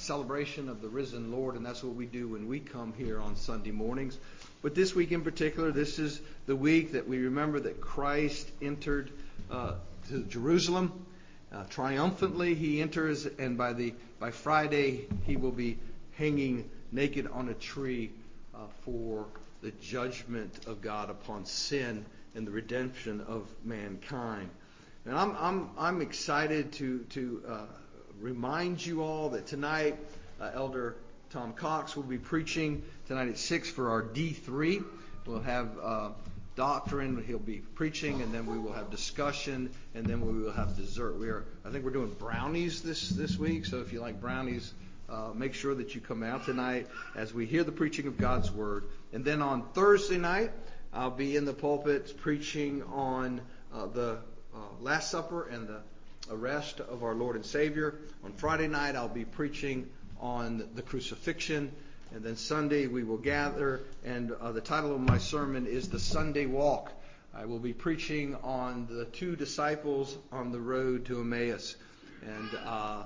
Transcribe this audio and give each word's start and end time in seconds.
celebration 0.00 0.68
of 0.68 0.80
the 0.82 0.88
risen 0.88 1.30
Lord, 1.30 1.56
and 1.56 1.64
that's 1.64 1.82
what 1.84 1.94
we 1.94 2.06
do 2.06 2.28
when 2.28 2.48
we 2.48 2.60
come 2.60 2.92
here 2.96 3.20
on 3.20 3.36
Sunday 3.36 3.70
mornings. 3.70 4.18
But 4.62 4.74
this 4.74 4.94
week 4.94 5.12
in 5.12 5.22
particular, 5.22 5.70
this 5.70 5.98
is 5.98 6.20
the 6.46 6.56
week 6.56 6.92
that 6.92 7.06
we 7.08 7.18
remember 7.18 7.60
that 7.60 7.80
Christ 7.80 8.50
entered 8.60 9.10
uh, 9.50 9.74
to 10.08 10.22
Jerusalem. 10.24 11.06
Uh, 11.52 11.64
triumphantly, 11.64 12.54
he 12.54 12.80
enters, 12.80 13.26
and 13.26 13.58
by 13.58 13.72
the 13.72 13.94
by 14.18 14.30
Friday, 14.30 15.06
he 15.26 15.36
will 15.36 15.50
be 15.50 15.78
hanging 16.16 16.68
naked 16.92 17.26
on 17.26 17.48
a 17.48 17.54
tree 17.54 18.10
uh, 18.54 18.58
for 18.82 19.26
the 19.62 19.70
judgment 19.72 20.66
of 20.66 20.80
God 20.80 21.10
upon 21.10 21.44
sin 21.46 22.04
and 22.34 22.46
the 22.46 22.50
redemption 22.50 23.20
of 23.22 23.48
mankind. 23.64 24.50
And 25.04 25.16
I'm, 25.16 25.34
I'm, 25.38 25.70
I'm 25.78 26.00
excited 26.02 26.72
to, 26.72 26.98
to 27.10 27.42
uh, 27.48 27.56
remind 28.20 28.84
you 28.84 29.02
all 29.02 29.30
that 29.30 29.46
tonight 29.46 29.96
uh, 30.40 30.50
Elder 30.54 30.96
Tom 31.30 31.52
Cox 31.52 31.96
will 31.96 32.02
be 32.02 32.18
preaching 32.18 32.82
tonight 33.06 33.28
at 33.28 33.38
6 33.38 33.70
for 33.70 33.90
our 33.90 34.02
D3. 34.02 34.84
We'll 35.26 35.40
have 35.40 35.68
uh, 35.82 36.10
doctrine, 36.56 37.22
he'll 37.26 37.38
be 37.38 37.58
preaching, 37.58 38.20
and 38.20 38.32
then 38.32 38.46
we 38.46 38.58
will 38.58 38.72
have 38.72 38.90
discussion, 38.90 39.70
and 39.94 40.04
then 40.04 40.20
we 40.20 40.42
will 40.42 40.52
have 40.52 40.76
dessert. 40.76 41.18
We 41.18 41.28
are, 41.28 41.44
I 41.64 41.70
think 41.70 41.84
we're 41.84 41.92
doing 41.92 42.14
brownies 42.18 42.82
this, 42.82 43.10
this 43.10 43.38
week, 43.38 43.64
so 43.64 43.80
if 43.80 43.92
you 43.92 44.00
like 44.00 44.20
brownies, 44.20 44.72
uh, 45.08 45.30
make 45.34 45.54
sure 45.54 45.74
that 45.74 45.94
you 45.94 46.00
come 46.00 46.22
out 46.22 46.44
tonight 46.44 46.88
as 47.16 47.32
we 47.32 47.46
hear 47.46 47.64
the 47.64 47.72
preaching 47.72 48.06
of 48.06 48.18
God's 48.18 48.50
Word. 48.50 48.84
And 49.12 49.24
then 49.24 49.40
on 49.42 49.68
Thursday 49.72 50.18
night, 50.18 50.50
I'll 50.92 51.10
be 51.10 51.36
in 51.36 51.44
the 51.44 51.52
pulpit 51.54 52.16
preaching 52.20 52.82
on 52.82 53.40
uh, 53.72 53.86
the 53.86 54.18
uh, 54.54 54.58
Last 54.80 55.10
Supper 55.10 55.48
and 55.48 55.68
the 55.68 55.80
arrest 56.30 56.80
of 56.80 57.02
our 57.02 57.14
Lord 57.14 57.36
and 57.36 57.44
Savior. 57.44 57.98
On 58.24 58.32
Friday 58.32 58.68
night, 58.68 58.96
I'll 58.96 59.08
be 59.08 59.24
preaching 59.24 59.88
on 60.20 60.68
the 60.74 60.82
crucifixion. 60.82 61.72
And 62.14 62.22
then 62.22 62.36
Sunday, 62.36 62.86
we 62.86 63.04
will 63.04 63.18
gather. 63.18 63.80
And 64.04 64.32
uh, 64.32 64.52
the 64.52 64.60
title 64.60 64.94
of 64.94 65.00
my 65.00 65.18
sermon 65.18 65.66
is 65.66 65.88
The 65.88 66.00
Sunday 66.00 66.46
Walk. 66.46 66.92
I 67.34 67.44
will 67.46 67.58
be 67.58 67.72
preaching 67.72 68.36
on 68.42 68.86
the 68.90 69.04
two 69.04 69.36
disciples 69.36 70.16
on 70.32 70.52
the 70.52 70.60
road 70.60 71.06
to 71.06 71.20
Emmaus. 71.20 71.76
And 72.22 72.50
uh, 72.64 73.04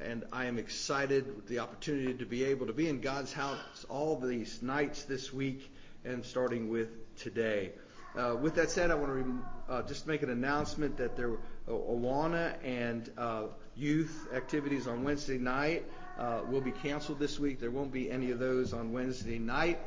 and 0.00 0.24
I 0.32 0.44
am 0.46 0.58
excited 0.58 1.34
with 1.34 1.46
the 1.48 1.60
opportunity 1.60 2.14
to 2.14 2.26
be 2.26 2.44
able 2.44 2.66
to 2.66 2.72
be 2.72 2.88
in 2.88 3.00
God's 3.00 3.32
house 3.32 3.86
all 3.88 4.18
these 4.18 4.60
nights 4.62 5.04
this 5.04 5.32
week 5.32 5.72
and 6.04 6.24
starting 6.24 6.68
with 6.68 7.16
today. 7.16 7.72
Uh, 8.16 8.36
with 8.40 8.54
that 8.54 8.70
said, 8.70 8.90
I 8.90 8.94
want 8.94 9.08
to 9.08 9.12
re- 9.12 9.40
uh, 9.68 9.82
just 9.82 10.06
make 10.06 10.22
an 10.22 10.30
announcement 10.30 10.98
that 10.98 11.16
there 11.16 11.32
Awana 11.68 12.54
and 12.64 13.10
uh, 13.18 13.44
youth 13.76 14.28
activities 14.34 14.86
on 14.86 15.04
Wednesday 15.04 15.38
night 15.38 15.84
uh, 16.18 16.40
will 16.48 16.60
be 16.60 16.70
canceled 16.70 17.18
this 17.18 17.38
week. 17.38 17.60
There 17.60 17.70
won't 17.70 17.92
be 17.92 18.10
any 18.10 18.30
of 18.30 18.38
those 18.38 18.72
on 18.72 18.92
Wednesday 18.92 19.38
night, 19.38 19.78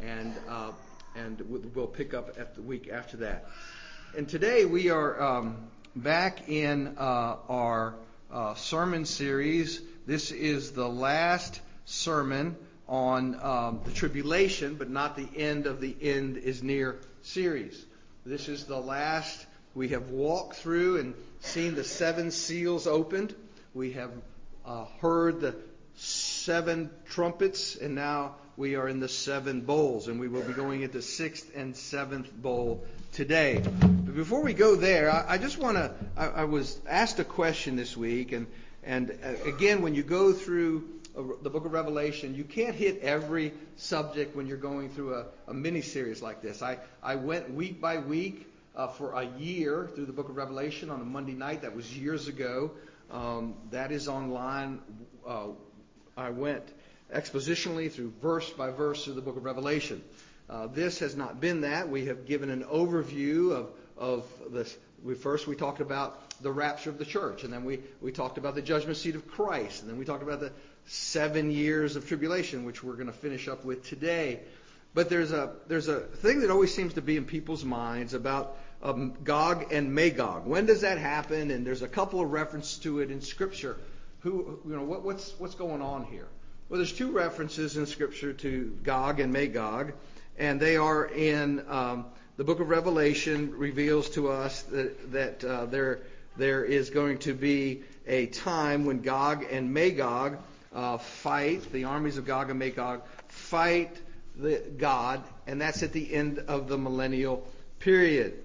and 0.00 0.32
uh, 0.48 0.72
and 1.16 1.40
we'll 1.74 1.86
pick 1.86 2.14
up 2.14 2.36
at 2.38 2.54
the 2.54 2.62
week 2.62 2.88
after 2.88 3.18
that. 3.18 3.46
And 4.16 4.28
today 4.28 4.64
we 4.64 4.90
are 4.90 5.20
um, 5.22 5.68
back 5.94 6.48
in 6.48 6.96
our 6.98 7.94
sermon 8.56 9.04
series. 9.04 9.80
This 10.06 10.30
is 10.30 10.72
the 10.72 10.88
last 10.88 11.60
sermon 11.84 12.56
on 12.88 13.40
um, 13.42 13.80
the 13.84 13.92
tribulation, 13.92 14.74
but 14.74 14.90
not 14.90 15.16
the 15.16 15.28
end 15.36 15.66
of 15.66 15.80
the 15.80 15.94
end 16.00 16.36
is 16.36 16.62
near 16.62 17.00
series. 17.22 17.84
This 18.26 18.48
is 18.48 18.64
the 18.64 18.78
last. 18.78 19.46
We 19.74 19.88
have 19.88 20.10
walked 20.10 20.56
through 20.56 20.98
and 20.98 21.14
seen 21.40 21.74
the 21.74 21.84
seven 21.84 22.30
seals 22.30 22.86
opened. 22.86 23.34
We 23.74 23.92
have 23.92 24.12
uh, 24.64 24.84
heard 25.00 25.40
the 25.40 25.56
seven 25.96 26.90
trumpets, 27.06 27.74
and 27.74 27.94
now 27.94 28.36
we 28.56 28.76
are 28.76 28.88
in 28.88 29.00
the 29.00 29.08
seven 29.08 29.62
bowls, 29.62 30.06
and 30.06 30.20
we 30.20 30.28
will 30.28 30.42
be 30.42 30.52
going 30.52 30.82
into 30.82 31.02
sixth 31.02 31.50
and 31.56 31.76
seventh 31.76 32.32
bowl 32.32 32.84
today. 33.12 33.62
But 33.64 34.14
before 34.14 34.42
we 34.42 34.54
go 34.54 34.76
there, 34.76 35.10
I, 35.10 35.24
I 35.34 35.38
just 35.38 35.58
want 35.58 35.76
to. 35.76 35.92
I, 36.16 36.26
I, 36.26 36.44
was 36.44 36.78
asked 36.88 37.18
a 37.18 37.24
question 37.24 37.74
this 37.74 37.96
week, 37.96 38.30
and 38.30 38.46
and 38.84 39.10
uh, 39.10 39.48
again, 39.48 39.82
when 39.82 39.94
you 39.94 40.04
go 40.04 40.32
through 40.32 40.88
the 41.42 41.50
Book 41.50 41.64
of 41.64 41.72
Revelation, 41.72 42.34
you 42.34 42.44
can't 42.44 42.74
hit 42.76 43.00
every 43.02 43.52
subject 43.76 44.36
when 44.36 44.46
you're 44.46 44.56
going 44.56 44.90
through 44.90 45.14
a, 45.14 45.26
a 45.48 45.54
mini 45.54 45.82
series 45.82 46.22
like 46.22 46.42
this. 46.42 46.62
I 46.62 46.78
I 47.02 47.16
went 47.16 47.52
week 47.52 47.80
by 47.80 47.98
week 47.98 48.46
uh, 48.76 48.88
for 48.88 49.12
a 49.12 49.24
year 49.38 49.88
through 49.94 50.06
the 50.06 50.12
Book 50.12 50.28
of 50.28 50.36
Revelation 50.36 50.90
on 50.90 51.00
a 51.00 51.04
Monday 51.04 51.32
night. 51.32 51.62
That 51.62 51.74
was 51.74 51.96
years 51.96 52.28
ago. 52.28 52.72
Um, 53.10 53.54
that 53.70 53.92
is 53.92 54.08
online. 54.08 54.80
Uh, 55.26 55.48
I 56.16 56.30
went 56.30 56.64
expositionally 57.14 57.90
through 57.90 58.12
verse 58.20 58.50
by 58.50 58.70
verse 58.70 59.04
through 59.04 59.14
the 59.14 59.20
Book 59.20 59.36
of 59.36 59.44
Revelation. 59.44 60.02
Uh, 60.48 60.66
this 60.66 60.98
has 60.98 61.16
not 61.16 61.40
been 61.40 61.62
that. 61.62 61.88
We 61.88 62.06
have 62.06 62.26
given 62.26 62.50
an 62.50 62.64
overview 62.64 63.52
of, 63.52 63.70
of 63.96 64.26
this. 64.50 64.76
We, 65.02 65.14
first, 65.14 65.46
we 65.46 65.54
talked 65.54 65.80
about 65.80 66.38
the 66.42 66.50
rapture 66.50 66.90
of 66.90 66.98
the 66.98 67.04
church, 67.04 67.44
and 67.44 67.52
then 67.52 67.64
we, 67.64 67.80
we 68.00 68.10
talked 68.12 68.38
about 68.38 68.54
the 68.54 68.62
judgment 68.62 68.96
seat 68.96 69.14
of 69.14 69.26
Christ, 69.28 69.82
and 69.82 69.90
then 69.90 69.98
we 69.98 70.04
talked 70.04 70.22
about 70.22 70.40
the 70.40 70.52
seven 70.86 71.50
years 71.50 71.96
of 71.96 72.08
tribulation, 72.08 72.64
which 72.64 72.82
we're 72.82 72.94
going 72.94 73.06
to 73.06 73.12
finish 73.12 73.48
up 73.48 73.64
with 73.64 73.86
today. 73.86 74.40
But 74.94 75.08
there's 75.08 75.32
a 75.32 75.52
there's 75.66 75.88
a 75.88 76.00
thing 76.00 76.40
that 76.40 76.50
always 76.50 76.72
seems 76.72 76.94
to 76.94 77.02
be 77.02 77.16
in 77.16 77.24
people's 77.24 77.64
minds 77.64 78.14
about 78.14 78.56
Gog 78.92 79.72
and 79.72 79.94
Magog. 79.94 80.46
When 80.46 80.66
does 80.66 80.82
that 80.82 80.98
happen? 80.98 81.50
And 81.50 81.66
there's 81.66 81.82
a 81.82 81.88
couple 81.88 82.20
of 82.20 82.30
references 82.30 82.78
to 82.80 83.00
it 83.00 83.10
in 83.10 83.20
Scripture. 83.20 83.76
Who 84.20 84.60
you 84.66 84.76
know 84.76 84.84
what, 84.84 85.02
what's 85.02 85.32
what's 85.38 85.54
going 85.54 85.82
on 85.82 86.04
here? 86.04 86.28
Well, 86.68 86.78
there's 86.78 86.92
two 86.92 87.12
references 87.12 87.76
in 87.76 87.86
Scripture 87.86 88.32
to 88.32 88.78
Gog 88.82 89.20
and 89.20 89.32
Magog 89.32 89.92
and 90.38 90.58
they 90.58 90.76
are 90.76 91.06
in 91.06 91.64
um, 91.68 92.06
the 92.36 92.44
book 92.44 92.60
of 92.60 92.68
Revelation 92.68 93.56
reveals 93.56 94.10
to 94.10 94.30
us 94.30 94.62
that, 94.62 95.12
that 95.12 95.44
uh, 95.44 95.66
there 95.66 96.00
there 96.36 96.64
is 96.64 96.90
going 96.90 97.18
to 97.18 97.32
be 97.32 97.84
a 98.06 98.26
time 98.26 98.84
when 98.84 99.02
Gog 99.02 99.46
and 99.48 99.72
Magog 99.72 100.38
uh, 100.74 100.98
fight, 100.98 101.72
the 101.72 101.84
armies 101.84 102.18
of 102.18 102.26
Gog 102.26 102.50
and 102.50 102.58
Magog 102.58 103.02
fight 103.28 103.96
the 104.36 104.60
God, 104.76 105.22
and 105.46 105.60
that's 105.60 105.84
at 105.84 105.92
the 105.92 106.12
end 106.12 106.40
of 106.40 106.66
the 106.66 106.76
millennial 106.76 107.46
period. 107.78 108.42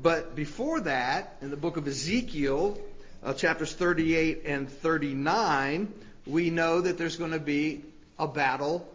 But 0.00 0.34
before 0.34 0.80
that, 0.80 1.36
in 1.42 1.50
the 1.50 1.56
book 1.56 1.76
of 1.76 1.86
Ezekiel, 1.86 2.78
uh, 3.22 3.34
chapters 3.34 3.72
38 3.72 4.42
and 4.46 4.68
39, 4.68 5.92
we 6.26 6.50
know 6.50 6.80
that 6.80 6.98
there's 6.98 7.16
going 7.16 7.32
to 7.32 7.38
be 7.38 7.82
a 8.18 8.26
battle 8.26 8.88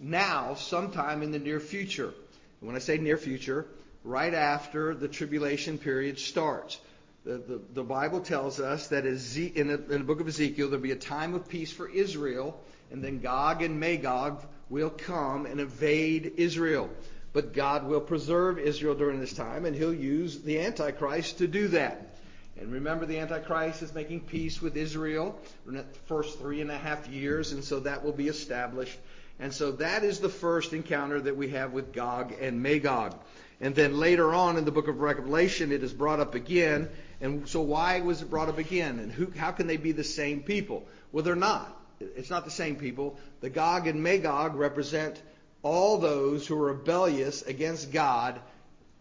now, 0.00 0.54
sometime 0.54 1.22
in 1.22 1.30
the 1.30 1.38
near 1.38 1.60
future. 1.60 2.12
And 2.60 2.68
when 2.68 2.76
I 2.76 2.80
say 2.80 2.98
near 2.98 3.16
future, 3.16 3.66
right 4.04 4.34
after 4.34 4.94
the 4.94 5.08
tribulation 5.08 5.78
period 5.78 6.18
starts. 6.18 6.78
The, 7.24 7.38
the, 7.38 7.60
the 7.74 7.82
Bible 7.82 8.20
tells 8.20 8.60
us 8.60 8.88
that 8.88 9.04
in 9.04 9.16
the, 9.16 9.74
in 9.74 9.98
the 9.98 10.04
book 10.04 10.20
of 10.20 10.28
Ezekiel, 10.28 10.68
there'll 10.68 10.82
be 10.82 10.92
a 10.92 10.96
time 10.96 11.34
of 11.34 11.48
peace 11.48 11.72
for 11.72 11.88
Israel, 11.88 12.60
and 12.92 13.02
then 13.02 13.20
Gog 13.20 13.62
and 13.62 13.80
Magog 13.80 14.44
will 14.70 14.90
come 14.90 15.46
and 15.46 15.60
invade 15.60 16.34
Israel. 16.36 16.88
But 17.36 17.52
God 17.52 17.86
will 17.86 18.00
preserve 18.00 18.58
Israel 18.58 18.94
during 18.94 19.20
this 19.20 19.34
time, 19.34 19.66
and 19.66 19.76
he'll 19.76 19.92
use 19.92 20.40
the 20.40 20.60
Antichrist 20.60 21.36
to 21.36 21.46
do 21.46 21.68
that. 21.68 22.16
And 22.58 22.72
remember, 22.72 23.04
the 23.04 23.18
Antichrist 23.18 23.82
is 23.82 23.92
making 23.92 24.20
peace 24.20 24.62
with 24.62 24.74
Israel 24.74 25.38
in 25.68 25.74
the 25.74 25.84
first 26.06 26.38
three 26.38 26.62
and 26.62 26.70
a 26.70 26.78
half 26.78 27.06
years, 27.08 27.52
and 27.52 27.62
so 27.62 27.80
that 27.80 28.02
will 28.02 28.14
be 28.14 28.28
established. 28.28 28.98
And 29.38 29.52
so 29.52 29.72
that 29.72 30.02
is 30.02 30.20
the 30.20 30.30
first 30.30 30.72
encounter 30.72 31.20
that 31.20 31.36
we 31.36 31.50
have 31.50 31.74
with 31.74 31.92
Gog 31.92 32.32
and 32.40 32.62
Magog. 32.62 33.14
And 33.60 33.74
then 33.74 33.98
later 33.98 34.32
on 34.32 34.56
in 34.56 34.64
the 34.64 34.72
book 34.72 34.88
of 34.88 35.00
Revelation, 35.00 35.72
it 35.72 35.82
is 35.82 35.92
brought 35.92 36.20
up 36.20 36.34
again. 36.34 36.88
And 37.20 37.46
so 37.46 37.60
why 37.60 38.00
was 38.00 38.22
it 38.22 38.30
brought 38.30 38.48
up 38.48 38.56
again? 38.56 38.98
And 38.98 39.12
who, 39.12 39.30
how 39.36 39.50
can 39.50 39.66
they 39.66 39.76
be 39.76 39.92
the 39.92 40.04
same 40.04 40.42
people? 40.42 40.88
Well, 41.12 41.22
they're 41.22 41.36
not. 41.36 41.70
It's 42.00 42.30
not 42.30 42.46
the 42.46 42.50
same 42.50 42.76
people. 42.76 43.18
The 43.42 43.50
Gog 43.50 43.86
and 43.88 44.02
Magog 44.02 44.54
represent 44.54 45.20
all 45.62 45.98
those 45.98 46.46
who 46.46 46.56
are 46.56 46.72
rebellious 46.72 47.42
against 47.42 47.92
God 47.92 48.40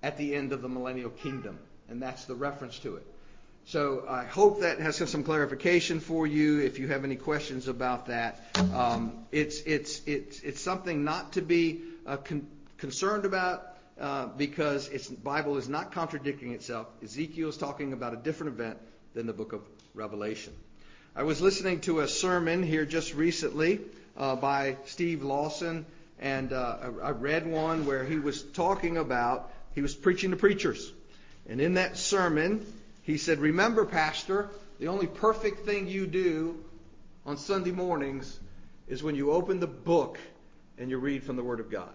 at 0.01 0.17
the 0.17 0.35
end 0.35 0.53
of 0.53 0.61
the 0.61 0.69
millennial 0.69 1.09
kingdom. 1.09 1.59
And 1.89 2.01
that's 2.01 2.25
the 2.25 2.35
reference 2.35 2.79
to 2.79 2.95
it. 2.95 3.05
So 3.67 4.05
I 4.07 4.25
hope 4.25 4.61
that 4.61 4.79
has 4.79 4.97
some 5.09 5.23
clarification 5.23 5.99
for 5.99 6.27
you. 6.27 6.59
If 6.59 6.77
you 6.77 6.87
have 6.89 7.03
any 7.03 7.15
questions 7.15 7.67
about 7.67 8.07
that, 8.07 8.39
um, 8.75 9.25
it's 9.31 9.59
it's 9.61 10.01
it's 10.05 10.39
it's 10.41 10.61
something 10.61 11.03
not 11.03 11.33
to 11.33 11.41
be 11.41 11.81
uh, 12.05 12.17
con- 12.17 12.45
concerned 12.77 13.25
about 13.25 13.65
uh, 13.99 14.27
because 14.27 14.87
its 14.89 15.07
Bible 15.07 15.57
is 15.57 15.67
not 15.67 15.91
contradicting 15.93 16.51
itself. 16.51 16.87
Ezekiel 17.03 17.49
is 17.49 17.57
talking 17.57 17.91
about 17.91 18.13
a 18.13 18.17
different 18.17 18.53
event 18.53 18.77
than 19.15 19.25
the 19.25 19.33
book 19.33 19.51
of 19.51 19.61
Revelation. 19.95 20.53
I 21.15 21.23
was 21.23 21.41
listening 21.41 21.79
to 21.81 22.01
a 22.01 22.07
sermon 22.07 22.61
here 22.61 22.85
just 22.85 23.15
recently 23.15 23.79
uh, 24.17 24.35
by 24.35 24.77
Steve 24.85 25.23
Lawson, 25.23 25.85
and 26.19 26.53
uh, 26.53 26.77
I 27.03 27.11
read 27.11 27.47
one 27.47 27.85
where 27.85 28.03
he 28.03 28.17
was 28.17 28.41
talking 28.41 28.97
about 28.97 29.51
he 29.73 29.81
was 29.81 29.93
preaching 29.93 30.31
to 30.31 30.37
preachers, 30.37 30.91
and 31.47 31.59
in 31.59 31.73
that 31.75 31.97
sermon 31.97 32.65
he 33.03 33.17
said, 33.17 33.39
Remember, 33.39 33.85
Pastor, 33.85 34.49
the 34.79 34.87
only 34.87 35.07
perfect 35.07 35.65
thing 35.65 35.87
you 35.87 36.07
do 36.07 36.63
on 37.25 37.37
Sunday 37.37 37.71
mornings 37.71 38.39
is 38.87 39.03
when 39.03 39.15
you 39.15 39.31
open 39.31 39.59
the 39.59 39.67
book 39.67 40.17
and 40.77 40.89
you 40.89 40.97
read 40.97 41.23
from 41.23 41.35
the 41.35 41.43
Word 41.43 41.59
of 41.59 41.69
God. 41.69 41.89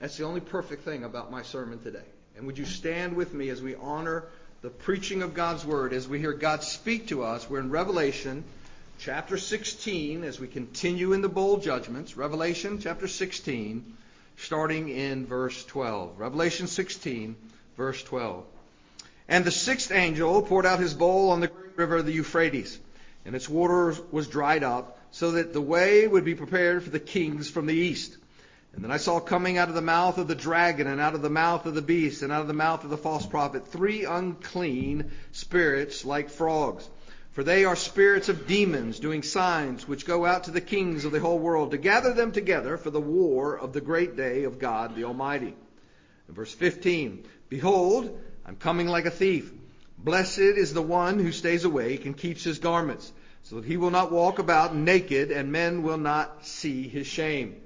That's 0.00 0.16
the 0.16 0.24
only 0.24 0.40
perfect 0.40 0.84
thing 0.84 1.04
about 1.04 1.30
my 1.30 1.42
sermon 1.42 1.80
today. 1.80 2.04
And 2.36 2.46
would 2.46 2.58
you 2.58 2.64
stand 2.64 3.16
with 3.16 3.32
me 3.32 3.48
as 3.48 3.62
we 3.62 3.74
honor 3.76 4.24
the 4.60 4.70
preaching 4.70 5.22
of 5.22 5.34
God's 5.34 5.64
Word, 5.64 5.92
as 5.92 6.08
we 6.08 6.18
hear 6.18 6.32
God 6.32 6.62
speak 6.62 7.08
to 7.08 7.22
us? 7.24 7.48
We're 7.48 7.60
in 7.60 7.70
Revelation 7.70 8.44
chapter 8.98 9.36
16 9.36 10.24
as 10.24 10.40
we 10.40 10.46
continue 10.46 11.12
in 11.12 11.20
the 11.20 11.28
bowl 11.28 11.58
judgments. 11.58 12.16
Revelation 12.16 12.78
chapter 12.78 13.08
16, 13.08 13.96
starting 14.36 14.88
in 14.88 15.26
verse 15.26 15.64
12. 15.66 16.18
Revelation 16.18 16.66
16, 16.66 17.36
verse 17.76 18.02
12. 18.02 18.44
And 19.28 19.44
the 19.44 19.50
sixth 19.50 19.90
angel 19.90 20.42
poured 20.42 20.66
out 20.66 20.80
his 20.80 20.94
bowl 20.94 21.30
on 21.30 21.40
the 21.40 21.50
river 21.76 22.02
the 22.02 22.12
Euphrates, 22.12 22.78
and 23.24 23.34
its 23.34 23.48
water 23.48 23.94
was 24.10 24.28
dried 24.28 24.62
up, 24.62 24.98
so 25.10 25.32
that 25.32 25.52
the 25.52 25.60
way 25.60 26.06
would 26.06 26.24
be 26.24 26.34
prepared 26.34 26.82
for 26.82 26.90
the 26.90 27.00
kings 27.00 27.48
from 27.50 27.66
the 27.66 27.74
east. 27.74 28.16
And 28.74 28.82
then 28.82 28.90
I 28.90 28.96
saw 28.96 29.20
coming 29.20 29.56
out 29.56 29.68
of 29.68 29.74
the 29.74 29.80
mouth 29.80 30.18
of 30.18 30.28
the 30.28 30.34
dragon, 30.34 30.86
and 30.86 31.00
out 31.00 31.14
of 31.14 31.22
the 31.22 31.30
mouth 31.30 31.66
of 31.66 31.74
the 31.74 31.82
beast, 31.82 32.22
and 32.22 32.32
out 32.32 32.42
of 32.42 32.48
the 32.48 32.54
mouth 32.54 32.84
of 32.84 32.90
the 32.90 32.96
false 32.96 33.24
prophet, 33.24 33.68
three 33.68 34.04
unclean 34.04 35.12
spirits 35.32 36.04
like 36.04 36.30
frogs. 36.30 36.88
For 37.34 37.42
they 37.42 37.64
are 37.64 37.74
spirits 37.74 38.28
of 38.28 38.46
demons, 38.46 39.00
doing 39.00 39.24
signs, 39.24 39.88
which 39.88 40.06
go 40.06 40.24
out 40.24 40.44
to 40.44 40.52
the 40.52 40.60
kings 40.60 41.04
of 41.04 41.10
the 41.10 41.18
whole 41.18 41.40
world, 41.40 41.72
to 41.72 41.78
gather 41.78 42.12
them 42.12 42.30
together 42.30 42.76
for 42.76 42.90
the 42.90 43.00
war 43.00 43.58
of 43.58 43.72
the 43.72 43.80
great 43.80 44.16
day 44.16 44.44
of 44.44 44.60
God 44.60 44.94
the 44.94 45.02
Almighty. 45.02 45.52
In 46.28 46.34
verse 46.34 46.54
15, 46.54 47.24
Behold, 47.48 48.16
I'm 48.46 48.54
coming 48.54 48.86
like 48.86 49.04
a 49.04 49.10
thief. 49.10 49.50
Blessed 49.98 50.38
is 50.38 50.72
the 50.72 50.80
one 50.80 51.18
who 51.18 51.32
stays 51.32 51.64
awake 51.64 52.06
and 52.06 52.16
keeps 52.16 52.44
his 52.44 52.60
garments, 52.60 53.10
so 53.42 53.56
that 53.56 53.64
he 53.64 53.78
will 53.78 53.90
not 53.90 54.12
walk 54.12 54.38
about 54.38 54.76
naked, 54.76 55.32
and 55.32 55.50
men 55.50 55.82
will 55.82 55.98
not 55.98 56.46
see 56.46 56.86
his 56.86 57.08
shame. 57.08 57.56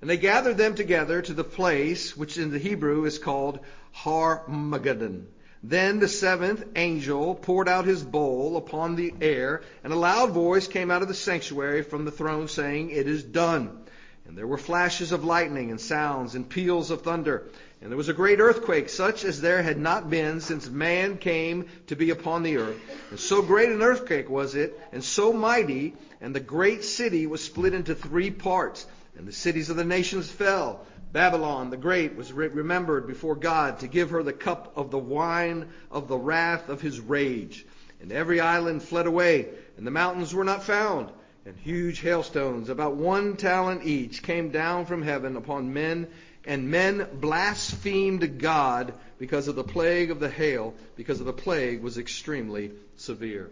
And 0.00 0.10
they 0.10 0.16
gathered 0.16 0.56
them 0.56 0.74
together 0.74 1.22
to 1.22 1.32
the 1.32 1.44
place 1.44 2.16
which 2.16 2.38
in 2.38 2.50
the 2.50 2.58
Hebrew 2.58 3.04
is 3.04 3.20
called 3.20 3.60
Har 3.92 4.42
Harmageddon. 4.48 5.26
Then 5.62 6.00
the 6.00 6.08
seventh 6.08 6.64
angel 6.74 7.36
poured 7.36 7.68
out 7.68 7.84
his 7.84 8.02
bowl 8.02 8.56
upon 8.56 8.96
the 8.96 9.14
air, 9.20 9.62
and 9.84 9.92
a 9.92 9.96
loud 9.96 10.32
voice 10.32 10.66
came 10.66 10.90
out 10.90 11.02
of 11.02 11.08
the 11.08 11.14
sanctuary 11.14 11.82
from 11.82 12.04
the 12.04 12.10
throne 12.10 12.48
saying, 12.48 12.90
It 12.90 13.06
is 13.06 13.22
done. 13.22 13.78
And 14.26 14.36
there 14.36 14.46
were 14.46 14.58
flashes 14.58 15.12
of 15.12 15.24
lightning 15.24 15.70
and 15.70 15.80
sounds 15.80 16.34
and 16.34 16.48
peals 16.48 16.90
of 16.90 17.02
thunder. 17.02 17.48
And 17.80 17.90
there 17.90 17.96
was 17.96 18.08
a 18.08 18.14
great 18.14 18.40
earthquake, 18.40 18.88
such 18.88 19.24
as 19.24 19.40
there 19.40 19.62
had 19.62 19.78
not 19.78 20.10
been 20.10 20.40
since 20.40 20.68
man 20.68 21.18
came 21.18 21.66
to 21.88 21.96
be 21.96 22.10
upon 22.10 22.42
the 22.42 22.56
earth. 22.56 22.80
And 23.10 23.20
so 23.20 23.42
great 23.42 23.68
an 23.70 23.82
earthquake 23.82 24.28
was 24.28 24.54
it, 24.54 24.78
and 24.92 25.02
so 25.02 25.32
mighty, 25.32 25.94
and 26.20 26.34
the 26.34 26.40
great 26.40 26.84
city 26.84 27.26
was 27.26 27.42
split 27.42 27.74
into 27.74 27.94
three 27.94 28.30
parts 28.30 28.86
and 29.16 29.28
the 29.28 29.32
cities 29.32 29.68
of 29.70 29.76
the 29.76 29.84
nations 29.84 30.30
fell. 30.30 30.86
Babylon 31.12 31.70
the 31.70 31.76
Great 31.76 32.16
was 32.16 32.32
remembered 32.32 33.06
before 33.06 33.36
God 33.36 33.80
to 33.80 33.86
give 33.86 34.10
her 34.10 34.22
the 34.22 34.32
cup 34.32 34.72
of 34.76 34.90
the 34.90 34.98
wine 34.98 35.68
of 35.90 36.08
the 36.08 36.16
wrath 36.16 36.68
of 36.68 36.80
his 36.80 37.00
rage. 37.00 37.66
And 38.00 38.10
every 38.10 38.40
island 38.40 38.82
fled 38.82 39.06
away, 39.06 39.48
and 39.76 39.86
the 39.86 39.90
mountains 39.90 40.34
were 40.34 40.44
not 40.44 40.64
found. 40.64 41.10
And 41.44 41.56
huge 41.56 42.00
hailstones, 42.00 42.68
about 42.68 42.96
one 42.96 43.36
talent 43.36 43.84
each, 43.84 44.22
came 44.22 44.50
down 44.50 44.86
from 44.86 45.02
heaven 45.02 45.36
upon 45.36 45.72
men, 45.72 46.08
and 46.44 46.70
men 46.70 47.06
blasphemed 47.14 48.38
God 48.38 48.94
because 49.18 49.48
of 49.48 49.54
the 49.54 49.64
plague 49.64 50.10
of 50.10 50.18
the 50.18 50.30
hail, 50.30 50.74
because 50.96 51.20
of 51.20 51.26
the 51.26 51.32
plague 51.32 51.82
was 51.82 51.98
extremely 51.98 52.72
severe. 52.96 53.50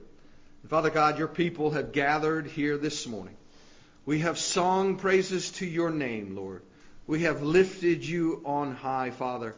Father 0.68 0.90
God, 0.90 1.18
your 1.18 1.28
people 1.28 1.70
have 1.70 1.92
gathered 1.92 2.46
here 2.46 2.76
this 2.76 3.06
morning 3.06 3.36
we 4.06 4.20
have 4.20 4.38
sung 4.38 4.96
praises 4.96 5.50
to 5.52 5.66
your 5.66 5.90
name, 5.90 6.34
Lord. 6.34 6.62
We 7.10 7.22
have 7.22 7.42
lifted 7.42 8.06
you 8.06 8.40
on 8.44 8.76
high, 8.76 9.10
Father. 9.10 9.56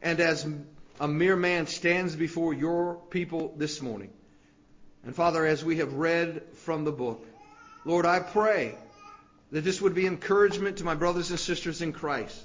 And 0.00 0.20
as 0.20 0.46
a 1.00 1.08
mere 1.08 1.34
man 1.34 1.66
stands 1.66 2.14
before 2.14 2.54
your 2.54 2.94
people 3.10 3.52
this 3.56 3.82
morning, 3.82 4.12
and 5.04 5.12
Father, 5.12 5.44
as 5.44 5.64
we 5.64 5.78
have 5.78 5.94
read 5.94 6.42
from 6.58 6.84
the 6.84 6.92
book, 6.92 7.26
Lord, 7.84 8.06
I 8.06 8.20
pray 8.20 8.76
that 9.50 9.62
this 9.62 9.80
would 9.80 9.96
be 9.96 10.06
encouragement 10.06 10.76
to 10.76 10.84
my 10.84 10.94
brothers 10.94 11.30
and 11.30 11.40
sisters 11.40 11.82
in 11.82 11.92
Christ, 11.92 12.40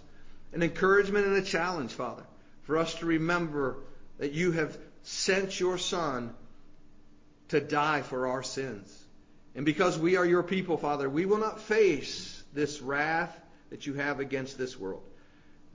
an 0.52 0.64
encouragement 0.64 1.28
and 1.28 1.36
a 1.36 1.44
challenge, 1.44 1.92
Father, 1.92 2.24
for 2.64 2.80
us 2.80 2.96
to 2.96 3.06
remember 3.06 3.76
that 4.18 4.32
you 4.32 4.54
have 4.54 4.76
sent 5.04 5.60
your 5.60 5.78
Son 5.78 6.34
to 7.50 7.62
die 7.62 8.02
for 8.02 8.26
our 8.26 8.42
sins. 8.42 8.98
And 9.54 9.64
because 9.64 10.00
we 10.00 10.18
are 10.18 10.26
your 10.26 10.42
people, 10.42 10.78
Father, 10.78 11.08
we 11.08 11.28
will 11.28 11.38
not 11.38 11.62
face 11.62 12.44
this 12.52 12.82
wrath 12.82 13.40
that 13.70 13.86
you 13.86 13.94
have 13.96 14.20
against 14.20 14.58
this 14.58 14.80
world. 14.80 15.04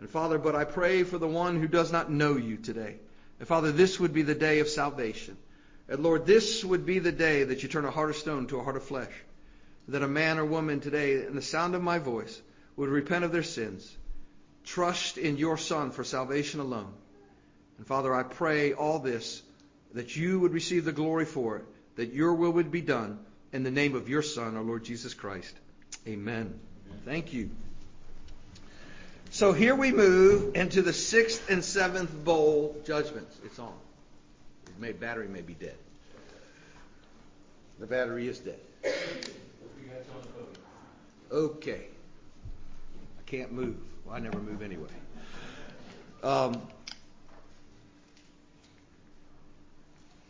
And 0.01 0.11
Father, 0.11 0.39
but 0.39 0.55
I 0.55 0.65
pray 0.65 1.05
for 1.05 1.19
the 1.19 1.29
one 1.29 1.61
who 1.61 1.69
does 1.69 1.93
not 1.93 2.11
know 2.11 2.37
you 2.37 2.57
today. 2.57 2.97
And 3.39 3.49
Father, 3.49 3.73
this 3.73 4.01
would 4.01 4.13
be 4.13 4.23
the 4.23 4.35
day 4.35 4.61
of 4.61 4.69
salvation. 4.69 5.37
And 5.89 6.03
Lord, 6.03 6.27
this 6.27 6.65
would 6.65 6.87
be 6.87 6.99
the 6.99 7.13
day 7.13 7.45
that 7.45 7.63
you 7.63 7.69
turn 7.69 7.85
a 7.85 7.91
heart 7.91 8.11
of 8.11 8.17
stone 8.17 8.47
to 8.49 8.59
a 8.59 8.65
heart 8.65 8.77
of 8.77 8.85
flesh. 8.85 9.13
That 9.89 10.03
a 10.03 10.09
man 10.09 10.39
or 10.39 10.45
woman 10.45 10.81
today, 10.81 11.25
in 11.27 11.35
the 11.35 11.43
sound 11.43 11.75
of 11.75 11.83
my 11.83 11.99
voice, 11.99 12.41
would 12.77 12.89
repent 12.89 13.25
of 13.25 13.33
their 13.33 13.43
sins, 13.43 13.95
trust 14.65 15.19
in 15.19 15.37
your 15.37 15.59
Son 15.59 15.91
for 15.91 16.05
salvation 16.05 16.61
alone. 16.61 16.93
And 17.79 17.87
Father, 17.87 18.15
I 18.15 18.23
pray 18.23 18.73
all 18.73 18.99
this 18.99 19.43
that 19.93 20.17
you 20.17 20.41
would 20.41 20.53
receive 20.53 20.85
the 20.85 20.93
glory 20.93 21.25
for 21.25 21.59
it, 21.59 21.65
that 21.97 22.13
your 22.13 22.35
will 22.35 22.53
would 22.53 22.71
be 22.71 22.81
done 22.81 23.19
in 23.53 23.63
the 23.63 23.71
name 23.71 23.95
of 23.95 24.09
your 24.09 24.23
Son, 24.23 24.57
our 24.57 24.63
Lord 24.63 24.85
Jesus 24.85 25.15
Christ. 25.15 25.55
Amen. 26.09 26.59
Thank 27.05 27.33
you. 27.33 27.51
So 29.35 29.53
here 29.53 29.75
we 29.75 29.91
move 29.91 30.55
into 30.55 30.81
the 30.81 30.93
sixth 30.93 31.51
and 31.51 31.65
seventh 31.65 32.13
bowl 32.25 32.81
judgments. 32.87 33.37
It's 33.45 33.59
on. 33.59 33.75
Battery 35.01 35.27
may 35.27 35.41
be 35.41 35.55
dead. 35.55 35.75
The 37.81 37.87
battery 37.89 38.29
is 38.29 38.39
dead. 38.39 38.61
Okay. 41.33 41.81
I 43.19 43.23
can't 43.27 43.51
move. 43.51 43.75
Well, 44.05 44.15
I 44.15 44.21
never 44.21 44.39
move 44.39 44.63
anyway. 44.63 44.87
Um, 46.23 46.63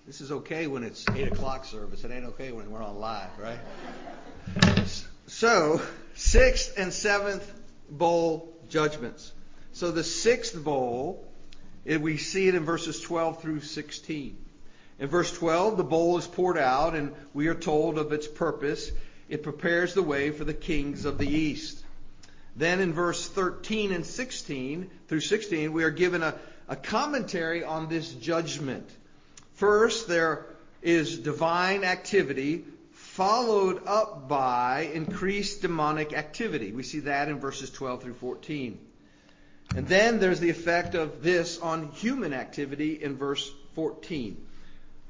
This 0.06 0.22
is 0.22 0.32
okay 0.32 0.66
when 0.66 0.82
it's 0.82 1.04
8 1.10 1.28
o'clock 1.28 1.66
service. 1.66 2.04
It 2.04 2.10
ain't 2.10 2.24
okay 2.26 2.52
when 2.52 2.70
we're 2.70 2.82
on 2.82 2.98
live, 2.98 3.30
right? 3.38 3.58
So, 5.26 5.82
sixth 6.14 6.78
and 6.78 6.92
seventh 6.92 7.50
bowl 7.90 8.53
judgments. 8.74 9.32
So 9.72 9.92
the 9.92 10.02
sixth 10.02 10.62
bowl, 10.62 11.24
we 11.86 12.16
see 12.16 12.48
it 12.48 12.56
in 12.56 12.64
verses 12.64 13.00
12 13.00 13.40
through 13.40 13.60
16. 13.60 14.36
In 14.98 15.08
verse 15.08 15.32
12, 15.32 15.76
the 15.76 15.84
bowl 15.84 16.18
is 16.18 16.26
poured 16.26 16.58
out, 16.58 16.96
and 16.96 17.14
we 17.32 17.46
are 17.46 17.54
told 17.54 17.98
of 17.98 18.12
its 18.12 18.26
purpose. 18.26 18.90
It 19.28 19.44
prepares 19.44 19.94
the 19.94 20.02
way 20.02 20.32
for 20.32 20.42
the 20.42 20.52
kings 20.52 21.04
of 21.04 21.18
the 21.18 21.28
east. 21.28 21.84
Then 22.56 22.80
in 22.80 22.92
verse 22.92 23.28
13 23.28 23.92
and 23.92 24.04
16 24.04 24.90
through 25.06 25.20
16, 25.20 25.72
we 25.72 25.84
are 25.84 25.90
given 25.90 26.24
a, 26.24 26.34
a 26.68 26.74
commentary 26.74 27.62
on 27.62 27.88
this 27.88 28.12
judgment. 28.12 28.90
First, 29.54 30.08
there 30.08 30.46
is 30.82 31.16
divine 31.18 31.84
activity 31.84 32.64
followed 33.14 33.80
up 33.86 34.28
by 34.28 34.90
increased 34.92 35.62
demonic 35.62 36.12
activity. 36.12 36.72
We 36.72 36.82
see 36.82 36.98
that 37.00 37.28
in 37.28 37.38
verses 37.38 37.70
12 37.70 38.02
through 38.02 38.14
14. 38.14 38.76
And 39.76 39.86
then 39.86 40.18
there's 40.18 40.40
the 40.40 40.50
effect 40.50 40.96
of 40.96 41.22
this 41.22 41.58
on 41.58 41.92
human 41.92 42.32
activity 42.32 43.00
in 43.00 43.16
verse 43.16 43.48
14. 43.76 44.44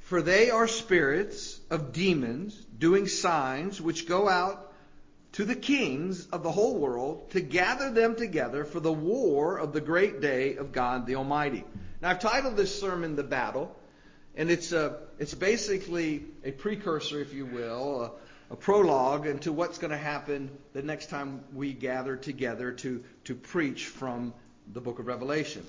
For 0.01 0.21
they 0.21 0.51
are 0.51 0.69
spirits 0.69 1.59
of 1.71 1.95
demons 1.95 2.55
doing 2.79 3.09
signs 3.09 3.81
which 3.81 4.07
go 4.07 4.29
out 4.29 4.71
to 5.33 5.47
the 5.47 5.57
kings 5.57 6.27
of 6.27 6.43
the 6.43 6.53
whole 6.53 6.77
world 6.77 7.31
to 7.31 7.41
gather 7.41 7.91
them 7.91 8.17
together 8.17 8.67
for 8.67 8.81
the 8.81 8.93
war 8.93 9.57
of 9.57 9.73
the 9.73 9.81
great 9.81 10.21
day 10.21 10.57
of 10.57 10.73
God 10.73 11.07
the 11.07 11.17
Almighty. 11.17 11.65
Now 12.03 12.11
I've 12.11 12.21
titled 12.21 12.59
this 12.59 12.79
sermon 12.79 13.17
The 13.17 13.23
Battle. 13.23 13.75
And 14.37 14.51
it's, 14.51 14.73
a, 14.73 14.97
it's 15.19 15.35
basically 15.35 16.25
a 16.45 16.51
precursor, 16.51 17.21
if 17.21 17.33
you 17.33 17.47
will, 17.47 18.03
a, 18.03 18.53
a 18.53 18.57
prologue 18.57 19.27
into 19.27 19.53
what's 19.53 19.79
going 19.79 19.93
to 19.93 19.97
happen 19.97 20.51
the 20.73 20.83
next 20.83 21.09
time 21.09 21.45
we 21.55 21.73
gather 21.73 22.17
together 22.17 22.73
to, 22.73 23.05
to 23.25 23.35
preach 23.35 23.87
from 23.87 24.35
the 24.73 24.81
book 24.81 24.99
of 24.99 25.07
Revelation. 25.07 25.65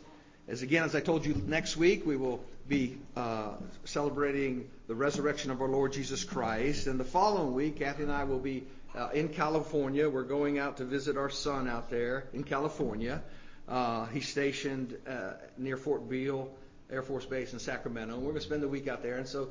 As 0.47 0.61
again, 0.61 0.83
as 0.83 0.95
I 0.95 0.99
told 0.99 1.25
you, 1.25 1.41
next 1.47 1.77
week 1.77 2.05
we 2.05 2.17
will 2.17 2.43
be 2.67 2.97
uh, 3.15 3.53
celebrating 3.83 4.69
the 4.87 4.95
resurrection 4.95 5.51
of 5.51 5.61
our 5.61 5.67
Lord 5.67 5.93
Jesus 5.93 6.23
Christ. 6.23 6.87
And 6.87 6.99
the 6.99 7.05
following 7.05 7.53
week, 7.53 7.77
Kathy 7.77 8.03
and 8.03 8.11
I 8.11 8.23
will 8.23 8.39
be 8.39 8.63
uh, 8.95 9.09
in 9.13 9.29
California. 9.29 10.09
We're 10.09 10.23
going 10.23 10.57
out 10.57 10.77
to 10.77 10.85
visit 10.85 11.17
our 11.17 11.29
son 11.29 11.67
out 11.67 11.89
there 11.89 12.25
in 12.33 12.43
California. 12.43 13.21
Uh, 13.67 14.05
he's 14.07 14.27
stationed 14.27 14.97
uh, 15.07 15.33
near 15.57 15.77
Fort 15.77 16.07
Beale 16.09 16.49
Air 16.91 17.01
Force 17.01 17.25
Base 17.25 17.53
in 17.53 17.59
Sacramento. 17.59 18.13
And 18.13 18.23
we're 18.23 18.31
going 18.31 18.41
to 18.41 18.45
spend 18.45 18.63
the 18.63 18.67
week 18.67 18.87
out 18.87 19.01
there. 19.01 19.15
And 19.15 19.27
so 19.27 19.49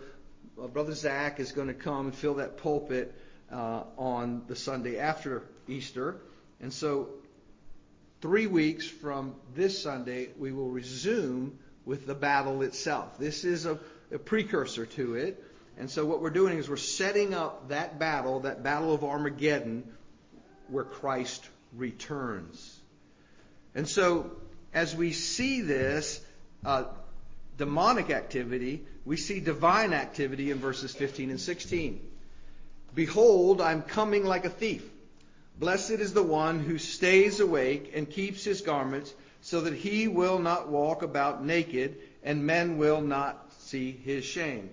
uh, 0.62 0.66
Brother 0.66 0.94
Zach 0.94 1.40
is 1.40 1.52
going 1.52 1.68
to 1.68 1.74
come 1.74 2.06
and 2.06 2.14
fill 2.14 2.34
that 2.34 2.58
pulpit 2.58 3.14
uh, 3.50 3.84
on 3.96 4.42
the 4.46 4.56
Sunday 4.56 4.98
after 4.98 5.42
Easter. 5.68 6.16
And 6.60 6.72
so 6.72 7.08
three 8.20 8.46
weeks 8.46 8.86
from 8.86 9.34
this 9.54 9.82
Sunday, 9.82 10.28
we 10.38 10.52
will 10.52 10.70
resume 10.70 11.58
with 11.84 12.06
the 12.06 12.14
battle 12.14 12.62
itself. 12.62 13.18
This 13.18 13.44
is 13.44 13.66
a, 13.66 13.78
a 14.12 14.18
precursor 14.18 14.86
to 14.86 15.14
it. 15.14 15.42
And 15.76 15.90
so 15.90 16.06
what 16.06 16.22
we're 16.22 16.30
doing 16.30 16.56
is 16.58 16.68
we're 16.68 16.76
setting 16.76 17.34
up 17.34 17.68
that 17.68 17.98
battle, 17.98 18.40
that 18.40 18.62
battle 18.62 18.94
of 18.94 19.02
Armageddon, 19.02 19.84
where 20.68 20.84
Christ 20.84 21.46
returns. 21.76 22.80
And 23.74 23.88
so 23.88 24.30
as 24.72 24.94
we 24.94 25.12
see 25.12 25.60
this 25.60 26.20
uh, 26.64 26.84
demonic 27.56 28.10
activity, 28.10 28.84
we 29.04 29.16
see 29.16 29.40
divine 29.40 29.92
activity 29.92 30.50
in 30.50 30.58
verses 30.58 30.94
15 30.94 31.30
and 31.30 31.40
16. 31.40 32.00
Behold, 32.94 33.60
I'm 33.60 33.82
coming 33.82 34.24
like 34.24 34.44
a 34.44 34.50
thief. 34.50 34.88
Blessed 35.58 35.90
is 35.90 36.12
the 36.12 36.22
one 36.22 36.60
who 36.60 36.78
stays 36.78 37.40
awake 37.40 37.92
and 37.94 38.10
keeps 38.10 38.44
his 38.44 38.60
garments 38.60 39.14
so 39.40 39.60
that 39.62 39.74
he 39.74 40.08
will 40.08 40.38
not 40.38 40.68
walk 40.68 41.02
about 41.02 41.44
naked 41.44 41.96
and 42.22 42.46
men 42.46 42.78
will 42.78 43.00
not 43.00 43.52
see 43.58 43.92
his 43.92 44.24
shame. 44.24 44.70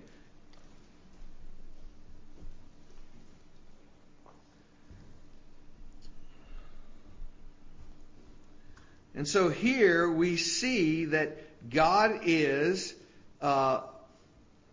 And 9.14 9.28
so 9.28 9.50
here 9.50 10.10
we 10.10 10.36
see 10.36 11.06
that 11.06 11.36
God 11.70 12.20
is 12.24 12.94
uh, 13.40 13.82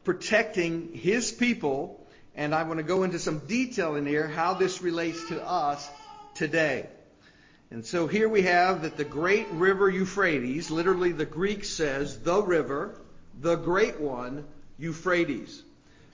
protecting 0.04 0.94
his 0.94 1.32
people, 1.32 2.06
and 2.36 2.54
I 2.56 2.64
want 2.64 2.78
to 2.78 2.84
go 2.84 3.04
into 3.04 3.20
some 3.20 3.40
detail 3.40 3.96
in 3.96 4.06
here 4.06 4.28
how 4.28 4.54
this 4.56 4.82
relates 4.82 5.28
to 5.30 5.46
us 5.46 5.88
today. 6.36 6.88
And 7.72 7.86
so 7.86 8.08
here 8.08 8.28
we 8.28 8.44
have 8.44 8.82
that 8.82 8.98
the 8.98 9.06
great 9.06 9.48
river 9.52 9.90
Euphrates, 9.90 10.72
literally 10.72 11.12
the 11.12 11.26
Greek 11.26 11.64
says 11.64 12.20
the 12.20 12.42
river, 12.42 13.00
the 13.40 13.56
great 13.56 14.00
one, 14.00 14.46
Euphrates. 14.80 15.62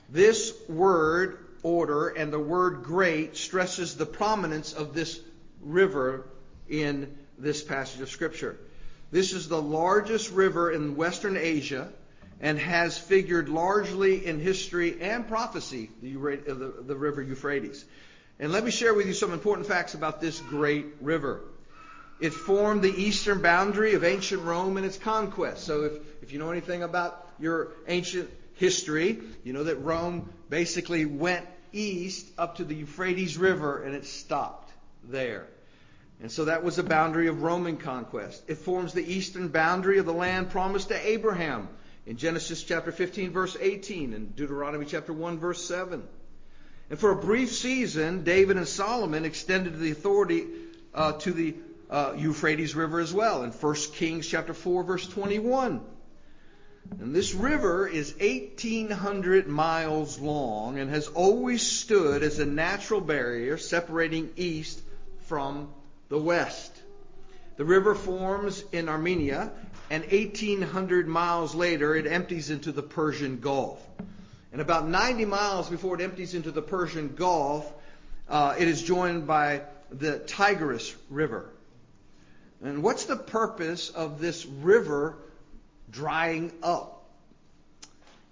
This 0.09 0.53
word 0.67 1.39
order 1.63 2.09
and 2.09 2.31
the 2.31 2.39
word 2.39 2.83
great 2.83 3.37
stresses 3.37 3.95
the 3.95 4.05
prominence 4.05 4.73
of 4.73 4.93
this 4.93 5.19
river 5.61 6.27
in 6.67 7.17
this 7.37 7.63
passage 7.63 8.01
of 8.01 8.09
Scripture. 8.09 8.57
This 9.11 9.33
is 9.33 9.47
the 9.47 9.61
largest 9.61 10.31
river 10.31 10.71
in 10.71 10.95
Western 10.95 11.37
Asia 11.37 11.89
and 12.41 12.59
has 12.59 12.97
figured 12.97 13.49
largely 13.49 14.25
in 14.25 14.39
history 14.39 15.01
and 15.01 15.27
prophecy, 15.27 15.89
the, 16.01 16.15
uh, 16.15 16.53
the, 16.53 16.83
the 16.85 16.95
river 16.95 17.21
Euphrates. 17.21 17.85
And 18.39 18.51
let 18.51 18.65
me 18.65 18.71
share 18.71 18.93
with 18.93 19.07
you 19.07 19.13
some 19.13 19.31
important 19.31 19.67
facts 19.67 19.93
about 19.93 20.19
this 20.19 20.39
great 20.41 20.85
river. 20.99 21.41
It 22.19 22.33
formed 22.33 22.81
the 22.81 22.93
eastern 22.93 23.41
boundary 23.41 23.93
of 23.93 24.03
ancient 24.03 24.43
Rome 24.43 24.77
and 24.77 24.85
its 24.85 24.97
conquest. 24.97 25.63
So 25.63 25.83
if, 25.83 25.93
if 26.23 26.31
you 26.31 26.39
know 26.39 26.51
anything 26.51 26.83
about 26.83 27.27
your 27.39 27.71
ancient 27.87 28.29
history, 28.53 29.19
you 29.43 29.53
know 29.53 29.65
that 29.65 29.77
Rome 29.77 30.29
basically 30.49 31.05
went 31.05 31.45
east 31.71 32.25
up 32.37 32.57
to 32.57 32.63
the 32.63 32.75
Euphrates 32.75 33.37
River 33.37 33.83
and 33.83 33.95
it 33.95 34.05
stopped 34.05 34.71
there. 35.03 35.47
And 36.21 36.31
so 36.31 36.45
that 36.45 36.63
was 36.63 36.79
a 36.79 36.83
boundary 36.83 37.27
of 37.27 37.43
Roman 37.43 37.77
conquest. 37.77 38.43
It 38.47 38.57
forms 38.57 38.93
the 38.93 39.05
eastern 39.05 39.49
boundary 39.49 39.97
of 39.97 40.05
the 40.05 40.13
land 40.13 40.49
promised 40.49 40.89
to 40.89 41.07
Abraham 41.07 41.67
in 42.05 42.17
Genesis 42.17 42.63
chapter 42.63 42.91
15 42.91 43.31
verse 43.31 43.57
18 43.59 44.13
and 44.13 44.35
Deuteronomy 44.35 44.85
chapter 44.85 45.11
1 45.11 45.39
verse 45.39 45.63
7. 45.65 46.03
And 46.89 46.99
for 46.99 47.11
a 47.11 47.15
brief 47.15 47.51
season, 47.51 48.23
David 48.23 48.57
and 48.57 48.67
Solomon 48.67 49.25
extended 49.25 49.77
the 49.79 49.91
authority 49.91 50.45
uh, 50.93 51.13
to 51.13 51.33
the 51.33 51.55
uh, 51.89 52.13
Euphrates 52.17 52.75
River 52.75 52.99
as 52.99 53.13
well 53.13 53.43
in 53.43 53.51
1 53.51 53.75
Kings 53.93 54.27
chapter 54.27 54.53
4 54.53 54.83
verse 54.83 55.07
21. 55.07 55.81
And 56.99 57.15
this 57.15 57.33
river 57.33 57.87
is 57.87 58.13
1800 58.19 59.47
miles 59.47 60.19
long 60.19 60.77
and 60.77 60.89
has 60.91 61.07
always 61.07 61.63
stood 61.63 62.21
as 62.21 62.39
a 62.39 62.45
natural 62.45 63.01
barrier 63.01 63.57
separating 63.57 64.29
east 64.35 64.81
from 65.21 65.69
the 66.09 66.17
west. 66.17 66.71
The 67.57 67.65
river 67.65 67.95
forms 67.95 68.63
in 68.71 68.89
Armenia, 68.89 69.51
and 69.89 70.03
1,800 70.03 71.07
miles 71.07 71.55
later, 71.55 71.95
it 71.95 72.07
empties 72.07 72.49
into 72.49 72.71
the 72.71 72.83
Persian 72.83 73.39
Gulf. 73.39 73.85
And 74.51 74.61
about 74.61 74.87
90 74.87 75.25
miles 75.25 75.69
before 75.69 75.95
it 75.95 76.01
empties 76.01 76.33
into 76.33 76.51
the 76.51 76.61
Persian 76.61 77.15
Gulf, 77.15 77.71
uh, 78.27 78.55
it 78.57 78.67
is 78.67 78.81
joined 78.81 79.27
by 79.27 79.61
the 79.91 80.19
Tigris 80.19 80.95
River. 81.09 81.49
And 82.63 82.81
what's 82.81 83.05
the 83.05 83.17
purpose 83.17 83.89
of 83.89 84.19
this 84.19 84.45
river 84.45 85.17
drying 85.91 86.51
up? 86.63 86.91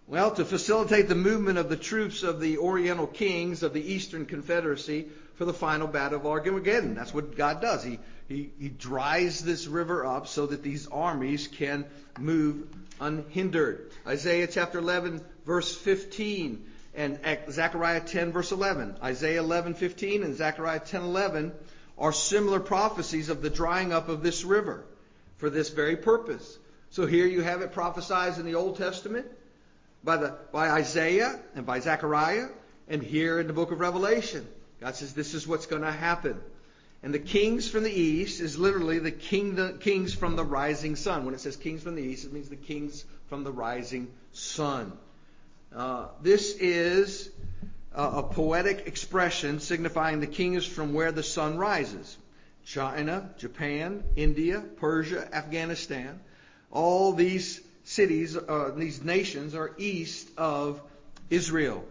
Well, 0.07 0.31
to 0.31 0.43
facilitate 0.43 1.07
the 1.07 1.15
movement 1.15 1.57
of 1.57 1.69
the 1.69 1.77
troops 1.77 2.23
of 2.23 2.41
the 2.41 2.57
Oriental 2.57 3.07
kings 3.07 3.63
of 3.63 3.73
the 3.73 3.93
Eastern 3.93 4.25
Confederacy 4.25 5.07
for 5.35 5.45
the 5.45 5.53
final 5.53 5.87
battle 5.87 6.19
of 6.19 6.25
Armageddon. 6.25 6.95
That's 6.95 7.13
what 7.13 7.35
God 7.35 7.61
does. 7.61 7.83
He, 7.83 7.99
he, 8.27 8.51
he 8.59 8.69
dries 8.69 9.43
this 9.43 9.67
river 9.67 10.05
up 10.05 10.27
so 10.27 10.45
that 10.47 10.63
these 10.63 10.87
armies 10.87 11.47
can 11.47 11.85
move 12.19 12.67
unhindered. 12.99 13.91
Isaiah 14.07 14.47
chapter 14.47 14.79
11, 14.79 15.21
verse 15.45 15.75
15, 15.75 16.65
and 16.95 17.19
Zechariah 17.49 18.01
10, 18.01 18.31
verse 18.31 18.51
11. 18.51 18.97
Isaiah 19.03 19.39
11, 19.39 19.73
15 19.73 20.23
and 20.23 20.35
Zechariah 20.35 20.79
10, 20.79 21.01
11 21.01 21.51
are 21.97 22.13
similar 22.13 22.59
prophecies 22.59 23.29
of 23.29 23.41
the 23.41 23.49
drying 23.49 23.93
up 23.93 24.09
of 24.09 24.23
this 24.23 24.43
river 24.43 24.85
for 25.37 25.49
this 25.49 25.69
very 25.69 25.97
purpose. 25.97 26.57
So 26.91 27.05
here 27.05 27.25
you 27.25 27.41
have 27.41 27.61
it 27.61 27.71
prophesied 27.71 28.37
in 28.37 28.45
the 28.45 28.55
Old 28.55 28.77
Testament 28.77 29.25
by, 30.03 30.17
the, 30.17 30.37
by 30.51 30.69
Isaiah 30.69 31.39
and 31.55 31.65
by 31.65 31.79
Zechariah, 31.79 32.47
and 32.87 33.01
here 33.01 33.39
in 33.39 33.47
the 33.47 33.53
book 33.53 33.71
of 33.71 33.79
Revelation. 33.79 34.47
God 34.83 34.97
says 34.97 35.13
this 35.13 35.33
is 35.33 35.47
what's 35.47 35.65
going 35.65 35.81
to 35.81 35.91
happen. 35.93 36.41
And 37.03 37.13
the 37.13 37.19
kings 37.19 37.69
from 37.69 37.83
the 37.83 37.91
east 37.91 38.41
is 38.41 38.57
literally 38.57 38.99
the 38.99 39.11
king, 39.11 39.77
kings 39.79 40.13
from 40.13 40.35
the 40.35 40.43
rising 40.43 40.97
sun. 40.97 41.23
When 41.23 41.33
it 41.33 41.39
says 41.39 41.55
kings 41.55 41.83
from 41.83 41.95
the 41.95 42.01
east, 42.01 42.25
it 42.25 42.33
means 42.33 42.49
the 42.49 42.57
kings 42.57 43.05
from 43.27 43.45
the 43.45 43.51
rising 43.51 44.11
sun. 44.33 44.91
Uh, 45.73 46.07
this 46.21 46.57
is 46.57 47.29
a, 47.93 48.03
a 48.03 48.23
poetic 48.23 48.85
expression 48.85 49.61
signifying 49.61 50.19
the 50.19 50.27
kings 50.27 50.65
from 50.65 50.93
where 50.93 51.13
the 51.13 51.23
sun 51.23 51.57
rises. 51.57 52.17
China, 52.65 53.29
Japan, 53.37 54.03
India, 54.17 54.59
Persia, 54.59 55.33
Afghanistan. 55.33 56.19
All 56.71 57.13
these 57.13 57.61
cities, 57.85 58.35
uh, 58.35 58.73
these 58.75 59.01
nations 59.01 59.55
are 59.55 59.71
east 59.77 60.27
of 60.37 60.81
Israel. 61.29 61.85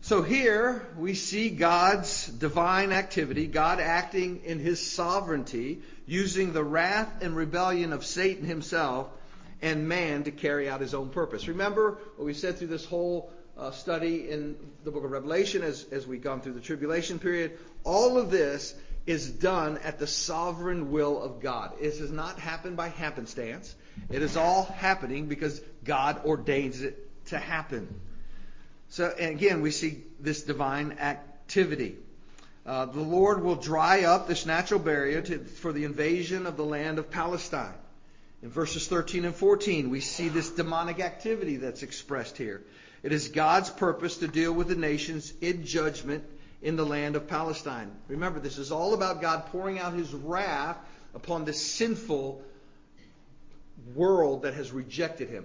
So 0.00 0.22
here 0.22 0.86
we 0.96 1.14
see 1.14 1.50
God's 1.50 2.26
divine 2.26 2.92
activity, 2.92 3.46
God 3.46 3.80
acting 3.80 4.42
in 4.44 4.58
his 4.58 4.80
sovereignty, 4.80 5.82
using 6.06 6.52
the 6.52 6.64
wrath 6.64 7.22
and 7.22 7.36
rebellion 7.36 7.92
of 7.92 8.06
Satan 8.06 8.44
himself 8.44 9.08
and 9.60 9.88
man 9.88 10.24
to 10.24 10.30
carry 10.30 10.68
out 10.68 10.80
his 10.80 10.94
own 10.94 11.10
purpose. 11.10 11.48
Remember 11.48 11.98
what 12.16 12.24
we 12.24 12.32
said 12.32 12.58
through 12.58 12.68
this 12.68 12.84
whole 12.84 13.30
uh, 13.58 13.72
study 13.72 14.30
in 14.30 14.56
the 14.84 14.90
book 14.90 15.04
of 15.04 15.10
Revelation 15.10 15.62
as, 15.62 15.84
as 15.90 16.06
we've 16.06 16.22
gone 16.22 16.40
through 16.40 16.54
the 16.54 16.60
tribulation 16.60 17.18
period? 17.18 17.58
All 17.84 18.18
of 18.18 18.30
this 18.30 18.74
is 19.04 19.28
done 19.28 19.78
at 19.78 19.98
the 19.98 20.06
sovereign 20.06 20.92
will 20.92 21.20
of 21.20 21.40
God. 21.40 21.72
It 21.80 21.98
does 21.98 22.12
not 22.12 22.38
happen 22.38 22.76
by 22.76 22.88
happenstance. 22.88 23.74
It 24.10 24.22
is 24.22 24.36
all 24.36 24.64
happening 24.64 25.26
because 25.26 25.60
God 25.82 26.24
ordains 26.24 26.82
it 26.82 27.26
to 27.26 27.38
happen. 27.38 28.00
So 28.90 29.12
again, 29.18 29.60
we 29.60 29.70
see 29.70 30.02
this 30.18 30.42
divine 30.42 30.92
activity. 30.92 31.96
Uh, 32.64 32.86
the 32.86 33.00
Lord 33.00 33.42
will 33.42 33.56
dry 33.56 34.04
up 34.04 34.28
this 34.28 34.46
natural 34.46 34.80
barrier 34.80 35.20
to, 35.22 35.38
for 35.38 35.72
the 35.72 35.84
invasion 35.84 36.46
of 36.46 36.56
the 36.56 36.64
land 36.64 36.98
of 36.98 37.10
Palestine. 37.10 37.74
In 38.42 38.50
verses 38.50 38.86
13 38.86 39.24
and 39.24 39.34
14, 39.34 39.90
we 39.90 40.00
see 40.00 40.28
this 40.28 40.50
demonic 40.50 41.00
activity 41.00 41.56
that's 41.56 41.82
expressed 41.82 42.36
here. 42.36 42.62
It 43.02 43.12
is 43.12 43.28
God's 43.28 43.70
purpose 43.70 44.18
to 44.18 44.28
deal 44.28 44.52
with 44.52 44.68
the 44.68 44.76
nations 44.76 45.32
in 45.40 45.64
judgment 45.64 46.24
in 46.62 46.76
the 46.76 46.86
land 46.86 47.16
of 47.16 47.28
Palestine. 47.28 47.90
Remember, 48.08 48.40
this 48.40 48.58
is 48.58 48.72
all 48.72 48.94
about 48.94 49.20
God 49.20 49.46
pouring 49.46 49.78
out 49.78 49.92
his 49.92 50.12
wrath 50.12 50.78
upon 51.14 51.44
this 51.44 51.60
sinful 51.60 52.42
world 53.94 54.42
that 54.42 54.54
has 54.54 54.72
rejected 54.72 55.28
him 55.28 55.44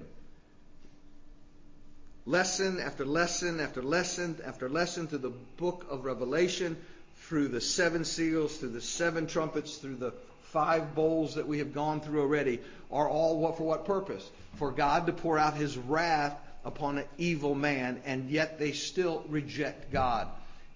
lesson 2.25 2.80
after 2.80 3.06
lesson 3.06 3.60
after 3.60 3.82
lesson 3.82 4.38
after 4.46 4.70
lesson 4.70 5.08
through 5.08 5.20
the 5.20 5.34
book 5.58 5.86
of 5.89 6.06
Revelation, 6.06 6.77
through 7.18 7.50
the 7.50 7.62
seven 7.62 8.06
seals, 8.06 8.58
through 8.58 8.70
the 8.70 8.82
seven 8.82 9.27
trumpets, 9.27 9.77
through 9.77 9.96
the 9.96 10.13
five 10.44 10.94
bowls 10.96 11.36
that 11.36 11.48
we 11.48 11.60
have 11.60 11.74
gone 11.74 12.00
through 12.00 12.22
already 12.22 12.60
are 12.92 13.10
all 13.10 13.39
what 13.39 13.58
for 13.58 13.63
what 13.63 13.86
purpose? 13.86 14.30
For 14.56 14.72
God 14.72 15.08
to 15.08 15.13
pour 15.13 15.38
out 15.38 15.56
his 15.56 15.77
wrath 15.77 16.38
upon 16.63 17.00
an 17.00 17.06
evil 17.18 17.56
man, 17.56 18.01
and 18.06 18.30
yet 18.30 18.60
they 18.60 18.72
still 18.72 19.25
reject 19.30 19.92
God 19.92 20.27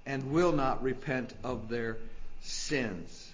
and 0.06 0.32
will 0.32 0.51
not 0.51 0.84
repent 0.84 1.34
of 1.44 1.70
their 1.70 1.98
sins. 2.42 3.32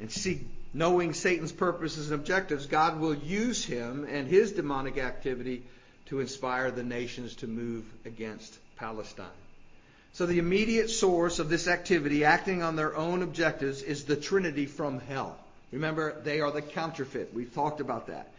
And 0.00 0.10
see, 0.10 0.46
knowing 0.72 1.12
Satan's 1.12 1.52
purposes 1.52 2.10
and 2.10 2.18
objectives, 2.18 2.66
God 2.66 2.98
will 2.98 3.14
use 3.14 3.64
him 3.64 4.06
and 4.08 4.26
his 4.26 4.52
demonic 4.52 4.98
activity 4.98 5.62
to 6.06 6.20
inspire 6.20 6.70
the 6.70 6.82
nations 6.82 7.36
to 7.36 7.46
move 7.46 7.84
against 8.04 8.56
Palestine. 8.76 9.26
So 10.12 10.26
the 10.26 10.38
immediate 10.38 10.90
source 10.90 11.38
of 11.38 11.48
this 11.48 11.66
activity, 11.66 12.24
acting 12.24 12.62
on 12.62 12.76
their 12.76 12.96
own 12.96 13.22
objectives, 13.22 13.82
is 13.82 14.04
the 14.04 14.16
Trinity 14.16 14.66
from 14.66 15.00
hell. 15.00 15.36
Remember, 15.72 16.20
they 16.22 16.40
are 16.40 16.52
the 16.52 16.62
counterfeit. 16.62 17.34
We've 17.34 17.52
talked 17.52 17.80
about 17.80 18.06
that. 18.06 18.30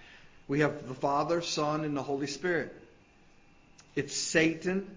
We 0.48 0.62
have 0.62 0.88
the 0.88 0.94
Father, 0.94 1.42
Son, 1.42 1.84
and 1.84 1.98
the 1.98 2.04
Holy 2.04 2.28
Spirit. 2.28 2.74
It's 3.96 4.16
Satan, 4.16 4.88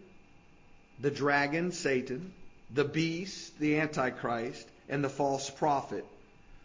the 1.00 1.10
dragon, 1.10 1.72
Satan, 1.72 2.32
the 2.72 2.84
beast, 2.84 3.58
the 3.58 3.80
Antichrist, 3.80 4.66
and 4.88 5.02
the 5.02 5.08
false 5.08 5.50
prophet 5.50 6.04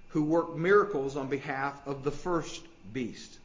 who 0.09 0.23
work 0.23 0.55
miracles 0.55 1.15
on 1.17 1.27
behalf 1.27 1.75
of 1.87 2.03
the 2.03 2.11
first 2.11 2.61
beast. 2.91 3.35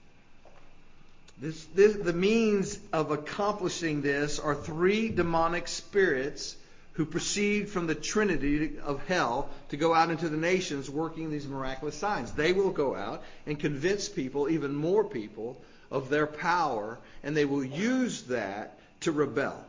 This, 1.40 1.64
this, 1.66 1.95
the 1.95 2.12
means 2.12 2.78
of 2.92 3.12
accomplishing 3.12 4.02
this 4.02 4.40
are 4.40 4.57
three 4.57 5.09
demonic 5.09 5.68
spirits 5.68 6.57
who 6.95 7.07
proceed 7.07 7.68
from 7.68 7.87
the 7.87 7.95
trinity 7.95 8.73
of 8.85 9.07
hell 9.07 9.49
to 9.68 9.76
go 9.76 9.95
out 9.95 10.11
into 10.11 10.28
the 10.28 10.37
nations 10.37 10.90
working 10.90 11.30
these 11.30 11.47
miraculous 11.47 11.95
signs. 11.95 12.33
They 12.33 12.52
will 12.52 12.71
go 12.71 12.97
out 12.97 13.23
and 13.47 13.57
convince 13.57 14.09
people, 14.09 14.49
even 14.49 14.75
more 14.75 15.04
people, 15.04 15.62
of 15.92 16.11
their 16.11 16.26
power, 16.26 16.99
and 17.23 17.37
they 17.37 17.45
will 17.45 17.64
use 17.64 18.23
that 18.25 18.76
to 19.02 19.12
rebel. 19.12 19.64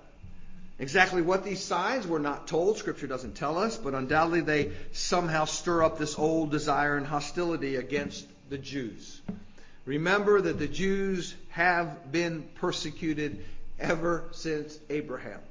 Exactly 0.79 1.21
what 1.21 1.43
these 1.43 1.63
signs 1.63 2.07
were 2.07 2.19
not 2.19 2.47
told, 2.47 2.77
Scripture 2.77 3.05
doesn't 3.05 3.35
tell 3.35 3.59
us, 3.59 3.77
but 3.77 3.93
undoubtedly 3.93 4.41
they 4.41 4.71
somehow 4.93 5.45
stir 5.45 5.83
up 5.83 5.99
this 5.99 6.17
old 6.17 6.49
desire 6.49 6.97
and 6.97 7.05
hostility 7.05 7.75
against 7.75 8.25
the 8.49 8.57
Jews. 8.57 9.21
Remember 9.85 10.41
that 10.41 10.57
the 10.57 10.67
Jews 10.67 11.35
have 11.60 12.10
been 12.10 12.48
persecuted 12.56 13.44
ever 13.82 14.24
since 14.32 14.80
Abraham. 14.89 15.42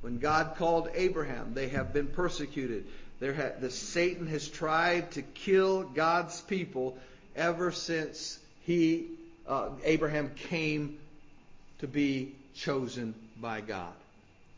When 0.00 0.20
God 0.20 0.54
called 0.56 0.88
Abraham, 0.94 1.54
they 1.54 1.70
have 1.70 1.92
been 1.92 2.06
persecuted. 2.06 2.86
There 3.18 3.56
the 3.58 3.68
Satan 3.68 4.28
has 4.28 4.46
tried 4.46 5.10
to 5.12 5.22
kill 5.22 5.82
God's 5.82 6.40
people 6.42 6.96
ever 7.34 7.72
since 7.72 8.38
he 8.62 9.08
uh, 9.48 9.70
Abraham 9.82 10.30
came 10.48 10.98
to 11.80 11.88
be 11.88 12.32
chosen 12.54 13.12
by 13.40 13.60
God. 13.60 13.92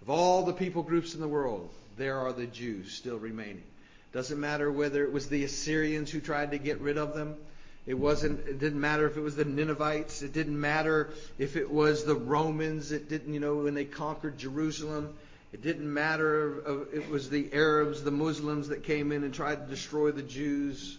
Of 0.03 0.11
all 0.11 0.45
the 0.45 0.53
people 0.53 0.83
groups 0.83 1.15
in 1.15 1.23
the 1.23 1.29
world, 1.29 1.71
there 1.97 2.19
are 2.19 2.35
the 2.35 2.47
Jews 2.47 2.93
still 2.93 3.17
remaining. 3.17 3.65
Doesn't 4.13 4.39
matter 4.39 4.71
whether 4.71 5.03
it 5.05 5.13
was 5.13 5.31
the 5.31 5.45
Assyrians 5.45 6.11
who 6.11 6.21
tried 6.21 6.51
to 6.51 6.59
get 6.59 6.83
rid 6.83 6.99
of 6.99 7.15
them, 7.15 7.37
it 7.87 7.95
wasn't. 7.95 8.47
It 8.47 8.59
didn't 8.59 8.81
matter 8.81 9.07
if 9.07 9.17
it 9.17 9.21
was 9.21 9.35
the 9.35 9.45
Ninevites. 9.45 10.23
It 10.23 10.33
didn't 10.33 10.61
matter 10.61 11.11
if 11.39 11.57
it 11.57 11.71
was 11.71 12.05
the 12.05 12.15
Romans. 12.15 12.93
It 12.93 13.09
didn't. 13.09 13.35
You 13.35 13.41
know, 13.41 13.57
when 13.57 13.75
they 13.75 13.85
conquered 13.85 14.39
Jerusalem, 14.39 15.15
it 15.53 15.63
didn't 15.63 15.93
matter. 15.93 16.87
It 16.93 17.11
was 17.11 17.29
the 17.29 17.53
Arabs, 17.53 18.03
the 18.03 18.13
Muslims 18.13 18.69
that 18.69 18.85
came 18.85 19.11
in 19.11 19.25
and 19.25 19.35
tried 19.35 19.65
to 19.65 19.71
destroy 19.71 20.13
the 20.13 20.23
Jews 20.23 20.99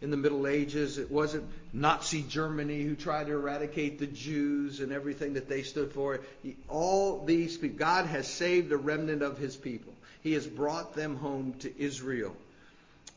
in 0.00 0.10
the 0.10 0.16
Middle 0.16 0.46
Ages. 0.46 0.98
It 0.98 1.10
wasn't 1.10 1.44
Nazi 1.72 2.22
Germany 2.22 2.82
who 2.82 2.94
tried 2.94 3.26
to 3.26 3.32
eradicate 3.32 3.98
the 3.98 4.06
Jews 4.06 4.80
and 4.80 4.92
everything 4.92 5.34
that 5.34 5.48
they 5.48 5.62
stood 5.62 5.92
for. 5.92 6.20
All 6.68 7.24
these 7.24 7.56
people, 7.56 7.78
God 7.78 8.06
has 8.06 8.28
saved 8.28 8.70
a 8.72 8.76
remnant 8.76 9.22
of 9.22 9.38
His 9.38 9.56
people. 9.56 9.92
He 10.22 10.34
has 10.34 10.46
brought 10.46 10.94
them 10.94 11.16
home 11.16 11.54
to 11.60 11.82
Israel. 11.82 12.36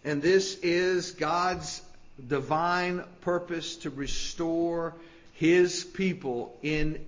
And 0.04 0.22
this 0.22 0.58
is 0.60 1.12
God's 1.12 1.82
divine 2.28 3.04
purpose 3.22 3.78
to 3.78 3.90
restore 3.90 4.94
his 5.34 5.84
people 5.84 6.58
in 6.64 7.04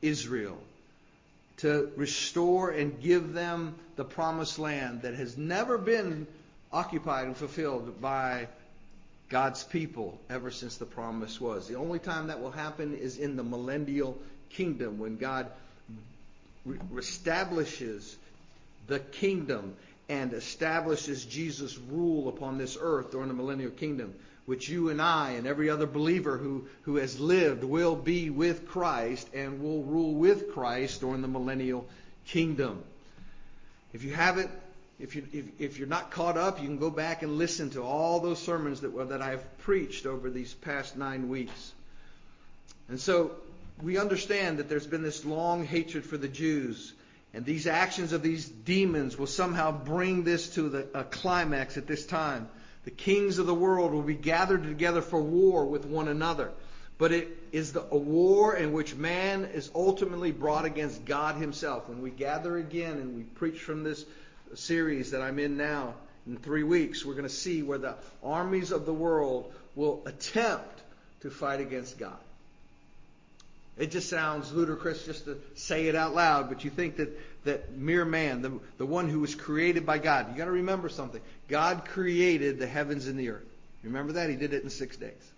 Israel, 0.00 0.58
to 1.58 1.90
restore 1.96 2.70
and 2.70 3.00
give 3.00 3.32
them 3.32 3.74
the 3.96 4.04
promised 4.04 4.58
land 4.58 5.02
that 5.02 5.14
has 5.14 5.36
never 5.36 5.78
been 5.78 6.26
occupied 6.72 7.26
and 7.26 7.36
fulfilled 7.36 8.00
by 8.00 8.48
God's 9.28 9.64
people 9.64 10.18
ever 10.30 10.50
since 10.50 10.76
the 10.76 10.86
promise 10.86 11.40
was. 11.40 11.68
The 11.68 11.76
only 11.76 11.98
time 11.98 12.28
that 12.28 12.40
will 12.40 12.50
happen 12.50 12.94
is 12.94 13.18
in 13.18 13.36
the 13.36 13.42
millennial 13.42 14.18
kingdom 14.50 14.98
when 14.98 15.16
God 15.16 15.48
establishes 16.96 18.16
the 18.86 18.98
kingdom 19.00 19.74
and 20.08 20.32
establishes 20.32 21.24
Jesus' 21.24 21.78
rule 21.78 22.28
upon 22.28 22.58
this 22.58 22.76
earth 22.80 23.10
during 23.10 23.28
the 23.28 23.34
millennial 23.34 23.70
kingdom 23.70 24.14
which 24.46 24.68
you 24.68 24.88
and 24.88 25.00
I 25.00 25.32
and 25.32 25.46
every 25.46 25.70
other 25.70 25.86
believer 25.86 26.36
who, 26.36 26.66
who 26.82 26.96
has 26.96 27.20
lived 27.20 27.62
will 27.62 27.94
be 27.94 28.30
with 28.30 28.68
Christ 28.68 29.28
and 29.32 29.62
will 29.62 29.82
rule 29.82 30.14
with 30.14 30.52
Christ 30.52 31.00
during 31.00 31.22
the 31.22 31.28
millennial 31.28 31.86
kingdom. 32.26 32.82
If 33.92 34.02
you 34.02 34.12
haven't, 34.12 34.50
if, 34.98 35.14
you, 35.14 35.26
if, 35.32 35.44
if 35.60 35.78
you're 35.78 35.88
not 35.88 36.10
caught 36.10 36.36
up, 36.36 36.60
you 36.60 36.66
can 36.66 36.78
go 36.78 36.90
back 36.90 37.22
and 37.22 37.38
listen 37.38 37.70
to 37.70 37.82
all 37.82 38.20
those 38.20 38.40
sermons 38.40 38.80
that, 38.80 39.08
that 39.10 39.22
I've 39.22 39.58
preached 39.58 40.06
over 40.06 40.30
these 40.30 40.52
past 40.54 40.96
nine 40.96 41.28
weeks. 41.28 41.72
And 42.88 43.00
so 43.00 43.32
we 43.82 43.98
understand 43.98 44.58
that 44.58 44.68
there's 44.68 44.86
been 44.86 45.02
this 45.02 45.24
long 45.24 45.64
hatred 45.64 46.04
for 46.04 46.16
the 46.16 46.28
Jews. 46.28 46.92
And 47.34 47.44
these 47.44 47.66
actions 47.66 48.12
of 48.12 48.22
these 48.22 48.46
demons 48.46 49.16
will 49.16 49.26
somehow 49.26 49.72
bring 49.72 50.24
this 50.24 50.54
to 50.54 50.68
the, 50.68 50.86
a 50.94 51.04
climax 51.04 51.76
at 51.76 51.86
this 51.86 52.04
time. 52.04 52.48
The 52.84 52.90
kings 52.90 53.38
of 53.38 53.46
the 53.46 53.54
world 53.54 53.92
will 53.92 54.02
be 54.02 54.14
gathered 54.14 54.64
together 54.64 55.02
for 55.02 55.20
war 55.20 55.64
with 55.64 55.84
one 55.84 56.08
another. 56.08 56.50
But 56.98 57.12
it 57.12 57.36
is 57.52 57.72
the, 57.72 57.82
a 57.90 57.96
war 57.96 58.54
in 58.54 58.72
which 58.72 58.94
man 58.94 59.44
is 59.44 59.70
ultimately 59.74 60.32
brought 60.32 60.64
against 60.64 61.04
God 61.04 61.36
himself. 61.36 61.88
When 61.88 62.02
we 62.02 62.10
gather 62.10 62.56
again 62.56 62.92
and 62.92 63.16
we 63.16 63.22
preach 63.22 63.60
from 63.60 63.82
this 63.82 64.04
series 64.54 65.12
that 65.12 65.22
I'm 65.22 65.38
in 65.38 65.56
now, 65.56 65.94
in 66.26 66.36
three 66.36 66.62
weeks, 66.62 67.04
we're 67.04 67.14
going 67.14 67.24
to 67.24 67.28
see 67.28 67.62
where 67.62 67.78
the 67.78 67.96
armies 68.22 68.70
of 68.70 68.86
the 68.86 68.92
world 68.92 69.52
will 69.74 70.02
attempt 70.06 70.80
to 71.22 71.30
fight 71.30 71.60
against 71.60 71.98
God. 71.98 72.18
It 73.78 73.90
just 73.90 74.08
sounds 74.08 74.52
ludicrous 74.52 75.04
just 75.04 75.24
to 75.24 75.40
say 75.54 75.88
it 75.88 75.94
out 75.94 76.14
loud, 76.14 76.48
but 76.48 76.62
you 76.62 76.70
think 76.70 76.96
that, 76.96 77.18
that 77.44 77.76
mere 77.76 78.04
man, 78.04 78.42
the, 78.42 78.52
the 78.78 78.86
one 78.86 79.08
who 79.08 79.20
was 79.20 79.34
created 79.34 79.84
by 79.84 79.98
God, 79.98 80.30
you 80.30 80.38
got 80.38 80.44
to 80.44 80.52
remember 80.52 80.88
something. 80.88 81.20
God 81.48 81.84
created 81.86 82.58
the 82.58 82.66
heavens 82.66 83.06
and 83.06 83.18
the 83.18 83.30
earth. 83.30 83.46
Remember 83.82 84.12
that? 84.12 84.30
He 84.30 84.36
did 84.36 84.54
it 84.54 84.62
in 84.62 84.70
six 84.70 84.96
days. 84.96 85.32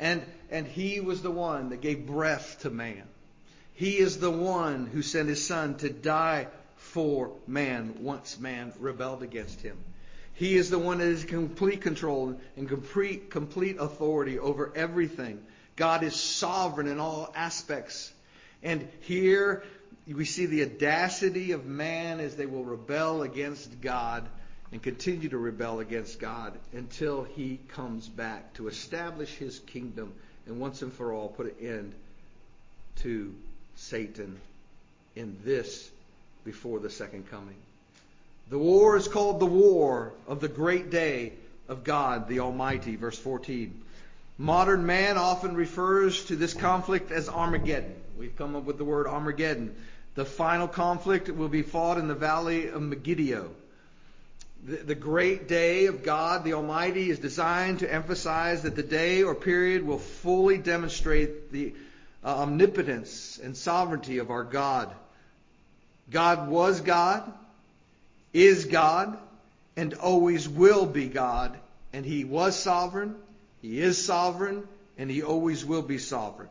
And, 0.00 0.22
and 0.50 0.66
he 0.66 1.00
was 1.00 1.22
the 1.22 1.30
one 1.30 1.70
that 1.70 1.80
gave 1.80 2.06
breath 2.06 2.58
to 2.62 2.70
man. 2.70 3.04
He 3.74 3.98
is 3.98 4.18
the 4.18 4.30
one 4.30 4.86
who 4.86 5.00
sent 5.00 5.28
his 5.28 5.46
son 5.46 5.76
to 5.76 5.90
die 5.90 6.48
for 6.76 7.30
man 7.46 7.98
once 8.00 8.38
man 8.38 8.72
rebelled 8.80 9.22
against 9.22 9.60
him. 9.60 9.76
He 10.34 10.56
is 10.56 10.70
the 10.70 10.78
one 10.78 10.98
that 10.98 11.06
in 11.06 11.22
complete 11.22 11.82
control 11.82 12.40
and 12.56 12.68
complete, 12.68 13.30
complete 13.30 13.76
authority 13.78 14.38
over 14.38 14.72
everything. 14.74 15.40
God 15.76 16.02
is 16.02 16.16
sovereign 16.16 16.88
in 16.88 16.98
all 16.98 17.32
aspects. 17.36 18.12
And 18.62 18.88
here 19.02 19.62
we 20.06 20.24
see 20.24 20.46
the 20.46 20.62
audacity 20.62 21.52
of 21.52 21.66
man 21.66 22.20
as 22.20 22.34
they 22.36 22.46
will 22.46 22.64
rebel 22.64 23.22
against 23.22 23.80
God 23.80 24.28
and 24.72 24.82
continue 24.82 25.28
to 25.28 25.38
rebel 25.38 25.80
against 25.80 26.18
God 26.18 26.58
until 26.72 27.24
he 27.24 27.60
comes 27.68 28.08
back 28.08 28.54
to 28.54 28.68
establish 28.68 29.30
his 29.36 29.58
kingdom 29.60 30.12
and 30.46 30.58
once 30.58 30.82
and 30.82 30.92
for 30.92 31.12
all 31.12 31.28
put 31.28 31.46
an 31.46 31.66
end 31.66 31.94
to 32.96 33.34
Satan 33.76 34.40
in 35.14 35.36
this 35.44 35.90
before 36.44 36.80
the 36.80 36.90
second 36.90 37.30
coming. 37.30 37.56
The 38.50 38.58
war 38.58 38.96
is 38.96 39.08
called 39.08 39.40
the 39.40 39.46
war 39.46 40.12
of 40.26 40.40
the 40.40 40.48
great 40.48 40.90
day 40.90 41.34
of 41.68 41.84
God 41.84 42.28
the 42.28 42.40
Almighty, 42.40 42.96
verse 42.96 43.18
14. 43.18 43.82
Modern 44.38 44.84
man 44.86 45.16
often 45.16 45.54
refers 45.54 46.24
to 46.26 46.36
this 46.36 46.54
conflict 46.54 47.12
as 47.12 47.28
Armageddon. 47.28 47.94
We've 48.18 48.36
come 48.36 48.56
up 48.56 48.64
with 48.64 48.78
the 48.78 48.84
word 48.84 49.06
Armageddon. 49.06 49.74
The 50.14 50.24
final 50.24 50.68
conflict 50.68 51.28
will 51.30 51.48
be 51.48 51.62
fought 51.62 51.98
in 51.98 52.08
the 52.08 52.14
valley 52.14 52.68
of 52.68 52.82
Megiddo. 52.82 53.50
The, 54.64 54.76
the 54.76 54.94
great 54.94 55.48
day 55.48 55.86
of 55.86 56.02
God 56.02 56.44
the 56.44 56.52
Almighty 56.52 57.10
is 57.10 57.18
designed 57.18 57.80
to 57.80 57.92
emphasize 57.92 58.62
that 58.62 58.76
the 58.76 58.82
day 58.82 59.22
or 59.22 59.34
period 59.34 59.86
will 59.86 59.98
fully 59.98 60.58
demonstrate 60.58 61.50
the 61.50 61.74
uh, 62.22 62.42
omnipotence 62.42 63.40
and 63.42 63.56
sovereignty 63.56 64.18
of 64.18 64.30
our 64.30 64.44
God. 64.44 64.92
God 66.10 66.48
was 66.48 66.80
God, 66.80 67.32
is 68.32 68.66
God, 68.66 69.16
and 69.76 69.94
always 69.94 70.48
will 70.48 70.86
be 70.86 71.08
God 71.08 71.58
And 71.92 72.06
he 72.06 72.24
was 72.24 72.58
sovereign, 72.58 73.16
he 73.60 73.78
is 73.78 74.02
sovereign, 74.02 74.66
and 74.96 75.10
he 75.10 75.22
always 75.22 75.64
will 75.64 75.82
be 75.82 75.98
sovereign. 75.98 76.48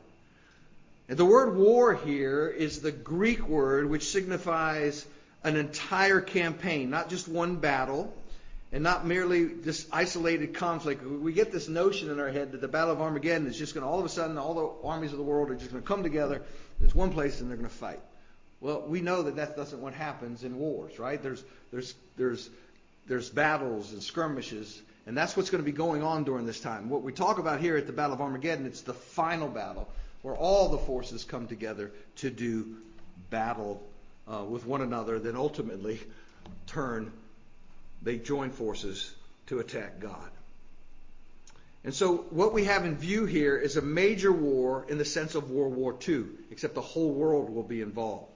And 1.12 1.20
the 1.20 1.26
word 1.26 1.58
war 1.58 1.94
here 1.94 2.48
is 2.48 2.80
the 2.80 2.94
Greek 2.94 3.46
word 3.46 3.90
which 3.90 4.12
signifies 4.12 5.06
an 5.44 5.58
entire 5.58 6.22
campaign, 6.22 6.90
not 6.90 7.10
just 7.10 7.28
one 7.28 7.58
battle, 7.58 8.14
and 8.72 8.82
not 8.82 9.06
merely 9.06 9.44
this 9.44 9.86
isolated 9.92 10.54
conflict. 10.54 11.04
We 11.04 11.34
get 11.34 11.52
this 11.52 11.68
notion 11.68 12.10
in 12.12 12.22
our 12.22 12.30
head 12.30 12.54
that 12.54 12.62
the 12.62 12.70
Battle 12.70 12.94
of 12.94 13.02
Armageddon 13.02 13.46
is 13.48 13.58
just 13.58 13.74
going 13.74 13.84
to 13.86 13.90
all 13.90 14.00
of 14.00 14.06
a 14.06 14.10
sudden 14.10 14.38
all 14.38 14.54
the 14.54 14.88
armies 14.88 15.12
of 15.12 15.18
the 15.18 15.24
world 15.26 15.52
are 15.52 15.56
just 15.56 15.72
going 15.72 15.84
to 15.84 15.88
come 15.88 16.02
together. 16.02 16.44
There's 16.80 16.96
one 16.96 17.12
place 17.12 17.42
and 17.42 17.50
they're 17.50 17.58
going 17.58 17.68
to 17.68 17.76
fight. 17.76 18.00
Well, 18.62 18.86
we 18.88 19.02
know 19.02 19.24
that 19.24 19.36
that 19.36 19.58
doesn't 19.58 19.82
what 19.82 19.94
happens 19.94 20.46
in 20.46 20.58
wars, 20.58 20.98
right? 20.98 21.22
There's 21.22 21.44
there's 21.74 21.94
there's 22.16 22.50
there's 23.08 23.30
battles 23.30 23.92
and 23.92 24.02
skirmishes, 24.02 24.82
and 25.06 25.18
that's 25.18 25.36
what's 25.36 25.50
going 25.50 25.62
to 25.62 25.70
be 25.70 25.76
going 25.76 26.04
on 26.04 26.24
during 26.24 26.46
this 26.46 26.62
time. 26.62 26.88
What 26.88 27.02
we 27.02 27.12
talk 27.12 27.38
about 27.38 27.60
here 27.60 27.76
at 27.76 27.86
the 27.86 27.92
Battle 27.92 28.14
of 28.14 28.22
Armageddon, 28.22 28.66
it's 28.66 28.84
the 28.84 28.94
final 28.94 29.50
battle 29.50 29.90
where 30.22 30.36
all 30.36 30.70
the 30.70 30.78
forces 30.78 31.24
come 31.24 31.48
together 31.48 31.92
to 32.18 32.30
do 32.30 32.78
battle 33.30 33.82
uh, 34.28 34.44
with 34.44 34.66
one 34.66 34.82
another, 34.82 35.20
then 35.20 35.36
ultimately 35.36 36.00
turn, 36.68 37.12
they 38.02 38.18
join 38.18 38.52
forces 38.52 39.14
to 39.48 39.60
attack 39.60 40.00
God. 40.00 40.30
And 41.84 41.94
so 41.94 42.18
what 42.30 42.54
we 42.54 42.66
have 42.66 42.86
in 42.86 42.96
view 42.96 43.26
here 43.26 43.58
is 43.58 43.76
a 43.76 43.82
major 43.82 44.32
war 44.32 44.86
in 44.88 45.00
the 45.00 45.06
sense 45.06 45.34
of 45.34 45.50
World 45.50 45.76
War 45.76 45.98
II, 46.08 46.26
except 46.52 46.76
the 46.76 46.82
whole 46.82 47.12
world 47.12 47.50
will 47.50 47.64
be 47.64 47.82
involved. 47.82 48.32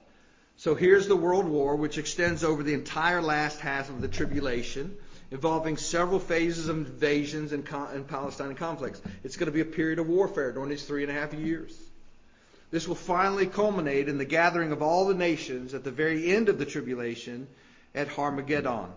So 0.56 0.74
here's 0.74 1.06
the 1.06 1.16
World 1.16 1.46
War, 1.46 1.76
which 1.76 1.98
extends 1.98 2.42
over 2.42 2.62
the 2.62 2.74
entire 2.74 3.22
last 3.22 3.60
half 3.60 3.88
of 3.88 4.00
the 4.00 4.08
tribulation, 4.08 4.96
involving 5.30 5.76
several 5.76 6.20
phases 6.20 6.68
of 6.68 6.76
invasions 6.76 7.52
and, 7.52 7.66
and 7.68 8.06
Palestine 8.06 8.54
conflicts. 8.54 9.00
It's 9.24 9.36
going 9.36 9.46
to 9.46 9.52
be 9.52 9.60
a 9.60 9.64
period 9.64 9.98
of 9.98 10.08
warfare 10.08 10.52
during 10.52 10.70
these 10.70 10.84
three 10.84 11.02
and 11.02 11.10
a 11.10 11.14
half 11.14 11.34
years. 11.34 11.76
This 12.70 12.86
will 12.88 12.94
finally 12.94 13.46
culminate 13.46 14.08
in 14.08 14.18
the 14.18 14.24
gathering 14.24 14.72
of 14.72 14.82
all 14.82 15.06
the 15.06 15.14
nations 15.14 15.74
at 15.74 15.84
the 15.84 15.90
very 15.90 16.34
end 16.34 16.48
of 16.48 16.58
the 16.58 16.66
tribulation 16.66 17.46
at 17.94 18.08
Harmageddon. 18.08 18.88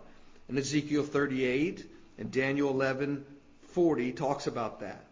And 0.48 0.58
Ezekiel 0.58 1.04
38 1.04 1.86
and 2.18 2.32
Daniel 2.32 2.74
11:40 2.74 4.16
talks 4.16 4.48
about 4.48 4.80
that. 4.82 5.06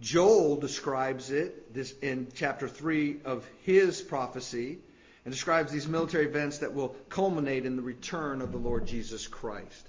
Joel 0.00 0.56
describes 0.56 1.30
it 1.30 1.74
this 1.74 1.92
in 2.00 2.28
chapter 2.34 2.68
3 2.68 3.20
of 3.24 3.46
his 3.62 4.00
prophecy 4.00 4.78
and 5.24 5.32
describes 5.32 5.70
these 5.70 5.86
military 5.86 6.26
events 6.26 6.58
that 6.58 6.74
will 6.74 6.96
culminate 7.08 7.66
in 7.66 7.76
the 7.76 7.82
return 7.82 8.42
of 8.42 8.50
the 8.50 8.58
Lord 8.58 8.86
Jesus 8.86 9.28
Christ. 9.28 9.88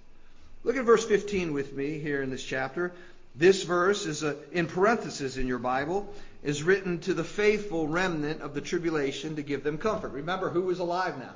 Look 0.63 0.77
at 0.77 0.85
verse 0.85 1.05
15 1.05 1.53
with 1.53 1.73
me 1.73 1.99
here 1.99 2.21
in 2.21 2.29
this 2.29 2.43
chapter. 2.43 2.93
This 3.35 3.63
verse 3.63 4.05
is 4.05 4.23
a, 4.23 4.37
in 4.51 4.67
parentheses 4.67 5.37
in 5.37 5.47
your 5.47 5.59
Bible, 5.59 6.07
is 6.43 6.63
written 6.63 6.99
to 6.99 7.13
the 7.13 7.23
faithful 7.23 7.87
remnant 7.87 8.41
of 8.41 8.53
the 8.53 8.61
tribulation 8.61 9.35
to 9.35 9.41
give 9.41 9.63
them 9.63 9.77
comfort. 9.77 10.11
Remember 10.11 10.49
who 10.49 10.69
is 10.69 10.79
alive 10.79 11.17
now? 11.17 11.33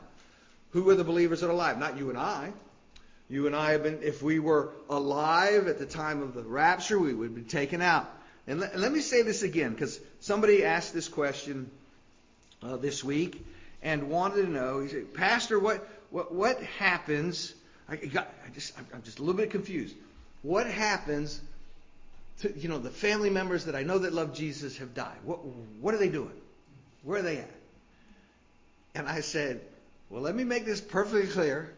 Who 0.71 0.89
are 0.89 0.95
the 0.95 1.03
believers 1.03 1.41
that 1.41 1.47
are 1.47 1.51
alive? 1.51 1.77
Not 1.77 1.97
you 1.97 2.09
and 2.09 2.17
I. 2.17 2.53
You 3.29 3.47
and 3.47 3.55
I 3.55 3.71
have 3.71 3.83
been, 3.83 3.99
if 4.03 4.21
we 4.21 4.39
were 4.39 4.71
alive 4.89 5.67
at 5.67 5.79
the 5.79 5.85
time 5.85 6.21
of 6.21 6.33
the 6.33 6.43
rapture, 6.43 6.97
we 6.97 7.13
would 7.13 7.35
be 7.35 7.41
taken 7.41 7.81
out. 7.81 8.09
And 8.47 8.61
let, 8.61 8.77
let 8.79 8.91
me 8.91 9.01
say 9.01 9.23
this 9.23 9.43
again, 9.43 9.73
because 9.73 9.99
somebody 10.21 10.63
asked 10.63 10.93
this 10.93 11.09
question 11.09 11.69
uh, 12.63 12.77
this 12.77 13.03
week 13.03 13.45
and 13.81 14.09
wanted 14.09 14.43
to 14.43 14.49
know. 14.49 14.79
He 14.79 14.87
said, 14.87 15.13
Pastor, 15.13 15.59
what 15.59 15.85
what 16.09 16.33
what 16.33 16.61
happens? 16.61 17.53
I 17.89 17.95
got, 17.95 18.33
I 18.45 18.49
just 18.53 18.77
I'm 18.93 19.01
just 19.03 19.19
a 19.19 19.21
little 19.21 19.37
bit 19.39 19.51
confused. 19.51 19.95
What 20.41 20.67
happens 20.67 21.41
to, 22.41 22.57
you 22.57 22.69
know, 22.69 22.77
the 22.77 22.89
family 22.89 23.29
members 23.29 23.65
that 23.65 23.75
I 23.75 23.83
know 23.83 23.99
that 23.99 24.13
love 24.13 24.33
Jesus 24.33 24.77
have 24.77 24.93
died. 24.93 25.17
What, 25.23 25.43
what 25.79 25.93
are 25.93 25.97
they 25.97 26.09
doing? 26.09 26.31
Where 27.03 27.19
are 27.19 27.23
they 27.23 27.37
at? 27.37 27.49
And 28.93 29.07
I 29.07 29.21
said, 29.21 29.61
well, 30.09 30.21
let 30.21 30.35
me 30.35 30.43
make 30.43 30.65
this 30.65 30.81
perfectly 30.81 31.27
clear 31.27 31.73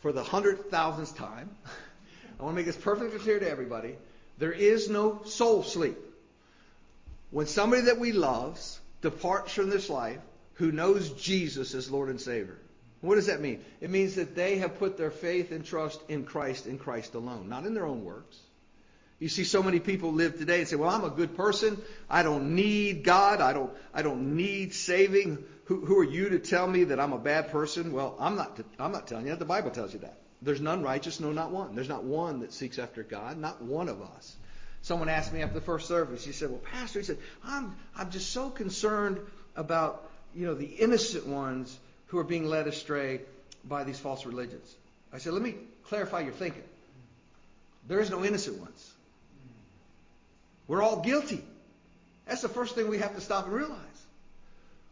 for 0.00 0.12
the 0.12 0.22
hundred 0.22 0.70
thousandth 0.70 1.16
time. 1.16 1.50
I 2.40 2.42
want 2.42 2.54
to 2.54 2.56
make 2.56 2.66
this 2.66 2.76
perfectly 2.76 3.18
clear 3.18 3.38
to 3.38 3.50
everybody. 3.50 3.96
There 4.38 4.52
is 4.52 4.88
no 4.88 5.22
soul 5.24 5.62
sleep. 5.62 5.98
When 7.30 7.46
somebody 7.46 7.82
that 7.82 7.98
we 7.98 8.12
love 8.12 8.58
departs 9.02 9.52
from 9.52 9.70
this 9.70 9.90
life 9.90 10.18
who 10.54 10.72
knows 10.72 11.10
Jesus 11.10 11.74
as 11.74 11.90
Lord 11.90 12.08
and 12.08 12.20
Savior, 12.20 12.58
what 13.00 13.14
does 13.14 13.26
that 13.26 13.40
mean? 13.40 13.64
It 13.80 13.90
means 13.90 14.16
that 14.16 14.34
they 14.34 14.58
have 14.58 14.78
put 14.78 14.96
their 14.96 15.10
faith 15.10 15.52
and 15.52 15.64
trust 15.64 16.00
in 16.08 16.24
Christ 16.24 16.66
in 16.66 16.78
Christ 16.78 17.14
alone, 17.14 17.48
not 17.48 17.64
in 17.64 17.74
their 17.74 17.86
own 17.86 18.04
works. 18.04 18.38
You 19.18 19.28
see 19.28 19.44
so 19.44 19.62
many 19.62 19.80
people 19.80 20.12
live 20.12 20.38
today 20.38 20.60
and 20.60 20.68
say, 20.68 20.76
"Well, 20.76 20.88
I'm 20.88 21.04
a 21.04 21.10
good 21.10 21.36
person. 21.36 21.80
I 22.08 22.22
don't 22.22 22.54
need 22.54 23.04
God. 23.04 23.40
I 23.40 23.52
don't 23.52 23.70
I 23.92 24.02
don't 24.02 24.36
need 24.36 24.74
saving. 24.74 25.44
Who, 25.64 25.84
who 25.84 25.98
are 25.98 26.04
you 26.04 26.30
to 26.30 26.38
tell 26.38 26.66
me 26.66 26.84
that 26.84 26.98
I'm 26.98 27.12
a 27.12 27.18
bad 27.18 27.50
person?" 27.50 27.92
Well, 27.92 28.16
I'm 28.18 28.36
not 28.36 28.58
I'm 28.78 28.92
not 28.92 29.06
telling 29.06 29.26
you 29.26 29.32
that. 29.32 29.38
The 29.38 29.44
Bible 29.44 29.70
tells 29.70 29.92
you 29.92 30.00
that. 30.00 30.18
There's 30.42 30.60
none 30.60 30.82
righteous, 30.82 31.20
no 31.20 31.32
not 31.32 31.50
one. 31.50 31.74
There's 31.74 31.88
not 31.88 32.04
one 32.04 32.40
that 32.40 32.52
seeks 32.52 32.78
after 32.78 33.02
God, 33.02 33.36
not 33.36 33.62
one 33.62 33.90
of 33.90 34.00
us. 34.00 34.36
Someone 34.80 35.10
asked 35.10 35.34
me 35.34 35.42
after 35.42 35.54
the 35.54 35.60
first 35.60 35.86
service. 35.86 36.24
He 36.24 36.32
said, 36.32 36.50
"Well, 36.50 36.60
pastor," 36.60 37.00
he 37.00 37.04
said, 37.04 37.18
"I'm 37.44 37.76
I'm 37.94 38.10
just 38.10 38.30
so 38.30 38.48
concerned 38.48 39.20
about, 39.54 40.10
you 40.34 40.46
know, 40.46 40.54
the 40.54 40.66
innocent 40.66 41.26
ones 41.26 41.78
who 42.10 42.18
are 42.18 42.24
being 42.24 42.44
led 42.44 42.66
astray 42.66 43.22
by 43.64 43.84
these 43.84 43.98
false 43.98 44.26
religions." 44.26 44.76
I 45.12 45.18
said, 45.18 45.32
"Let 45.32 45.42
me 45.42 45.56
clarify 45.84 46.20
your 46.20 46.32
thinking. 46.32 46.62
There 47.88 48.00
is 48.00 48.10
no 48.10 48.24
innocent 48.24 48.58
ones. 48.58 48.92
We're 50.68 50.82
all 50.82 51.00
guilty. 51.00 51.44
That's 52.26 52.42
the 52.42 52.48
first 52.48 52.76
thing 52.76 52.88
we 52.88 52.98
have 52.98 53.16
to 53.16 53.20
stop 53.20 53.46
and 53.46 53.54
realize. 53.54 54.06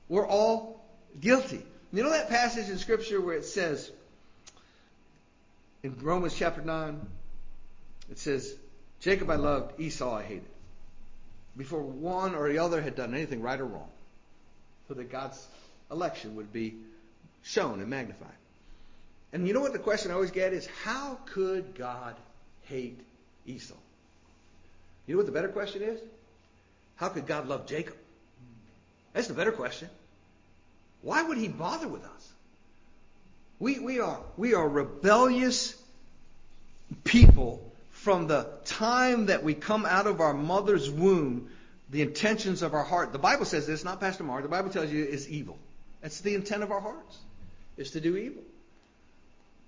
We're 0.09 0.27
all 0.27 0.85
guilty. 1.21 1.65
You 1.93 2.03
know 2.03 2.11
that 2.11 2.29
passage 2.29 2.69
in 2.69 2.79
Scripture 2.79 3.21
where 3.21 3.37
it 3.37 3.45
says, 3.45 3.91
in 5.83 5.97
Romans 6.01 6.35
chapter 6.35 6.61
9, 6.61 7.01
it 8.11 8.19
says, 8.19 8.55
Jacob 9.01 9.31
I 9.31 9.37
loved, 9.37 9.79
Esau 9.81 10.17
I 10.17 10.23
hated. 10.23 10.49
Before 11.57 11.81
one 11.81 12.35
or 12.35 12.49
the 12.49 12.59
other 12.59 12.83
had 12.83 12.97
done 12.97 13.15
anything 13.15 13.41
right 13.41 13.61
or 13.61 13.67
wrong. 13.67 13.91
So 14.89 14.95
that 14.95 15.11
God's 15.11 15.47
election 15.91 16.35
would 16.37 16.53
be 16.53 16.75
shown 17.43 17.81
and 17.81 17.89
magnified. 17.89 18.29
And 19.33 19.47
you 19.47 19.55
know 19.55 19.61
what 19.61 19.73
the 19.73 19.79
question 19.79 20.11
I 20.11 20.15
always 20.15 20.31
get 20.31 20.53
is, 20.53 20.67
how 20.85 21.19
could 21.27 21.75
God 21.75 22.17
hate 22.65 22.99
Esau? 23.47 23.75
You 25.07 25.15
know 25.15 25.19
what 25.19 25.27
the 25.27 25.33
better 25.33 25.49
question 25.49 25.83
is? 25.83 26.01
How 26.97 27.09
could 27.09 27.27
God 27.27 27.49
love 27.49 27.67
Jacob? 27.67 27.97
That's 29.13 29.29
the 29.29 29.35
better 29.35 29.53
question. 29.53 29.89
Why 31.03 31.23
would 31.23 31.39
he 31.39 31.49
bother 31.49 31.89
with 31.89 32.05
us? 32.05 32.33
We, 33.59 33.79
we, 33.79 34.01
are, 34.01 34.21
we 34.37 34.55
are 34.55 34.69
rebellious 34.69 35.81
people 37.05 37.73
from 37.91 38.29
the 38.29 38.49
time 38.65 39.27
that 39.27 39.43
we 39.43 39.55
come 39.55 39.85
out 39.85 40.07
of 40.07 40.21
our 40.21 40.35
mother's 40.35 40.91
womb. 40.91 41.51
The 41.91 42.03
intentions 42.03 42.63
of 42.63 42.75
our 42.75 42.85
heart. 42.85 43.13
The 43.13 43.19
Bible 43.19 43.47
says 43.47 43.67
this, 43.67 43.85
not 43.85 44.01
Pastor 44.01 44.23
Mark. 44.23 44.43
The 44.43 44.49
Bible 44.49 44.71
tells 44.71 44.93
you 44.93 45.05
is 45.05 45.29
evil. 45.29 45.59
That's 46.03 46.21
the 46.21 46.35
intent 46.35 46.63
of 46.63 46.71
our 46.71 46.81
hearts, 46.81 47.19
is 47.79 47.93
to 47.93 48.01
do 48.01 48.17
evil. 48.17 48.43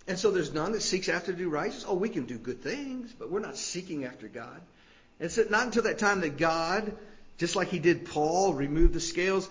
And 0.06 0.18
so 0.18 0.30
there's 0.30 0.52
none 0.52 0.72
that 0.72 0.82
seeks 0.82 1.08
after 1.08 1.32
to 1.32 1.38
do 1.38 1.48
righteous. 1.48 1.84
Oh, 1.86 1.94
we 1.94 2.08
can 2.08 2.26
do 2.26 2.36
good 2.36 2.62
things, 2.62 3.14
but 3.18 3.30
we're 3.30 3.40
not 3.40 3.56
seeking 3.56 4.04
after 4.04 4.28
God. 4.28 4.60
And 5.20 5.26
It's 5.26 5.50
not 5.50 5.66
until 5.66 5.84
that 5.84 5.98
time 5.98 6.20
that 6.22 6.36
God, 6.36 6.96
just 7.38 7.54
like 7.54 7.68
He 7.68 7.78
did 7.78 8.06
Paul, 8.06 8.52
removed 8.54 8.92
the 8.92 9.00
scales. 9.00 9.48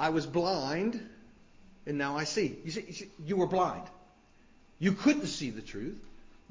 I 0.00 0.10
was 0.10 0.26
blind, 0.26 1.06
and 1.86 1.98
now 1.98 2.16
I 2.16 2.24
see. 2.24 2.56
You 2.64 2.70
see, 2.70 2.84
you, 2.86 2.92
see, 2.92 3.10
you 3.26 3.36
were 3.36 3.46
blind. 3.46 3.84
You 4.78 4.92
couldn't 4.92 5.26
see 5.26 5.50
the 5.50 5.60
truth. 5.60 5.98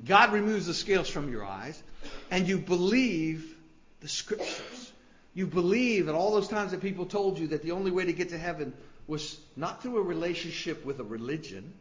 God 0.05 0.33
removes 0.33 0.67
the 0.67 0.73
scales 0.73 1.09
from 1.09 1.31
your 1.31 1.43
eyes, 1.43 1.81
and 2.29 2.47
you 2.47 2.59
believe 2.59 3.55
the 4.01 4.07
Scriptures. 4.07 4.91
You 5.33 5.47
believe, 5.47 6.07
and 6.07 6.17
all 6.17 6.33
those 6.33 6.47
times 6.47 6.71
that 6.71 6.81
people 6.81 7.05
told 7.05 7.39
you 7.39 7.47
that 7.47 7.63
the 7.63 7.71
only 7.71 7.91
way 7.91 8.05
to 8.05 8.13
get 8.13 8.29
to 8.29 8.37
heaven 8.37 8.73
was 9.07 9.39
not 9.55 9.81
through 9.81 9.97
a 9.97 10.01
relationship 10.01 10.85
with 10.85 10.99
a 10.99 11.03
religion, 11.03 11.73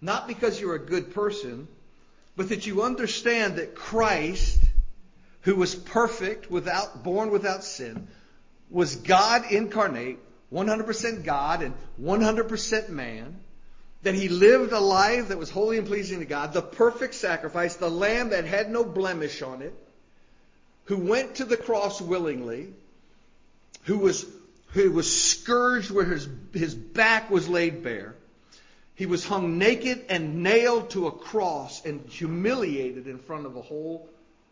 not 0.00 0.28
because 0.28 0.60
you're 0.60 0.74
a 0.74 0.78
good 0.78 1.14
person, 1.14 1.66
but 2.36 2.50
that 2.50 2.66
you 2.66 2.82
understand 2.82 3.56
that 3.56 3.74
Christ 3.74 4.60
who 5.44 5.54
was 5.54 5.74
perfect, 5.74 6.50
without, 6.50 7.02
born 7.02 7.30
without 7.30 7.64
sin, 7.64 8.08
was 8.70 8.96
God 8.96 9.50
incarnate, 9.50 10.18
100% 10.52 11.24
God 11.24 11.62
and 11.62 11.74
100% 12.00 12.88
man, 12.88 13.36
that 14.02 14.14
he 14.14 14.28
lived 14.28 14.72
a 14.72 14.80
life 14.80 15.28
that 15.28 15.38
was 15.38 15.50
holy 15.50 15.76
and 15.76 15.86
pleasing 15.86 16.20
to 16.20 16.24
God, 16.24 16.54
the 16.54 16.62
perfect 16.62 17.14
sacrifice, 17.14 17.76
the 17.76 17.90
lamb 17.90 18.30
that 18.30 18.46
had 18.46 18.70
no 18.70 18.84
blemish 18.84 19.42
on 19.42 19.60
it, 19.60 19.74
who 20.84 20.96
went 20.96 21.36
to 21.36 21.44
the 21.44 21.56
cross 21.58 22.00
willingly, 22.00 22.68
who 23.84 23.98
was, 23.98 24.24
who 24.74 24.90
was 24.90 25.30
scourged 25.30 25.90
where 25.92 26.04
his, 26.04 26.28
his 26.52 26.74
back 26.74 27.30
was 27.30 27.48
laid 27.48 27.84
bare, 27.84 28.16
He 28.96 29.06
was 29.06 29.24
hung 29.24 29.56
naked 29.56 30.06
and 30.08 30.42
nailed 30.42 30.90
to 30.90 31.06
a 31.06 31.12
cross 31.12 31.84
and 31.84 32.04
humiliated 32.08 33.06
in 33.06 33.18
front 33.18 33.46
of 33.46 33.56
a 33.56 33.62
whole 33.62 34.08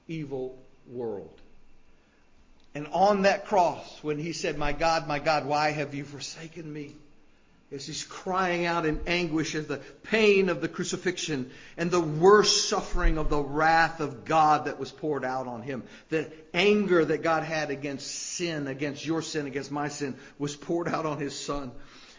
evil 0.07 0.59
world. 0.87 1.41
And 2.75 2.87
on 2.93 3.23
that 3.23 3.47
cross, 3.47 4.03
when 4.03 4.19
he 4.19 4.33
said, 4.33 4.57
My 4.57 4.73
God, 4.73 5.07
my 5.07 5.19
God, 5.19 5.45
why 5.45 5.71
have 5.71 5.93
you 5.95 6.05
forsaken 6.05 6.73
me? 6.73 6.95
As 7.73 7.87
he's 7.87 8.05
crying 8.05 8.67
out 8.67 8.85
in 8.85 9.01
anguish 9.07 9.55
at 9.55 9.67
the 9.67 9.81
pain 10.03 10.51
of 10.51 10.61
the 10.61 10.69
crucifixion 10.69 11.51
and 11.79 11.91
the 11.91 12.01
worst 12.01 12.69
suffering 12.69 13.17
of 13.17 13.31
the 13.31 13.41
wrath 13.41 14.01
of 14.01 14.27
God 14.27 14.67
that 14.67 14.79
was 14.79 14.93
poured 14.93 15.25
out 15.25 15.47
on 15.47 15.63
him. 15.63 15.83
The 16.11 16.31
anger 16.53 17.03
that 17.03 17.23
God 17.23 17.45
had 17.45 17.71
against 17.71 18.11
sin, 18.11 18.67
against 18.67 19.07
your 19.07 19.23
sin, 19.23 19.47
against 19.47 19.71
my 19.71 19.89
sin, 19.89 20.17
was 20.39 20.55
poured 20.55 20.87
out 20.87 21.07
on 21.07 21.19
his 21.19 21.39
son. 21.39 21.73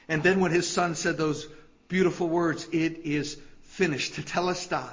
And 0.07 0.23
then 0.23 0.39
when 0.39 0.51
his 0.51 0.67
son 0.67 0.95
said 0.95 1.17
those 1.17 1.47
beautiful 1.87 2.27
words, 2.27 2.67
it 2.71 3.01
is 3.05 3.37
finished, 3.61 4.15
tell 4.27 4.49
us 4.49 4.65
tetelestai, 4.65 4.89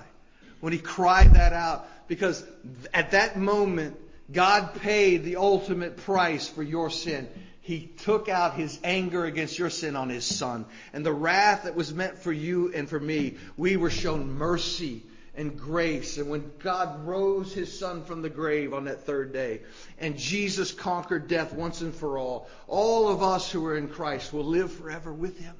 when 0.61 0.73
he 0.75 0.79
cried 0.79 1.35
that 1.35 1.55
out, 1.55 1.89
because 2.07 2.45
at 2.93 3.13
that 3.13 3.39
moment, 3.39 3.97
God 4.31 4.75
paid 4.75 5.25
the 5.25 5.37
ultimate 5.37 5.97
price 5.97 6.49
for 6.49 6.63
your 6.63 6.91
sin. 6.91 7.29
He 7.71 7.89
took 8.03 8.29
out 8.29 8.55
his 8.55 8.81
anger 8.83 9.25
against 9.25 9.57
your 9.57 9.71
sin 9.71 9.95
on 9.95 10.09
his 10.09 10.25
son. 10.25 10.67
And 10.93 11.07
the 11.07 11.13
wrath 11.13 11.63
that 11.63 11.77
was 11.77 11.95
meant 11.95 12.19
for 12.19 12.33
you 12.33 12.73
and 12.75 12.89
for 12.89 12.99
me, 12.99 13.37
we 13.57 13.77
were 13.77 13.91
shown 13.91 14.33
mercy 14.33 15.05
and 15.37 15.57
grace. 15.57 16.19
And 16.19 16.29
when 16.29 16.51
God 16.59 17.07
rose 17.07 17.53
his 17.53 17.79
son 17.79 18.03
from 18.03 18.23
the 18.23 18.29
grave 18.29 18.75
on 18.75 18.87
that 18.87 19.07
third 19.07 19.33
day, 19.33 19.61
and 20.01 20.19
Jesus 20.19 20.73
conquered 20.73 21.29
death 21.29 21.53
once 21.53 21.81
and 21.81 21.95
for 21.95 22.19
all, 22.19 22.49
all 22.67 23.07
of 23.07 23.23
us 23.23 23.49
who 23.53 23.65
are 23.67 23.77
in 23.77 23.87
Christ 23.87 24.33
will 24.33 24.47
live 24.47 24.73
forever 24.73 25.13
with 25.13 25.39
him. 25.39 25.55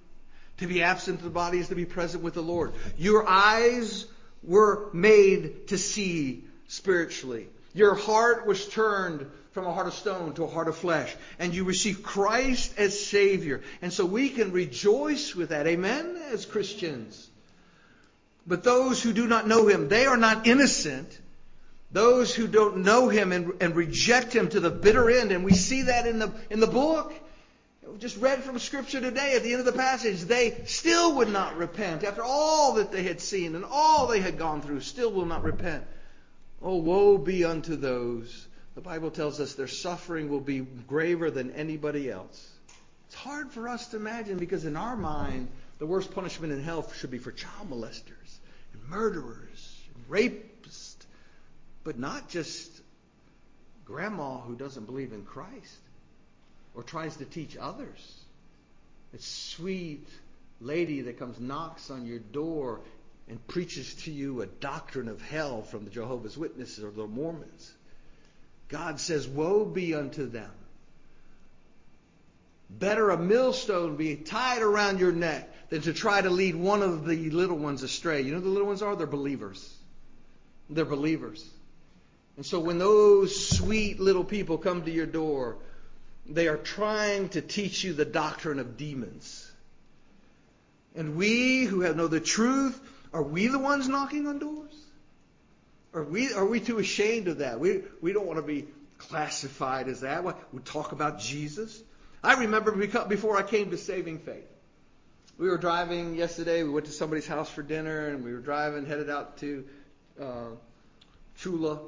To 0.57 0.67
be 0.67 0.83
absent 0.83 1.19
of 1.19 1.23
the 1.23 1.31
body 1.31 1.61
is 1.61 1.69
to 1.69 1.77
be 1.77 1.87
present 1.87 2.25
with 2.25 2.35
the 2.35 2.43
Lord. 2.43 2.73
Your 2.99 3.25
eyes 3.25 4.05
were 4.43 4.91
made 4.93 5.69
to 5.69 5.79
see 5.79 6.43
spiritually. 6.67 7.47
Your 7.75 7.95
heart 7.95 8.47
was 8.47 8.67
turned 8.67 9.31
from 9.53 9.67
a 9.67 9.73
heart 9.73 9.87
of 9.87 9.95
stone 9.95 10.33
to 10.35 10.45
a 10.45 10.49
heart 10.49 10.69
of 10.69 10.77
flesh. 10.77 11.15
And 11.39 11.55
you 11.55 11.65
received 11.65 12.03
Christ 12.03 12.75
as 12.79 13.05
Savior. 13.05 13.63
And 13.83 13.93
so 13.93 14.05
we 14.05 14.29
can 14.29 14.53
rejoice 14.53 15.35
with 15.35 15.51
that. 15.51 15.67
Amen? 15.67 16.21
As 16.33 16.47
Christians. 16.47 17.29
But 18.47 18.63
those 18.63 19.03
who 19.03 19.13
do 19.13 19.27
not 19.27 19.47
know 19.47 19.67
Him, 19.67 19.89
they 19.89 20.07
are 20.07 20.17
not 20.17 20.47
innocent. 20.47 21.19
Those 21.93 22.35
who 22.35 22.47
don't 22.47 22.79
know 22.79 23.09
Him 23.09 23.33
and, 23.33 23.53
and 23.61 23.75
reject 23.75 24.33
Him 24.33 24.49
to 24.51 24.61
the 24.61 24.71
bitter 24.71 25.11
end. 25.11 25.33
And 25.33 25.45
we 25.45 25.53
see 25.53 25.83
that 25.83 26.07
in 26.07 26.19
the, 26.19 26.33
in 26.49 26.61
the 26.61 26.67
book. 26.67 27.13
Just 27.99 28.19
read 28.19 28.45
from 28.45 28.59
Scripture 28.61 29.01
today 29.01 29.35
at 29.35 29.43
the 29.43 29.51
end 29.51 29.61
of 29.61 29.67
the 29.67 29.73
passage. 29.73 30.21
They 30.23 30.63
still 30.67 31.17
would 31.17 31.29
not 31.29 31.57
repent. 31.57 32.05
After 32.05 32.23
all 32.23 32.75
that 32.75 32.93
they 32.93 33.03
had 33.03 33.21
seen 33.21 33.57
and 33.57 33.65
all 33.65 34.07
they 34.07 34.21
had 34.21 34.39
gone 34.39 34.63
through, 34.63 34.81
still 34.81 35.11
will 35.11 35.27
not 35.27 35.43
repent. 35.43 35.85
Oh, 36.63 36.77
woe 36.77 37.17
be 37.19 37.45
unto 37.45 37.77
those. 37.77 38.47
The 38.75 38.81
Bible 38.81 39.11
tells 39.11 39.41
us 39.41 39.55
their 39.55 39.69
suffering 39.69 40.29
will 40.29 40.41
be 40.41 40.61
graver 40.61 41.31
than 41.31 41.53
anybody 41.53 42.11
else. 42.11 42.51
It's 43.07 43.15
hard 43.15 43.51
for 43.51 43.69
us 43.69 43.89
to 43.89 43.97
imagine 43.97 44.39
because 44.39 44.65
in 44.65 44.77
our 44.77 44.97
mind, 44.97 45.49
the 45.79 45.87
worst 45.87 46.15
punishment 46.15 46.53
in 46.53 46.63
hell 46.63 46.89
should 46.97 47.11
be 47.11 47.19
for 47.19 47.33
child 47.33 47.71
molesters 47.71 48.39
and 48.73 48.89
murderers 48.89 49.83
and 49.95 50.09
rapists, 50.09 51.07
but 51.83 51.99
not 51.99 52.29
just 52.29 52.71
grandma 53.85 54.39
who 54.39 54.55
doesn't 54.55 54.85
believe 54.85 55.13
in 55.13 55.25
Christ 55.25 55.81
or 56.75 56.83
tries 56.83 57.17
to 57.17 57.25
teach 57.25 57.57
others. 57.57 58.15
It's 59.13 59.27
sweet 59.27 60.07
lady 60.61 61.01
that 61.03 61.19
comes 61.19 61.41
knocks 61.41 61.91
on 61.91 62.07
your 62.07 62.19
door 62.19 62.81
and 63.31 63.47
preaches 63.47 63.95
to 63.95 64.11
you 64.11 64.43
a 64.43 64.47
doctrine 64.47 65.07
of 65.07 65.23
hell 65.23 65.63
from 65.63 65.85
the 65.85 65.91
Jehovah's 65.91 66.37
Witnesses 66.37 66.83
or 66.83 66.91
the 66.91 67.07
Mormons. 67.07 67.73
God 68.69 68.99
says, 68.99 69.29
Woe 69.29 69.65
be 69.65 69.95
unto 69.95 70.27
them. 70.27 70.51
Better 72.69 73.11
a 73.11 73.17
millstone 73.17 73.97
be 73.97 74.17
tied 74.17 74.63
around 74.63 74.99
your 74.99 75.13
neck 75.13 75.49
than 75.71 75.81
to 75.83 75.93
try 75.93 76.21
to 76.21 76.29
lead 76.29 76.57
one 76.57 76.83
of 76.83 77.07
the 77.07 77.31
little 77.31 77.57
ones 77.57 77.85
astray. 77.85 78.21
You 78.23 78.35
know 78.35 78.41
the 78.41 78.49
little 78.49 78.67
ones 78.67 78.83
are? 78.83 78.97
They're 78.97 79.07
believers. 79.07 79.77
They're 80.69 80.85
believers. 80.85 81.49
And 82.37 82.45
so 82.45 82.59
when 82.59 82.79
those 82.79 83.49
sweet 83.49 84.01
little 84.01 84.25
people 84.25 84.59
come 84.59 84.83
to 84.83 84.91
your 84.91 85.07
door, 85.07 85.59
they 86.27 86.49
are 86.49 86.57
trying 86.57 87.29
to 87.31 87.41
teach 87.41 87.85
you 87.85 87.93
the 87.93 88.05
doctrine 88.05 88.59
of 88.59 88.77
demons. 88.77 89.49
And 90.97 91.15
we 91.15 91.65
who 91.65 91.83
have 91.83 91.97
know 91.97 92.09
the 92.09 92.19
truth 92.19 92.81
are 93.13 93.23
we 93.23 93.49
the 93.49 93.59
ones 93.59 93.89
knocking 93.89 94.27
on 94.27 94.39
doors? 94.39 94.75
Are 95.93 96.05
we, 96.05 96.33
are 96.33 96.47
we 96.47 96.61
too 96.61 96.79
ashamed 96.79 97.29
of 97.29 97.39
that? 97.39 97.59
We, 97.59 97.83
we 98.01 98.13
don't 98.13 98.27
want 98.27 98.39
to 98.39 98.45
be 98.45 98.67
classified 98.99 99.89
as 99.89 100.01
that. 100.01 100.25
We 100.53 100.61
talk 100.63 100.93
about 100.93 101.19
Jesus. 101.19 101.83
I 102.23 102.35
remember 102.35 102.73
before 102.73 103.37
I 103.37 103.43
came 103.43 103.71
to 103.71 103.79
saving 103.79 104.19
faith. 104.21 104.47
We 105.39 105.49
were 105.49 105.59
driving 105.59 106.15
yesterday. 106.15 106.63
We 106.63 106.71
went 106.71 106.87
to 106.87 106.93
somebody's 106.93 107.27
house 107.27 107.49
for 107.49 107.63
dinner, 107.63 108.09
and 108.09 108.23
we 108.23 108.33
were 108.33 108.41
driving, 108.41 108.85
headed 108.85 109.09
out 109.09 109.39
to 109.39 109.65
uh, 110.21 110.51
Chula, 111.39 111.81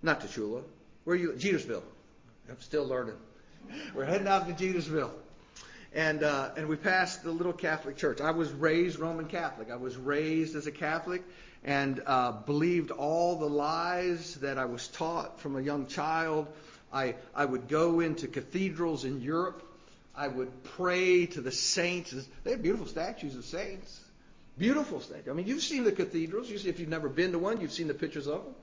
not 0.00 0.20
to 0.20 0.28
Chula. 0.28 0.62
Where 1.02 1.16
are 1.16 1.18
you? 1.18 1.32
Jetersville. 1.32 1.82
I'm 2.48 2.60
still 2.60 2.86
learning. 2.86 3.16
We're 3.94 4.04
heading 4.04 4.28
out 4.28 4.46
to 4.46 4.54
Jetersville, 4.54 5.10
and 5.94 6.24
uh, 6.24 6.50
and 6.56 6.68
we 6.68 6.76
passed 6.76 7.22
the 7.22 7.30
little 7.30 7.52
Catholic 7.52 7.96
church. 7.96 8.20
I 8.20 8.32
was 8.32 8.50
raised 8.52 8.98
Roman 8.98 9.26
Catholic. 9.26 9.70
I 9.70 9.76
was 9.76 9.96
raised 9.96 10.56
as 10.56 10.66
a 10.66 10.72
Catholic 10.72 11.22
and 11.62 12.02
uh, 12.04 12.32
believed 12.32 12.90
all 12.90 13.36
the 13.36 13.48
lies 13.48 14.34
that 14.36 14.58
I 14.58 14.64
was 14.64 14.88
taught 14.88 15.40
from 15.40 15.56
a 15.56 15.60
young 15.60 15.86
child. 15.86 16.48
I 16.92 17.14
I 17.34 17.44
would 17.44 17.68
go 17.68 18.00
into 18.00 18.26
cathedrals 18.26 19.04
in 19.04 19.22
Europe. 19.22 19.62
I 20.16 20.28
would 20.28 20.64
pray 20.64 21.26
to 21.26 21.40
the 21.40 21.52
saints. 21.52 22.14
They 22.42 22.52
have 22.52 22.62
beautiful 22.62 22.86
statues 22.86 23.36
of 23.36 23.44
saints. 23.44 24.00
Beautiful 24.58 25.00
statues. 25.00 25.28
I 25.28 25.32
mean, 25.32 25.46
you've 25.46 25.62
seen 25.62 25.84
the 25.84 25.92
cathedrals. 25.92 26.48
You 26.50 26.58
see, 26.58 26.68
if 26.68 26.78
you've 26.78 26.88
never 26.88 27.08
been 27.08 27.32
to 27.32 27.38
one, 27.38 27.60
you've 27.60 27.72
seen 27.72 27.88
the 27.88 27.94
pictures 27.94 28.26
of 28.26 28.44
them 28.44 28.54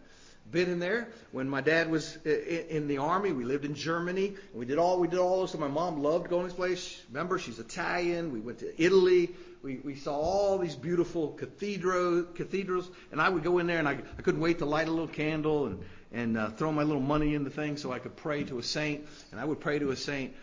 been 0.52 0.70
in 0.70 0.80
there. 0.80 1.08
When 1.32 1.50
my 1.50 1.62
dad 1.62 1.90
was 1.90 2.18
in 2.26 2.88
the 2.88 2.98
army, 2.98 3.32
we 3.32 3.44
lived 3.44 3.66
in 3.66 3.74
Germany. 3.74 4.36
We 4.54 4.66
did 4.66 4.78
all 4.78 5.00
we 5.00 5.08
did 5.08 5.20
all 5.20 5.40
those. 5.40 5.56
My 5.58 5.68
mom 5.68 6.04
loved 6.04 6.30
going 6.30 6.44
to 6.44 6.48
this 6.50 6.56
place. 6.56 7.02
Remember, 7.10 7.40
she's 7.40 7.60
Italian. 7.60 8.32
We 8.32 8.40
went 8.40 8.60
to 8.60 8.84
Italy. 8.84 9.32
We 9.64 9.78
we 9.78 9.96
saw 9.96 10.16
all 10.16 10.58
these 10.58 10.76
beautiful 10.76 11.30
cathedral 11.30 12.24
cathedrals, 12.36 12.90
and 13.12 13.22
I 13.22 13.30
would 13.30 13.44
go 13.44 13.60
in 13.60 13.68
there, 13.68 13.80
and 13.80 13.88
I 13.88 13.94
I 14.18 14.22
couldn't 14.22 14.42
wait 14.42 14.60
to 14.60 14.66
light 14.66 14.88
a 14.88 14.92
little 14.92 15.08
candle 15.08 15.68
and 15.68 15.84
and 16.12 16.38
uh, 16.38 16.50
throw 16.50 16.72
my 16.72 16.84
little 16.84 17.02
money 17.02 17.36
in 17.36 17.44
the 17.44 17.50
thing 17.50 17.78
so 17.78 17.92
I 17.92 18.00
could 18.00 18.18
pray 18.18 18.44
to 18.46 18.60
a 18.60 18.64
saint. 18.64 19.08
And 19.32 19.40
I 19.40 19.46
would 19.46 19.60
pray 19.60 19.80
to 19.80 19.92
a 19.92 19.96
saint. 19.96 20.36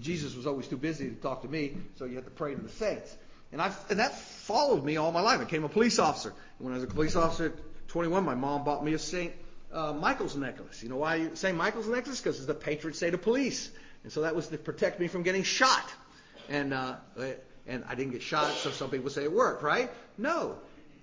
Jesus 0.00 0.34
was 0.34 0.46
always 0.46 0.68
too 0.68 0.76
busy 0.76 1.08
to 1.08 1.14
talk 1.16 1.42
to 1.42 1.48
me, 1.48 1.76
so 1.96 2.04
you 2.04 2.16
had 2.16 2.24
to 2.24 2.30
pray 2.30 2.54
to 2.54 2.60
the 2.60 2.68
saints. 2.68 3.16
And 3.52 3.60
I 3.62 3.72
and 3.90 3.98
that 3.98 4.16
followed 4.16 4.84
me 4.84 4.96
all 4.96 5.12
my 5.12 5.20
life. 5.20 5.40
I 5.40 5.44
became 5.44 5.64
a 5.64 5.68
police 5.68 5.98
officer. 5.98 6.34
And 6.58 6.66
when 6.66 6.72
I 6.72 6.76
was 6.76 6.84
a 6.84 6.88
police 6.88 7.16
officer 7.16 7.46
at 7.46 7.88
21, 7.88 8.24
my 8.24 8.34
mom 8.34 8.64
bought 8.64 8.84
me 8.84 8.94
a 8.94 8.98
Saint 8.98 9.32
uh, 9.76 9.92
Michael's 9.92 10.34
necklace. 10.34 10.82
You 10.82 10.88
know 10.88 10.96
why 10.96 11.16
you 11.16 11.30
say 11.34 11.52
Michael's 11.52 11.86
necklace? 11.86 12.20
Because 12.20 12.38
it's 12.38 12.46
the 12.46 12.54
patron 12.54 12.94
saint 12.94 13.14
of 13.14 13.20
police, 13.22 13.70
and 14.02 14.10
so 14.10 14.22
that 14.22 14.34
was 14.34 14.48
to 14.48 14.58
protect 14.58 14.98
me 14.98 15.06
from 15.06 15.22
getting 15.22 15.42
shot. 15.42 15.84
And 16.48 16.72
uh, 16.72 16.96
and 17.66 17.84
I 17.86 17.94
didn't 17.94 18.12
get 18.12 18.22
shot, 18.22 18.52
so 18.54 18.70
some 18.70 18.88
people 18.90 19.10
say 19.10 19.24
it 19.24 19.32
worked, 19.32 19.62
right? 19.62 19.90
No, 20.16 20.56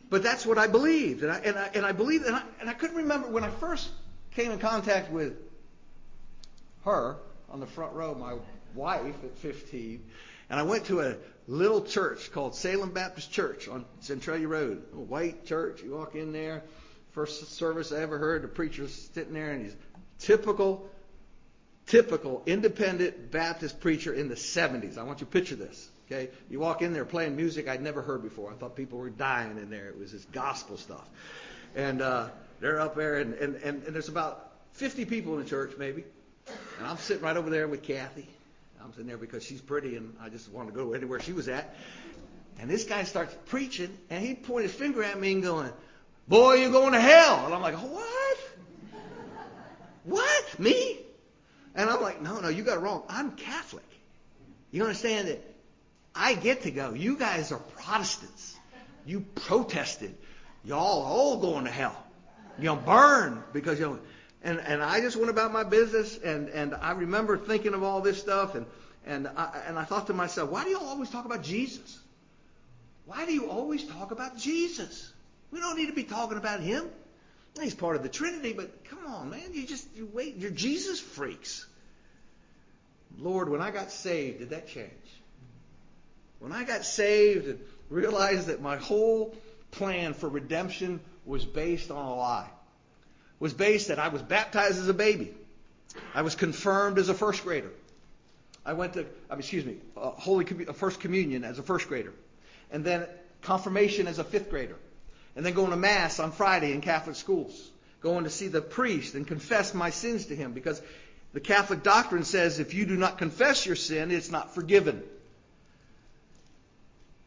but 0.10 0.24
that's 0.24 0.46
what 0.46 0.58
I 0.58 0.68
believed, 0.68 1.22
and 1.22 1.32
I 1.32 1.38
and 1.38 1.58
I, 1.58 1.70
and 1.76 1.86
I 1.86 1.92
believed, 1.92 2.26
and 2.26 2.36
I, 2.36 2.42
and 2.60 2.70
I 2.70 2.74
couldn't 2.74 2.98
remember 2.98 3.30
when 3.30 3.44
I 3.44 3.50
first 3.50 3.90
came 4.32 4.52
in 4.52 4.58
contact 4.58 5.12
with 5.12 5.38
her 6.84 7.18
on 7.52 7.60
the 7.60 7.68
front 7.68 7.94
row, 7.94 8.16
my 8.16 8.36
wife 8.74 9.24
at 9.24 9.38
15, 9.38 10.04
and 10.50 10.60
I 10.60 10.64
went 10.64 10.86
to 10.86 11.02
a 11.02 11.16
little 11.48 11.84
church 11.84 12.32
called 12.32 12.56
Salem 12.56 12.92
Baptist 12.92 13.32
Church 13.32 13.68
on 13.68 13.86
Centralia 14.00 14.48
Road, 14.48 14.84
a 14.94 15.00
white 15.00 15.46
church. 15.46 15.84
You 15.84 15.92
walk 15.92 16.16
in 16.16 16.34
there 16.34 16.64
First 17.14 17.54
service 17.54 17.92
I 17.92 18.02
ever 18.02 18.18
heard, 18.18 18.42
the 18.44 18.48
preacher 18.48 18.88
sitting 18.88 19.34
there 19.34 19.52
and 19.52 19.64
he's 19.64 19.76
typical, 20.20 20.90
typical 21.86 22.42
independent 22.46 23.32
Baptist 23.32 23.80
preacher 23.80 24.14
in 24.14 24.30
the 24.30 24.36
70s. 24.36 24.98
I 24.98 25.04
want 25.04 25.20
you 25.20 25.26
to 25.26 25.32
picture 25.32 25.56
this. 25.56 25.90
Okay, 26.08 26.30
you 26.50 26.60
walk 26.60 26.82
in 26.82 26.92
there 26.92 27.06
playing 27.06 27.36
music 27.36 27.68
I'd 27.68 27.82
never 27.82 28.02
heard 28.02 28.24
before. 28.24 28.52
I 28.52 28.56
thought 28.56 28.76
people 28.76 29.00
were 29.00 29.10
dying 29.10 29.58
in 29.58 29.70
there. 29.70 29.88
It 29.88 29.98
was 29.98 30.12
this 30.12 30.26
gospel 30.26 30.78
stuff, 30.78 31.08
and 31.76 32.02
uh, 32.02 32.30
they're 32.60 32.80
up 32.80 32.96
there, 32.96 33.20
and, 33.20 33.34
and, 33.36 33.56
and, 33.58 33.84
and 33.84 33.96
there's 33.96 34.10
about 34.10 34.52
50 34.74 35.06
people 35.06 35.34
in 35.38 35.44
the 35.44 35.50
church 35.50 35.74
maybe, 35.78 36.04
and 36.78 36.88
I'm 36.88 36.98
sitting 36.98 37.24
right 37.24 37.38
over 37.38 37.50
there 37.50 37.68
with 37.68 37.84
Kathy. 37.84 38.28
I'm 38.84 38.92
sitting 38.92 39.08
there 39.08 39.18
because 39.18 39.44
she's 39.44 39.62
pretty, 39.62 39.96
and 39.96 40.14
I 40.22 40.28
just 40.28 40.52
want 40.52 40.68
to 40.68 40.76
go 40.76 40.92
anywhere 40.94 41.22
she 41.22 41.32
was 41.32 41.48
at. 41.48 41.74
And 42.60 42.70
this 42.70 42.84
guy 42.84 43.04
starts 43.04 43.36
preaching, 43.46 43.98
and 44.10 44.24
he 44.24 44.36
pointed 44.36 44.72
his 44.72 44.78
finger 44.78 45.04
at 45.04 45.20
me 45.20 45.32
and 45.32 45.42
going, 45.42 45.72
Boy, 46.28 46.56
you're 46.56 46.72
going 46.72 46.94
to 46.94 47.02
hell. 47.02 47.46
And 47.46 47.54
I'm 47.54 47.62
like, 47.62 47.76
what? 47.76 48.38
What? 50.06 50.60
Me? 50.60 51.00
And 51.76 51.90
I'm 51.90 52.02
like, 52.02 52.22
no, 52.22 52.40
no, 52.40 52.50
you 52.50 52.64
got 52.64 52.78
it 52.78 52.82
wrong. 52.82 53.04
I'm 53.10 53.32
Catholic. 53.32 53.84
You 54.72 54.84
understand 54.84 55.28
that 55.28 55.42
I 56.16 56.36
get 56.36 56.64
to 56.64 56.72
go. 56.72 56.94
You 56.94 57.18
guys 57.18 57.52
are 57.52 57.60
Protestants. 57.60 58.56
You 59.06 59.22
protested. 59.36 60.16
Y'all 60.64 61.04
are 61.04 61.12
all 61.12 61.38
going 61.38 61.66
to 61.66 61.72
hell. 61.72 61.96
You 62.58 62.66
know, 62.66 62.76
burn 62.76 63.44
because 63.52 63.80
you 63.80 63.86
know. 63.88 64.00
And 64.44 64.60
and 64.60 64.84
I 64.84 65.00
just 65.00 65.16
went 65.16 65.30
about 65.30 65.52
my 65.54 65.64
business, 65.64 66.18
and 66.18 66.50
and 66.50 66.76
I 66.76 66.92
remember 66.92 67.38
thinking 67.38 67.74
of 67.74 67.82
all 67.82 68.02
this 68.02 68.20
stuff, 68.20 68.56
and 68.56 68.66
and 69.06 69.28
I, 69.28 69.64
and 69.68 69.80
I 69.80 69.84
thought 69.84 70.08
to 70.08 70.14
myself, 70.14 70.50
why 70.50 70.64
do 70.64 70.70
you 70.70 70.80
always 70.80 71.10
talk 71.10 71.26
about 71.26 71.44
Jesus? 71.44 72.00
Why 73.06 73.26
do 73.26 73.34
you 73.34 73.50
always 73.50 73.86
talk 73.86 74.12
about 74.12 74.38
Jesus? 74.38 75.12
We 75.54 75.60
don't 75.60 75.78
need 75.78 75.86
to 75.86 75.94
be 75.94 76.04
talking 76.04 76.40
about 76.40 76.62
him. 76.62 76.90
He's 77.62 77.76
part 77.76 77.96
of 77.96 78.02
the 78.02 78.10
Trinity, 78.10 78.54
but 78.54 78.86
come 78.86 79.06
on, 79.06 79.30
man, 79.30 79.54
you 79.54 79.68
just 79.68 79.88
you 79.96 80.10
wait. 80.12 80.38
You're 80.38 80.50
Jesus 80.50 81.00
freaks. 81.00 81.68
Lord, 83.20 83.50
when 83.50 83.62
I 83.62 83.70
got 83.70 83.92
saved, 83.92 84.40
did 84.40 84.50
that 84.50 84.68
change? 84.68 84.90
When 86.40 86.52
I 86.52 86.64
got 86.64 86.86
saved 86.86 87.48
and 87.48 87.60
realized 87.92 88.48
that 88.48 88.64
my 88.64 88.78
whole 88.78 89.36
plan 89.70 90.16
for 90.16 90.28
redemption 90.28 91.00
was 91.24 91.46
based 91.46 91.92
on 91.92 92.04
a 92.04 92.16
lie, 92.16 92.50
was 93.40 93.54
based 93.54 93.90
that 93.90 94.00
I 94.00 94.08
was 94.08 94.24
baptized 94.24 94.80
as 94.80 94.88
a 94.88 94.94
baby, 94.94 95.36
I 96.16 96.24
was 96.24 96.34
confirmed 96.34 96.98
as 96.98 97.10
a 97.10 97.14
first 97.14 97.44
grader, 97.44 97.70
I 98.66 98.74
went 98.74 98.94
to, 98.94 99.06
excuse 99.30 99.66
me, 99.66 99.78
uh, 99.96 100.10
Holy 100.10 100.48
uh, 100.68 100.74
First 100.74 101.00
Communion 101.00 101.44
as 101.44 101.60
a 101.60 101.64
first 101.64 101.88
grader, 101.88 102.14
and 102.72 102.84
then 102.84 103.06
confirmation 103.44 104.08
as 104.08 104.18
a 104.18 104.24
fifth 104.24 104.50
grader, 104.50 104.78
and 105.36 105.46
then 105.46 105.54
going 105.54 105.72
to 105.72 105.78
Mass 105.78 106.20
on 106.20 106.32
Friday 106.32 106.74
in 106.74 106.82
Catholic 106.82 107.16
schools, 107.16 107.72
going 108.02 108.26
to 108.26 108.30
see 108.30 108.48
the 108.48 108.62
priest 108.62 109.16
and 109.16 109.26
confess 109.26 109.74
my 109.74 109.90
sins 109.90 110.28
to 110.28 110.36
him 110.36 110.54
because 110.54 110.82
the 111.34 111.40
Catholic 111.40 111.84
doctrine 111.84 112.24
says 112.24 112.60
if 112.60 112.74
you 112.74 112.86
do 112.86 112.96
not 112.96 113.18
confess 113.18 113.66
your 113.66 113.76
sin, 113.76 114.12
it's 114.12 114.30
not 114.30 114.54
forgiven. 114.54 115.02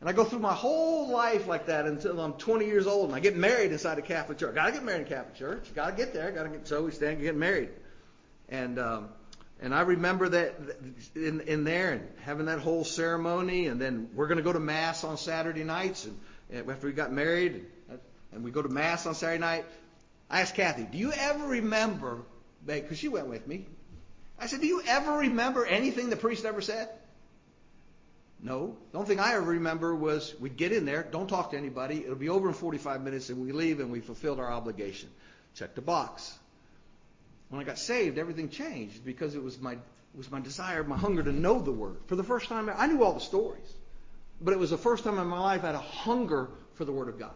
And 0.01 0.09
I 0.09 0.12
go 0.12 0.25
through 0.25 0.40
my 0.40 0.53
whole 0.53 1.09
life 1.09 1.47
like 1.47 1.66
that 1.66 1.87
until 1.87 2.21
I'm 2.21 2.35
20 2.35 2.66
years 2.66 2.87
old, 2.87 3.07
and 3.07 3.14
I 3.16 3.21
get 3.21 3.35
married 3.35 3.73
inside 3.73 3.99
a 3.99 4.03
Catholic 4.03 4.38
church. 4.38 4.55
Got 4.55 4.66
to 4.66 4.73
get 4.73 4.85
married 4.85 5.01
in 5.01 5.07
a 5.07 5.09
Catholic 5.09 5.35
church. 5.35 5.75
Got 5.75 5.90
to 5.90 5.97
get 5.97 6.12
there. 6.12 6.31
Got 6.31 6.45
to 6.45 6.49
get 6.51 6.69
so 6.69 6.85
we 6.85 6.90
stand 6.90 7.21
get 7.21 7.35
married. 7.35 7.71
And 8.49 8.79
um, 8.79 9.09
and 9.61 9.75
I 9.75 9.81
remember 9.81 10.29
that 10.29 10.55
in, 11.14 11.40
in 11.40 11.64
there 11.64 11.92
and 11.92 12.09
having 12.21 12.47
that 12.47 12.59
whole 12.59 12.85
ceremony, 12.85 13.69
and 13.69 13.81
then 13.81 14.11
we're 14.14 14.27
going 14.27 14.37
to 14.37 14.45
go 14.45 14.53
to 14.53 14.61
mass 14.61 15.03
on 15.03 15.16
Saturday 15.16 15.64
nights, 15.64 16.05
and, 16.05 16.19
and 16.53 16.71
after 16.71 16.87
we 16.87 16.92
got 16.92 17.11
married, 17.11 17.55
and, 17.55 17.66
and 18.33 18.45
we 18.45 18.51
go 18.51 18.62
to 18.62 18.69
mass 18.69 19.07
on 19.07 19.15
Saturday 19.15 19.41
night. 19.41 19.65
I 20.29 20.41
asked 20.41 20.55
Kathy, 20.55 20.85
"Do 20.85 20.99
you 20.99 21.12
ever 21.12 21.47
remember?" 21.47 22.23
Because 22.65 22.99
she 22.99 23.09
went 23.09 23.29
with 23.29 23.47
me. 23.47 23.67
I 24.39 24.47
said, 24.47 24.61
"Do 24.61 24.67
you 24.67 24.83
ever 24.87 25.19
remember 25.19 25.65
anything 25.65 26.11
the 26.11 26.17
priest 26.17 26.45
ever 26.45 26.61
said?" 26.61 26.89
No. 28.43 28.77
The 28.93 28.99
only 28.99 29.09
thing 29.09 29.21
I 29.21 29.35
ever 29.35 29.43
remember 29.43 29.95
was 29.95 30.35
we'd 30.39 30.57
get 30.57 30.73
in 30.73 30.85
there, 30.85 31.03
don't 31.03 31.29
talk 31.29 31.53
to 31.53 31.57
anybody. 31.57 32.05
It'll 32.05 32.17
be 32.17 32.29
over 32.29 32.49
in 32.49 32.55
45 32.55 33.03
minutes, 33.03 33.31
and 33.31 33.43
we 33.43 33.53
leave, 33.53 33.81
and 33.81 33.91
we 33.91 34.01
fulfilled 34.01 34.39
our 34.41 34.53
obligation. 34.53 35.09
Check 35.55 35.75
the 35.75 35.81
box. 35.81 36.37
When 37.49 37.61
I 37.61 37.65
got 37.65 37.79
saved, 37.79 38.19
everything 38.19 38.49
changed 38.49 39.05
because 39.05 39.35
it 39.35 39.43
was 39.43 39.61
my 39.61 39.73
it 40.17 40.19
was 40.19 40.31
my 40.31 40.41
desire, 40.41 40.83
my 40.83 40.97
hunger 40.97 41.23
to 41.23 41.33
know 41.33 41.61
the 41.61 41.73
Word. 41.73 41.99
For 42.07 42.17
the 42.17 42.25
first 42.25 42.49
time, 42.49 42.71
I 42.75 42.87
knew 42.87 43.05
all 43.05 43.12
the 43.12 43.21
stories, 43.21 43.71
but 44.41 44.53
it 44.53 44.59
was 44.59 44.71
the 44.71 44.79
first 44.79 45.05
time 45.05 45.19
in 45.19 45.27
my 45.27 45.39
life 45.39 45.62
I 45.62 45.67
had 45.67 45.75
a 45.75 45.79
hunger 45.79 46.49
for 46.75 46.85
the 46.85 46.93
Word 46.93 47.09
of 47.09 47.19
God, 47.19 47.35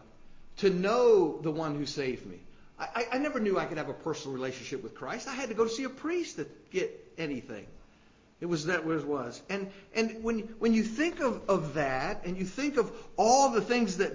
to 0.61 0.71
know 0.71 1.39
the 1.41 1.51
One 1.51 1.75
who 1.75 1.87
saved 1.87 2.27
me. 2.27 2.39
I, 2.79 3.07
I 3.13 3.19
never 3.19 3.41
knew 3.41 3.59
I 3.59 3.67
could 3.67 3.77
have 3.77 3.91
a 3.91 3.95
personal 3.95 4.35
relationship 4.35 4.83
with 4.83 4.95
Christ. 4.95 5.29
I 5.29 5.35
had 5.35 5.51
to 5.51 5.55
go 5.55 5.67
see 5.67 5.85
a 5.85 5.91
priest 5.91 6.37
to 6.37 6.47
get 6.71 6.91
anything. 7.19 7.67
It 8.41 8.47
was 8.47 8.67
that 8.67 8.87
it 8.87 9.07
was. 9.07 9.43
And 9.51 9.71
and 9.95 10.25
when 10.25 10.39
when 10.59 10.73
you 10.73 10.83
think 10.83 11.21
of, 11.21 11.43
of 11.49 11.75
that 11.75 12.25
and 12.25 12.39
you 12.39 12.47
think 12.47 12.79
of 12.79 12.91
all 13.19 13.51
the 13.51 13.61
things 13.61 13.99
that 13.99 14.13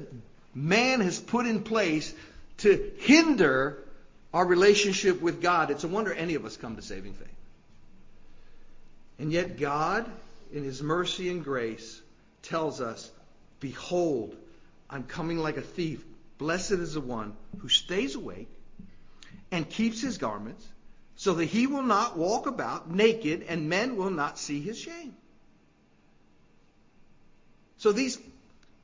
man 0.55 1.01
has 1.01 1.19
put 1.19 1.45
in 1.45 1.61
place 1.61 2.13
to 2.57 2.91
hinder 2.99 3.77
our 4.33 4.45
relationship 4.45 5.21
with 5.21 5.41
God, 5.41 5.69
it's 5.69 5.83
a 5.83 5.87
wonder 5.87 6.11
any 6.11 6.33
of 6.33 6.45
us 6.45 6.57
come 6.57 6.75
to 6.75 6.81
saving 6.81 7.13
faith. 7.13 7.27
And 9.19 9.31
yet 9.31 9.59
God, 9.59 10.09
in 10.51 10.63
his 10.63 10.81
mercy 10.81 11.29
and 11.29 11.43
grace, 11.43 12.01
tells 12.41 12.81
us, 12.81 13.09
Behold, 13.59 14.35
I'm 14.89 15.03
coming 15.03 15.37
like 15.37 15.57
a 15.57 15.61
thief. 15.61 16.03
Blessed 16.37 16.71
is 16.71 16.93
the 16.93 17.01
one 17.01 17.33
who 17.59 17.69
stays 17.69 18.15
awake 18.15 18.49
and 19.51 19.69
keeps 19.69 20.01
his 20.01 20.17
garments 20.17 20.67
so 21.15 21.33
that 21.35 21.45
he 21.45 21.67
will 21.67 21.83
not 21.83 22.17
walk 22.17 22.45
about 22.45 22.91
naked 22.91 23.45
and 23.47 23.69
men 23.69 23.95
will 23.95 24.09
not 24.09 24.37
see 24.37 24.59
his 24.59 24.77
shame. 24.77 25.15
So 27.77 27.91
these, 27.91 28.19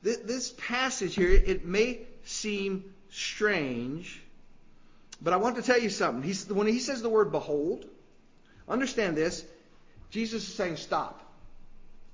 this 0.02 0.54
passage 0.56 1.14
here, 1.14 1.30
it 1.30 1.66
may 1.66 2.00
seem 2.24 2.94
strange, 3.10 4.22
but 5.20 5.32
I 5.32 5.36
want 5.36 5.56
to 5.56 5.62
tell 5.62 5.78
you 5.78 5.90
something. 5.90 6.22
He's, 6.22 6.48
when 6.48 6.66
he 6.66 6.78
says 6.78 7.02
the 7.02 7.08
word 7.10 7.32
behold, 7.32 7.84
understand 8.68 9.16
this. 9.16 9.44
Jesus 10.10 10.46
is 10.46 10.54
saying 10.54 10.76
stop. 10.76 11.20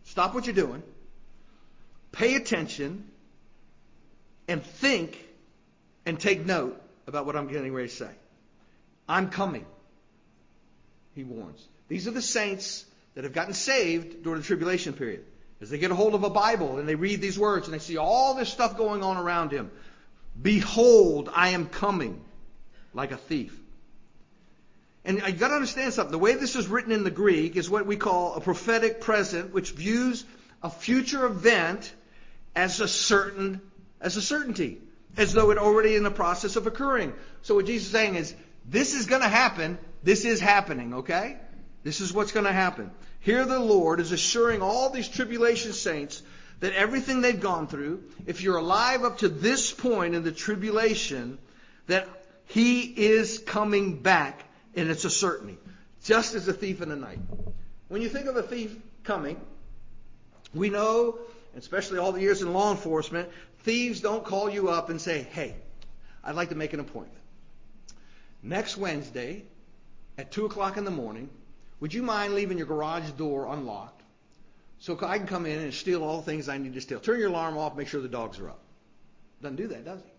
Stop 0.04 0.34
what 0.34 0.46
you're 0.46 0.54
doing. 0.54 0.82
Pay 2.10 2.34
attention 2.34 3.04
and 4.48 4.62
think 4.62 5.18
and 6.08 6.18
take 6.18 6.44
note 6.46 6.80
about 7.06 7.26
what 7.26 7.36
I'm 7.36 7.48
getting 7.48 7.72
ready 7.72 7.88
to 7.88 7.94
say. 7.94 8.10
I'm 9.08 9.28
coming 9.28 9.66
he 11.14 11.24
warns. 11.24 11.66
These 11.88 12.06
are 12.06 12.12
the 12.12 12.22
saints 12.22 12.84
that 13.14 13.24
have 13.24 13.32
gotten 13.32 13.52
saved 13.52 14.22
during 14.22 14.40
the 14.40 14.46
tribulation 14.46 14.92
period. 14.92 15.24
As 15.60 15.68
they 15.68 15.78
get 15.78 15.90
a 15.90 15.94
hold 15.94 16.14
of 16.14 16.22
a 16.22 16.30
Bible 16.30 16.78
and 16.78 16.88
they 16.88 16.94
read 16.94 17.20
these 17.20 17.36
words 17.36 17.66
and 17.66 17.74
they 17.74 17.80
see 17.80 17.96
all 17.96 18.34
this 18.34 18.48
stuff 18.48 18.78
going 18.78 19.02
on 19.02 19.16
around 19.16 19.50
him. 19.50 19.72
Behold, 20.40 21.28
I 21.34 21.48
am 21.48 21.66
coming 21.66 22.20
like 22.94 23.10
a 23.10 23.16
thief. 23.16 23.58
And 25.04 25.20
you 25.26 25.32
got 25.32 25.48
to 25.48 25.54
understand 25.54 25.92
something. 25.92 26.12
The 26.12 26.18
way 26.18 26.34
this 26.34 26.54
is 26.54 26.68
written 26.68 26.92
in 26.92 27.02
the 27.02 27.10
Greek 27.10 27.56
is 27.56 27.68
what 27.68 27.86
we 27.86 27.96
call 27.96 28.34
a 28.34 28.40
prophetic 28.40 29.00
present, 29.00 29.52
which 29.52 29.72
views 29.72 30.24
a 30.62 30.70
future 30.70 31.26
event 31.26 31.92
as 32.54 32.80
a 32.80 32.86
certain, 32.86 33.60
as 34.00 34.16
a 34.16 34.22
certainty, 34.22 34.78
as 35.18 35.32
though 35.32 35.50
it 35.50 35.58
already 35.58 35.96
in 35.96 36.04
the 36.04 36.10
process 36.10 36.56
of 36.56 36.66
occurring. 36.66 37.12
So 37.42 37.56
what 37.56 37.66
Jesus 37.66 37.88
is 37.88 37.92
saying 37.92 38.14
is, 38.14 38.34
this 38.64 38.94
is 38.94 39.06
going 39.06 39.22
to 39.22 39.28
happen. 39.28 39.76
This 40.02 40.24
is 40.24 40.40
happening, 40.40 40.94
okay? 40.94 41.36
This 41.82 42.00
is 42.00 42.12
what's 42.12 42.32
going 42.32 42.46
to 42.46 42.52
happen. 42.52 42.90
Here 43.20 43.44
the 43.44 43.58
Lord 43.58 43.98
is 43.98 44.12
assuring 44.12 44.62
all 44.62 44.90
these 44.90 45.08
tribulation 45.08 45.72
saints 45.72 46.22
that 46.60 46.72
everything 46.72 47.20
they've 47.20 47.40
gone 47.40 47.66
through, 47.66 48.04
if 48.26 48.42
you're 48.42 48.58
alive 48.58 49.04
up 49.04 49.18
to 49.18 49.28
this 49.28 49.72
point 49.72 50.14
in 50.14 50.22
the 50.22 50.32
tribulation, 50.32 51.38
that 51.88 52.08
He 52.46 52.82
is 52.82 53.38
coming 53.38 54.00
back, 54.00 54.44
and 54.76 54.88
it's 54.88 55.04
a 55.04 55.10
certainty. 55.10 55.58
Just 56.04 56.34
as 56.34 56.46
a 56.46 56.52
thief 56.52 56.80
in 56.80 56.90
the 56.90 56.96
night. 56.96 57.18
When 57.88 58.02
you 58.02 58.08
think 58.08 58.26
of 58.26 58.36
a 58.36 58.42
thief 58.42 58.76
coming, 59.02 59.40
we 60.54 60.70
know, 60.70 61.18
especially 61.56 61.98
all 61.98 62.12
the 62.12 62.20
years 62.20 62.40
in 62.42 62.52
law 62.52 62.70
enforcement, 62.70 63.28
thieves 63.60 64.00
don't 64.00 64.24
call 64.24 64.50
you 64.50 64.68
up 64.68 64.90
and 64.90 65.00
say, 65.00 65.22
hey, 65.32 65.54
I'd 66.24 66.34
like 66.34 66.50
to 66.50 66.54
make 66.54 66.72
an 66.72 66.80
appointment. 66.80 67.18
Next 68.42 68.76
Wednesday, 68.76 69.44
at 70.16 70.30
2 70.30 70.46
o'clock 70.46 70.76
in 70.76 70.84
the 70.84 70.90
morning, 70.90 71.28
would 71.80 71.94
you 71.94 72.02
mind 72.02 72.34
leaving 72.34 72.58
your 72.58 72.66
garage 72.66 73.10
door 73.10 73.46
unlocked 73.46 74.02
so 74.80 74.98
I 75.02 75.18
can 75.18 75.26
come 75.26 75.46
in 75.46 75.58
and 75.58 75.74
steal 75.74 76.04
all 76.04 76.18
the 76.18 76.24
things 76.24 76.48
I 76.48 76.58
need 76.58 76.74
to 76.74 76.80
steal? 76.80 77.00
Turn 77.00 77.18
your 77.18 77.28
alarm 77.28 77.56
off, 77.56 77.76
make 77.76 77.88
sure 77.88 78.00
the 78.00 78.08
dogs 78.08 78.38
are 78.38 78.50
up. 78.50 78.60
Doesn't 79.42 79.56
do 79.56 79.68
that, 79.68 79.84
does 79.84 80.00
he? 80.00 80.10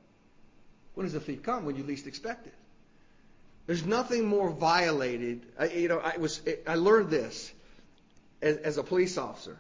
When 0.96 1.06
does 1.06 1.14
the 1.14 1.20
thief 1.20 1.44
come? 1.44 1.66
When 1.66 1.76
you 1.76 1.84
least 1.84 2.08
expect 2.08 2.48
it. 2.48 2.54
There's 3.68 3.86
nothing 3.86 4.26
more 4.26 4.50
violated. 4.50 5.46
I, 5.58 5.68
you 5.68 5.88
know, 5.88 6.00
I 6.00 6.18
was 6.18 6.42
I 6.66 6.76
learned 6.76 7.10
this 7.10 7.54
as, 8.42 8.58
as 8.58 8.78
a 8.78 8.84
police 8.84 9.18
officer. 9.18 9.58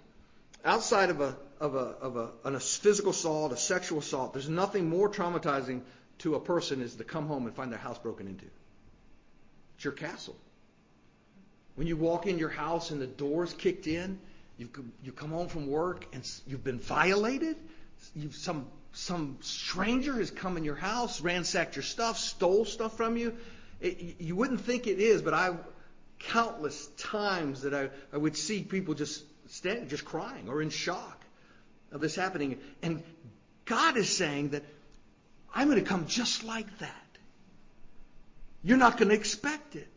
Outside 0.66 1.12
of 1.12 1.22
a 1.22 1.38
of 1.60 1.76
a 1.76 1.78
of 1.78 2.16
a, 2.16 2.30
a 2.43 2.60
physical 2.60 3.12
assault, 3.12 3.51
a 3.51 3.57
sexual 3.57 3.99
assault, 3.99 4.34
there's 4.34 4.49
nothing 4.49 4.89
more 4.89 5.10
traumatizing 5.10 5.82
to 6.20 6.36
a 6.36 6.39
person 6.39 6.82
is 6.82 6.95
to 6.95 7.03
come 7.03 7.28
home 7.28 7.45
and 7.45 7.55
find 7.55 7.72
their 7.72 7.80
house 7.80 7.97
broken 7.97 8.28
into. 8.28 8.45
It's 9.76 9.84
your 9.84 9.93
castle. 9.93 10.36
When 11.76 11.88
you 11.88 11.95
walk 11.95 12.28
in 12.28 12.38
your 12.38 12.49
house 12.49 12.91
and 12.91 13.01
the 13.01 13.07
door's 13.07 13.53
kicked 13.53 13.88
in, 13.88 14.20
you've, 14.57 14.70
you 15.03 15.14
come 15.14 15.30
home 15.30 15.47
from 15.47 15.68
work 15.68 16.05
and 16.12 16.30
you've 16.45 16.64
been 16.64 16.80
violated. 16.80 17.55
You've, 18.16 18.36
some 18.36 18.68
some 18.91 19.38
stranger 19.41 20.14
has 20.14 20.32
come 20.32 20.57
in 20.57 20.64
your 20.64 20.76
house, 20.76 21.22
ransacked 21.22 21.76
your 21.76 21.84
stuff, 21.84 22.18
stole 22.18 22.66
stuff 22.66 22.97
from 22.97 23.18
you. 23.18 23.36
It, 23.80 24.20
you 24.20 24.36
wouldn't 24.36 24.62
think 24.62 24.88
it 24.88 24.99
is, 24.99 25.22
but 25.22 25.34
I 25.34 25.55
countless 26.20 26.88
times 26.97 27.62
that 27.62 27.74
I, 27.74 27.89
I 28.12 28.18
would 28.18 28.36
see 28.36 28.64
people 28.64 28.93
just 28.93 29.24
standing, 29.47 29.88
just 29.88 30.05
crying 30.05 30.49
or 30.49 30.62
in 30.62 30.70
shock 30.70 31.18
of 31.92 32.02
this 32.02 32.16
happening. 32.16 32.60
And 32.82 33.04
God 33.66 33.98
is 33.98 34.16
saying 34.16 34.50
that 34.50 34.64
I'm 35.54 35.70
going 35.70 35.84
to 35.84 35.90
come 35.90 36.08
just 36.08 36.44
like 36.44 36.80
that. 36.80 36.96
You're 38.64 38.78
not 38.78 38.98
going 38.98 39.10
to 39.10 39.16
expect 39.16 39.76
it. 39.76 39.88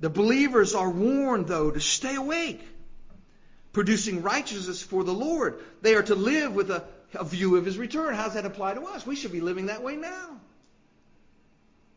The 0.00 0.10
believers 0.10 0.74
are 0.74 0.90
warned, 0.90 1.46
though, 1.46 1.70
to 1.70 1.80
stay 1.80 2.16
awake, 2.16 2.60
producing 3.72 4.22
righteousness 4.22 4.82
for 4.82 5.04
the 5.04 5.12
Lord. 5.12 5.62
They 5.80 5.94
are 5.94 6.02
to 6.02 6.14
live 6.14 6.54
with 6.54 6.70
a 6.70 6.84
a 7.14 7.24
view 7.24 7.56
of 7.56 7.64
his 7.64 7.78
return. 7.78 8.14
How 8.14 8.24
does 8.24 8.34
that 8.34 8.46
apply 8.46 8.74
to 8.74 8.82
us? 8.82 9.06
We 9.06 9.16
should 9.16 9.32
be 9.32 9.40
living 9.40 9.66
that 9.66 9.82
way 9.82 9.96
now. 9.96 10.40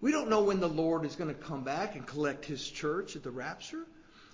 We 0.01 0.11
don't 0.11 0.29
know 0.29 0.43
when 0.43 0.59
the 0.59 0.69
Lord 0.69 1.05
is 1.05 1.15
going 1.15 1.33
to 1.33 1.39
come 1.39 1.63
back 1.63 1.95
and 1.95 2.05
collect 2.05 2.45
his 2.45 2.67
church 2.67 3.15
at 3.15 3.23
the 3.23 3.31
rapture. 3.31 3.85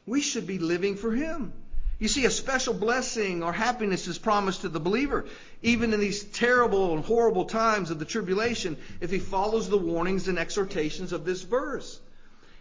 We 0.05 0.21
should 0.21 0.47
be 0.47 0.59
living 0.59 0.95
for 0.95 1.11
him. 1.11 1.53
You 2.01 2.07
see, 2.07 2.25
a 2.25 2.31
special 2.31 2.73
blessing 2.73 3.43
or 3.43 3.53
happiness 3.53 4.07
is 4.07 4.17
promised 4.17 4.61
to 4.61 4.69
the 4.69 4.79
believer, 4.79 5.27
even 5.61 5.93
in 5.93 5.99
these 5.99 6.23
terrible 6.23 6.95
and 6.95 7.05
horrible 7.05 7.45
times 7.45 7.91
of 7.91 7.99
the 7.99 8.05
tribulation, 8.05 8.75
if 9.01 9.11
he 9.11 9.19
follows 9.19 9.69
the 9.69 9.77
warnings 9.77 10.27
and 10.27 10.39
exhortations 10.39 11.13
of 11.13 11.25
this 11.25 11.43
verse. 11.43 11.99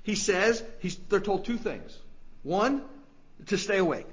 He 0.02 0.14
says, 0.14 0.62
they're 1.08 1.20
told 1.20 1.46
two 1.46 1.56
things. 1.56 1.96
One, 2.42 2.82
to 3.46 3.56
stay 3.56 3.78
awake. 3.78 4.04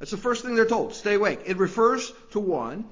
That's 0.00 0.10
the 0.10 0.18
first 0.18 0.44
thing 0.44 0.54
they're 0.54 0.66
told. 0.66 0.92
Stay 0.92 1.14
awake. 1.14 1.40
It 1.46 1.56
refers 1.56 2.12
to 2.32 2.38
one 2.38 2.84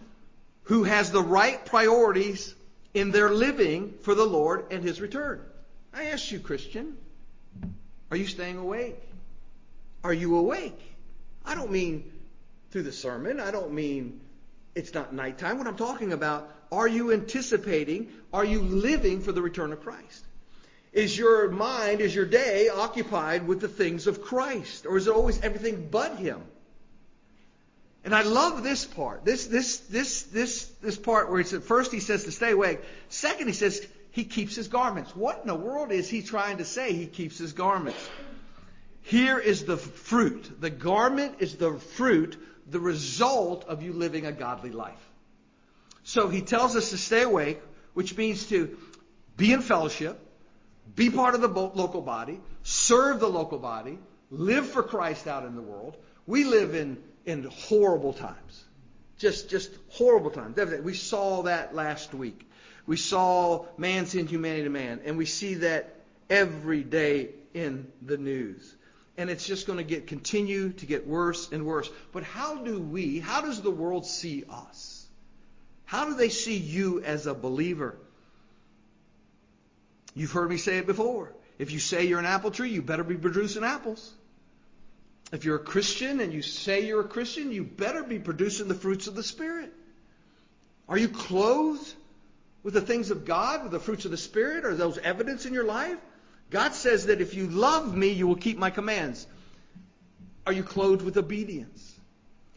who 0.62 0.84
has 0.84 1.10
the 1.10 1.22
right 1.22 1.62
priorities 1.66 2.54
in 2.94 3.10
their 3.10 3.30
living 3.30 3.92
for 4.00 4.14
the 4.14 4.24
Lord 4.24 4.64
and 4.70 4.82
his 4.82 4.98
return. 4.98 5.42
I 5.92 6.04
ask 6.04 6.32
you, 6.32 6.40
Christian, 6.40 6.96
are 8.10 8.16
you 8.16 8.26
staying 8.26 8.56
awake? 8.56 8.96
Are 10.02 10.14
you 10.14 10.38
awake? 10.38 10.80
I 11.46 11.54
don't 11.54 11.70
mean 11.70 12.12
through 12.70 12.82
the 12.82 12.92
sermon. 12.92 13.40
I 13.40 13.50
don't 13.50 13.72
mean 13.72 14.20
it's 14.74 14.92
not 14.92 15.14
nighttime. 15.14 15.58
What 15.58 15.66
I'm 15.66 15.76
talking 15.76 16.12
about, 16.12 16.52
are 16.70 16.88
you 16.88 17.12
anticipating, 17.12 18.12
are 18.32 18.44
you 18.44 18.60
living 18.60 19.22
for 19.22 19.32
the 19.32 19.40
return 19.40 19.72
of 19.72 19.80
Christ? 19.80 20.24
Is 20.92 21.16
your 21.16 21.50
mind, 21.50 22.00
is 22.00 22.14
your 22.14 22.24
day 22.24 22.68
occupied 22.68 23.46
with 23.46 23.60
the 23.60 23.68
things 23.68 24.06
of 24.06 24.22
Christ? 24.22 24.86
Or 24.86 24.96
is 24.96 25.06
it 25.06 25.14
always 25.14 25.40
everything 25.40 25.88
but 25.90 26.16
Him? 26.16 26.42
And 28.04 28.14
I 28.14 28.22
love 28.22 28.62
this 28.62 28.84
part. 28.84 29.24
This, 29.24 29.46
this, 29.46 29.78
this, 29.78 30.22
this, 30.22 30.66
this 30.80 30.96
part 30.96 31.30
where 31.30 31.40
it's 31.40 31.52
at 31.52 31.64
first 31.64 31.90
he 31.90 32.00
says 32.00 32.24
to 32.24 32.30
stay 32.30 32.52
awake. 32.52 32.80
Second, 33.08 33.48
he 33.48 33.52
says 33.52 33.84
he 34.12 34.24
keeps 34.24 34.54
his 34.54 34.68
garments. 34.68 35.14
What 35.14 35.40
in 35.42 35.48
the 35.48 35.56
world 35.56 35.90
is 35.90 36.08
he 36.08 36.22
trying 36.22 36.58
to 36.58 36.64
say? 36.64 36.92
He 36.92 37.06
keeps 37.06 37.36
his 37.36 37.52
garments. 37.52 37.98
Here 39.06 39.38
is 39.38 39.64
the 39.64 39.76
fruit. 39.76 40.60
The 40.60 40.70
garment 40.70 41.36
is 41.38 41.56
the 41.56 41.74
fruit, 41.74 42.36
the 42.68 42.80
result 42.80 43.64
of 43.64 43.82
you 43.82 43.92
living 43.92 44.26
a 44.26 44.32
godly 44.32 44.70
life. 44.70 44.94
So 46.02 46.28
he 46.28 46.42
tells 46.42 46.74
us 46.76 46.90
to 46.90 46.98
stay 46.98 47.22
awake, 47.22 47.60
which 47.94 48.16
means 48.16 48.48
to 48.48 48.76
be 49.36 49.52
in 49.52 49.62
fellowship, 49.62 50.18
be 50.94 51.10
part 51.10 51.34
of 51.34 51.40
the 51.40 51.48
local 51.48 52.00
body, 52.00 52.40
serve 52.62 53.20
the 53.20 53.28
local 53.28 53.58
body, 53.58 53.98
live 54.30 54.66
for 54.66 54.82
Christ 54.82 55.26
out 55.28 55.44
in 55.44 55.54
the 55.54 55.62
world. 55.62 55.96
We 56.26 56.44
live 56.44 56.74
in 56.74 56.98
in 57.26 57.44
horrible 57.44 58.12
times. 58.12 58.64
Just, 59.18 59.50
just 59.50 59.70
horrible 59.88 60.30
times. 60.30 60.56
We 60.82 60.94
saw 60.94 61.42
that 61.42 61.74
last 61.74 62.14
week. 62.14 62.48
We 62.86 62.96
saw 62.96 63.66
man's 63.76 64.14
inhumanity 64.14 64.64
to 64.64 64.70
man, 64.70 65.00
and 65.04 65.18
we 65.18 65.26
see 65.26 65.54
that 65.54 65.94
every 66.30 66.82
day 66.84 67.30
in 67.52 67.90
the 68.00 68.16
news. 68.16 68.74
And 69.18 69.30
it's 69.30 69.46
just 69.46 69.66
going 69.66 69.78
to 69.78 69.84
get 69.84 70.06
continue 70.06 70.72
to 70.72 70.86
get 70.86 71.06
worse 71.06 71.50
and 71.50 71.64
worse. 71.64 71.90
But 72.12 72.22
how 72.22 72.56
do 72.56 72.78
we, 72.78 73.18
how 73.18 73.40
does 73.40 73.62
the 73.62 73.70
world 73.70 74.06
see 74.06 74.44
us? 74.50 75.06
How 75.86 76.06
do 76.06 76.14
they 76.14 76.28
see 76.28 76.56
you 76.56 77.02
as 77.02 77.26
a 77.26 77.34
believer? 77.34 77.96
You've 80.14 80.32
heard 80.32 80.50
me 80.50 80.56
say 80.56 80.78
it 80.78 80.86
before. 80.86 81.32
If 81.58 81.70
you 81.72 81.78
say 81.78 82.06
you're 82.06 82.18
an 82.18 82.26
apple 82.26 82.50
tree, 82.50 82.70
you 82.70 82.82
better 82.82 83.04
be 83.04 83.16
producing 83.16 83.64
apples. 83.64 84.12
If 85.32 85.44
you're 85.44 85.56
a 85.56 85.64
Christian 85.64 86.20
and 86.20 86.32
you 86.32 86.42
say 86.42 86.86
you're 86.86 87.00
a 87.00 87.08
Christian, 87.08 87.50
you 87.52 87.64
better 87.64 88.02
be 88.02 88.18
producing 88.18 88.68
the 88.68 88.74
fruits 88.74 89.06
of 89.06 89.14
the 89.14 89.22
Spirit. 89.22 89.72
Are 90.88 90.98
you 90.98 91.08
clothed 91.08 91.92
with 92.62 92.74
the 92.74 92.80
things 92.80 93.10
of 93.10 93.24
God, 93.24 93.62
with 93.62 93.72
the 93.72 93.80
fruits 93.80 94.04
of 94.04 94.10
the 94.10 94.16
Spirit? 94.16 94.64
Are 94.64 94.74
those 94.74 94.98
evidence 94.98 95.46
in 95.46 95.54
your 95.54 95.64
life? 95.64 95.98
God 96.50 96.74
says 96.74 97.06
that 97.06 97.20
if 97.20 97.34
you 97.34 97.48
love 97.48 97.96
me, 97.96 98.10
you 98.10 98.26
will 98.26 98.36
keep 98.36 98.58
my 98.58 98.70
commands. 98.70 99.26
Are 100.46 100.52
you 100.52 100.62
clothed 100.62 101.02
with 101.02 101.16
obedience? 101.16 101.92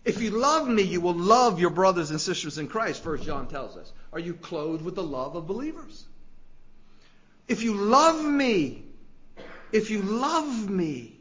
If 0.05 0.21
you 0.21 0.31
love 0.31 0.67
me, 0.67 0.83
you 0.83 1.01
will 1.01 1.15
love 1.15 1.59
your 1.59 1.71
brothers 1.71 2.11
and 2.11 2.21
sisters 2.21 2.57
in 2.57 2.67
Christ, 2.67 3.03
First 3.03 3.23
John 3.23 3.47
tells 3.47 3.75
us. 3.75 3.91
Are 4.13 4.19
you 4.19 4.33
clothed 4.33 4.83
with 4.83 4.95
the 4.95 5.03
love 5.03 5.35
of 5.35 5.47
believers? 5.47 6.05
If 7.47 7.63
you 7.63 7.73
love 7.73 8.23
me, 8.23 8.83
if 9.71 9.89
you 9.89 10.01
love 10.01 10.69
me, 10.69 11.15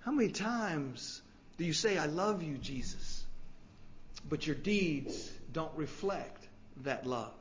how 0.00 0.12
many 0.12 0.30
times 0.30 1.20
do 1.58 1.64
you 1.64 1.72
say, 1.74 1.98
I 1.98 2.06
love 2.06 2.42
you, 2.42 2.56
Jesus, 2.56 3.24
but 4.28 4.46
your 4.46 4.56
deeds 4.56 5.30
don't 5.52 5.74
reflect 5.76 6.42
that 6.82 7.06
love? 7.06 7.37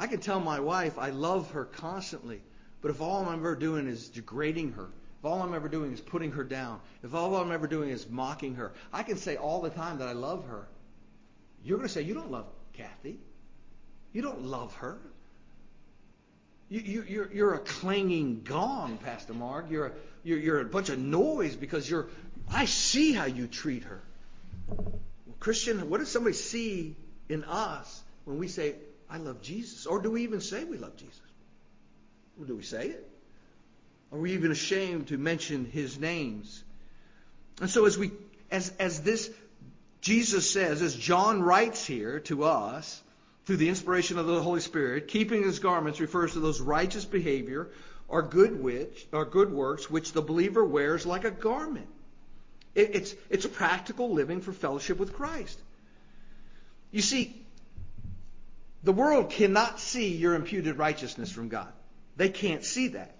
I 0.00 0.06
can 0.06 0.18
tell 0.18 0.40
my 0.40 0.60
wife 0.60 0.98
I 0.98 1.10
love 1.10 1.50
her 1.50 1.66
constantly, 1.66 2.40
but 2.80 2.90
if 2.90 3.02
all 3.02 3.26
I'm 3.26 3.34
ever 3.34 3.54
doing 3.54 3.86
is 3.86 4.08
degrading 4.08 4.72
her, 4.72 4.88
if 5.18 5.26
all 5.26 5.42
I'm 5.42 5.52
ever 5.52 5.68
doing 5.68 5.92
is 5.92 6.00
putting 6.00 6.32
her 6.32 6.42
down, 6.42 6.80
if 7.02 7.14
all 7.14 7.36
I'm 7.36 7.52
ever 7.52 7.66
doing 7.66 7.90
is 7.90 8.08
mocking 8.08 8.54
her, 8.54 8.72
I 8.94 9.02
can 9.02 9.18
say 9.18 9.36
all 9.36 9.60
the 9.60 9.68
time 9.68 9.98
that 9.98 10.08
I 10.08 10.12
love 10.12 10.46
her. 10.46 10.66
You're 11.62 11.76
going 11.76 11.86
to 11.86 11.92
say, 11.92 12.00
You 12.00 12.14
don't 12.14 12.30
love 12.30 12.46
Kathy. 12.72 13.18
You 14.14 14.22
don't 14.22 14.46
love 14.46 14.74
her. 14.76 14.98
You, 16.70 16.80
you, 16.80 17.04
you're, 17.06 17.30
you're 17.30 17.54
a 17.54 17.58
clanging 17.58 18.40
gong, 18.42 18.96
Pastor 19.04 19.34
Mark. 19.34 19.66
You're 19.70 19.88
a, 19.88 19.92
you're, 20.24 20.38
you're 20.38 20.60
a 20.60 20.64
bunch 20.64 20.88
of 20.88 20.98
noise 20.98 21.56
because 21.56 21.90
you're. 21.90 22.08
I 22.50 22.64
see 22.64 23.12
how 23.12 23.26
you 23.26 23.46
treat 23.46 23.82
her. 23.82 24.00
Christian, 25.40 25.90
what 25.90 26.00
does 26.00 26.10
somebody 26.10 26.34
see 26.34 26.96
in 27.28 27.44
us 27.44 28.02
when 28.24 28.38
we 28.38 28.48
say, 28.48 28.76
I 29.10 29.18
love 29.18 29.42
Jesus? 29.42 29.86
Or 29.86 30.00
do 30.00 30.12
we 30.12 30.22
even 30.22 30.40
say 30.40 30.64
we 30.64 30.78
love 30.78 30.96
Jesus? 30.96 31.20
Do 32.46 32.56
we 32.56 32.62
say 32.62 32.88
it? 32.88 33.10
Are 34.12 34.18
we 34.18 34.32
even 34.32 34.50
ashamed 34.50 35.08
to 35.08 35.18
mention 35.18 35.64
his 35.64 35.98
names? 35.98 36.62
And 37.60 37.68
so 37.68 37.84
as 37.86 37.98
we 37.98 38.12
as 38.50 38.72
as 38.78 39.02
this 39.02 39.30
Jesus 40.00 40.50
says, 40.50 40.80
as 40.80 40.94
John 40.94 41.42
writes 41.42 41.84
here 41.84 42.20
to 42.20 42.44
us, 42.44 43.02
through 43.44 43.56
the 43.56 43.68
inspiration 43.68 44.18
of 44.18 44.26
the 44.26 44.40
Holy 44.40 44.60
Spirit, 44.60 45.08
keeping 45.08 45.42
his 45.42 45.58
garments 45.58 46.00
refers 46.00 46.34
to 46.34 46.40
those 46.40 46.60
righteous 46.60 47.04
behavior 47.04 47.68
or 48.08 48.22
good 48.22 48.62
which 48.62 49.06
or 49.12 49.24
good 49.24 49.52
works 49.52 49.90
which 49.90 50.12
the 50.12 50.22
believer 50.22 50.64
wears 50.64 51.04
like 51.04 51.24
a 51.24 51.30
garment. 51.30 51.88
It, 52.74 52.94
it's 52.94 53.14
it's 53.28 53.46
practical 53.46 54.12
living 54.12 54.40
for 54.40 54.52
fellowship 54.52 54.98
with 54.98 55.12
Christ. 55.12 55.58
You 56.92 57.02
see, 57.02 57.39
the 58.82 58.92
world 58.92 59.30
cannot 59.30 59.78
see 59.78 60.14
your 60.16 60.34
imputed 60.34 60.78
righteousness 60.78 61.30
from 61.30 61.48
God. 61.48 61.72
They 62.16 62.28
can't 62.28 62.64
see 62.64 62.88
that. 62.88 63.14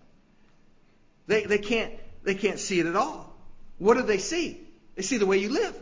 They 1.26 1.44
they 1.44 1.58
can't 1.58 1.92
they 2.22 2.34
can't 2.34 2.58
see 2.58 2.80
it 2.80 2.86
at 2.86 2.96
all. 2.96 3.34
What 3.78 3.94
do 3.94 4.02
they 4.02 4.18
see? 4.18 4.61
They 4.94 5.02
see 5.02 5.18
the 5.18 5.26
way 5.26 5.38
you 5.38 5.50
live. 5.50 5.74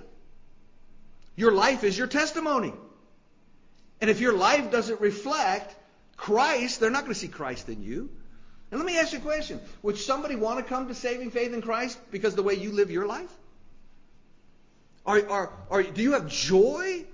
Your 1.37 1.53
life 1.53 1.85
is 1.85 1.97
your 1.97 2.07
testimony. 2.07 2.73
And 4.01 4.11
if 4.11 4.21
your 4.21 4.33
life 4.33 4.71
doesn't 4.71 5.01
reflect 5.01 5.75
Christ, 6.17 6.81
they're 6.81 6.91
not 6.91 7.03
going 7.03 7.15
to 7.15 7.19
see 7.19 7.29
Christ 7.29 7.69
in 7.69 7.83
you. 7.83 8.11
And 8.71 8.79
let 8.79 8.87
me 8.87 8.99
ask 8.99 9.13
you 9.13 9.19
a 9.19 9.23
question. 9.23 9.61
Would 9.83 9.97
somebody 9.97 10.37
want 10.37 10.59
to 10.59 10.65
come 10.65 10.89
to 10.89 10.95
saving 10.95 11.31
faith 11.31 11.53
in 11.55 11.63
Christ 11.63 11.99
because 12.11 12.33
of 12.33 12.37
the 12.37 12.43
way 12.43 12.55
you 12.55 12.73
live 12.73 12.91
your 12.91 13.07
life? 13.07 13.31
Are, 15.07 15.27
are, 15.29 15.53
are, 15.71 15.83
do 15.83 16.03
you 16.03 16.13
have 16.13 16.29
joy 16.29 17.05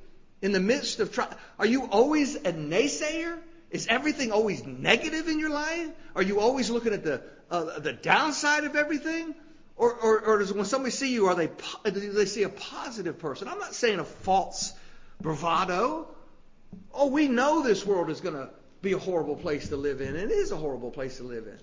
in 0.44 0.52
the 0.52 0.60
midst 0.60 1.00
of 1.00 1.10
trial? 1.10 1.30
Are 1.58 1.64
you 1.64 1.86
always 1.86 2.36
a 2.36 2.52
naysayer? 2.52 3.38
Is 3.70 3.86
everything 3.86 4.30
always 4.30 4.62
negative 4.66 5.26
in 5.26 5.38
your 5.38 5.48
life? 5.48 5.88
Are 6.14 6.22
you 6.22 6.38
always 6.38 6.68
looking 6.68 6.92
at 6.92 7.02
the, 7.02 7.22
uh, 7.50 7.78
the 7.78 7.94
downside 7.94 8.64
of 8.64 8.76
everything? 8.76 9.34
Or, 9.74 9.90
or, 9.90 10.20
or 10.20 10.38
does, 10.40 10.52
when 10.52 10.66
somebody 10.66 10.90
see 10.90 11.14
you, 11.14 11.28
are 11.28 11.34
they, 11.34 11.48
do 11.86 12.12
they 12.12 12.26
see 12.26 12.42
a 12.42 12.50
positive 12.50 13.18
person? 13.18 13.48
I'm 13.48 13.58
not 13.58 13.74
saying 13.74 14.00
a 14.00 14.04
false 14.04 14.74
bravado. 15.18 16.08
Oh, 16.92 17.06
we 17.06 17.26
know 17.26 17.62
this 17.62 17.86
world 17.86 18.10
is 18.10 18.20
going 18.20 18.34
to 18.34 18.50
be 18.82 18.92
a 18.92 18.98
horrible 18.98 19.36
place 19.36 19.70
to 19.70 19.78
live 19.78 20.02
in. 20.02 20.08
And 20.08 20.30
it 20.30 20.34
is 20.34 20.52
a 20.52 20.56
horrible 20.56 20.90
place 20.90 21.16
to 21.16 21.22
live 21.22 21.46
in. 21.46 21.58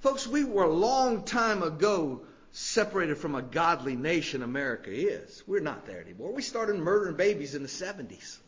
Folks, 0.00 0.26
we 0.26 0.44
were 0.44 0.64
a 0.64 0.72
long 0.72 1.22
time 1.24 1.62
ago 1.62 2.20
separated 2.52 3.18
from 3.18 3.34
a 3.34 3.42
godly 3.42 3.96
nation, 3.96 4.42
America 4.42 4.90
is. 4.90 5.42
We're 5.46 5.60
not 5.60 5.86
there 5.86 6.00
anymore. 6.00 6.32
We 6.32 6.42
started 6.42 6.76
murdering 6.76 7.16
babies 7.16 7.54
in 7.54 7.62
the 7.62 7.68
70s. 7.68 8.38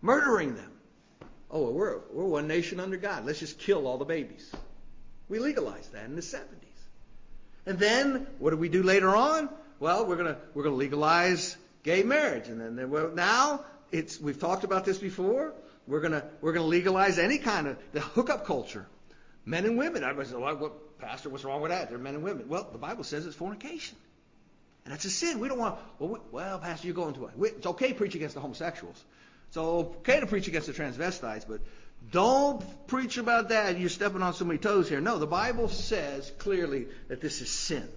Murdering 0.00 0.54
them. 0.54 0.72
Oh, 1.50 1.62
well, 1.64 1.72
we're, 1.72 1.98
we're 2.12 2.24
one 2.24 2.48
nation 2.48 2.80
under 2.80 2.96
God. 2.96 3.26
Let's 3.26 3.40
just 3.40 3.58
kill 3.58 3.86
all 3.86 3.98
the 3.98 4.04
babies. 4.04 4.50
We 5.28 5.38
legalized 5.38 5.92
that 5.92 6.04
in 6.04 6.16
the 6.16 6.22
70s. 6.22 6.46
And 7.66 7.78
then, 7.78 8.26
what 8.38 8.50
do 8.50 8.56
we 8.56 8.68
do 8.68 8.82
later 8.82 9.14
on? 9.14 9.50
Well, 9.78 10.06
we're 10.06 10.16
going 10.16 10.36
we're 10.54 10.62
going 10.62 10.74
to 10.74 10.78
legalize 10.78 11.56
gay 11.82 12.02
marriage. 12.02 12.48
And 12.48 12.78
then, 12.78 12.90
well, 12.90 13.10
now 13.14 13.64
it's 13.92 14.20
we've 14.20 14.38
talked 14.38 14.64
about 14.64 14.84
this 14.84 14.98
before. 14.98 15.54
We're 15.86 16.00
gonna 16.00 16.24
we're 16.40 16.52
gonna 16.52 16.66
legalize 16.66 17.18
any 17.18 17.38
kind 17.38 17.66
of 17.66 17.78
the 17.92 18.00
hookup 18.00 18.46
culture, 18.46 18.86
men 19.44 19.64
and 19.64 19.76
women. 19.76 20.04
I 20.04 20.12
was 20.12 20.32
well, 20.32 20.72
Pastor, 21.00 21.28
what's 21.28 21.44
wrong 21.44 21.60
with 21.60 21.70
that? 21.70 21.88
They're 21.88 21.98
men 21.98 22.14
and 22.14 22.24
women. 22.24 22.48
Well, 22.48 22.68
the 22.70 22.78
Bible 22.78 23.04
says 23.04 23.26
it's 23.26 23.36
fornication, 23.36 23.96
And 24.84 24.92
that's 24.92 25.04
a 25.04 25.10
sin. 25.10 25.40
We 25.40 25.48
don't 25.48 25.58
want, 25.58 25.76
well, 25.98 26.10
we, 26.10 26.18
well 26.30 26.58
Pastor, 26.58 26.86
you're 26.86 26.94
going 26.94 27.14
to 27.14 27.26
it. 27.26 27.32
It's 27.56 27.66
okay 27.66 27.88
to 27.88 27.94
preach 27.94 28.14
against 28.14 28.34
the 28.34 28.40
homosexuals. 28.40 29.02
It's 29.48 29.56
okay 29.56 30.20
to 30.20 30.26
preach 30.26 30.46
against 30.46 30.68
the 30.68 30.72
transvestites, 30.72 31.46
but 31.48 31.60
don't 32.10 32.62
preach 32.86 33.18
about 33.18 33.48
that. 33.50 33.78
You're 33.78 33.88
stepping 33.88 34.22
on 34.22 34.34
so 34.34 34.44
many 34.44 34.58
toes 34.58 34.88
here. 34.88 35.00
No, 35.00 35.18
the 35.18 35.26
Bible 35.26 35.68
says 35.68 36.30
clearly 36.38 36.86
that 37.08 37.20
this 37.20 37.40
is 37.40 37.50
sin. 37.50 37.88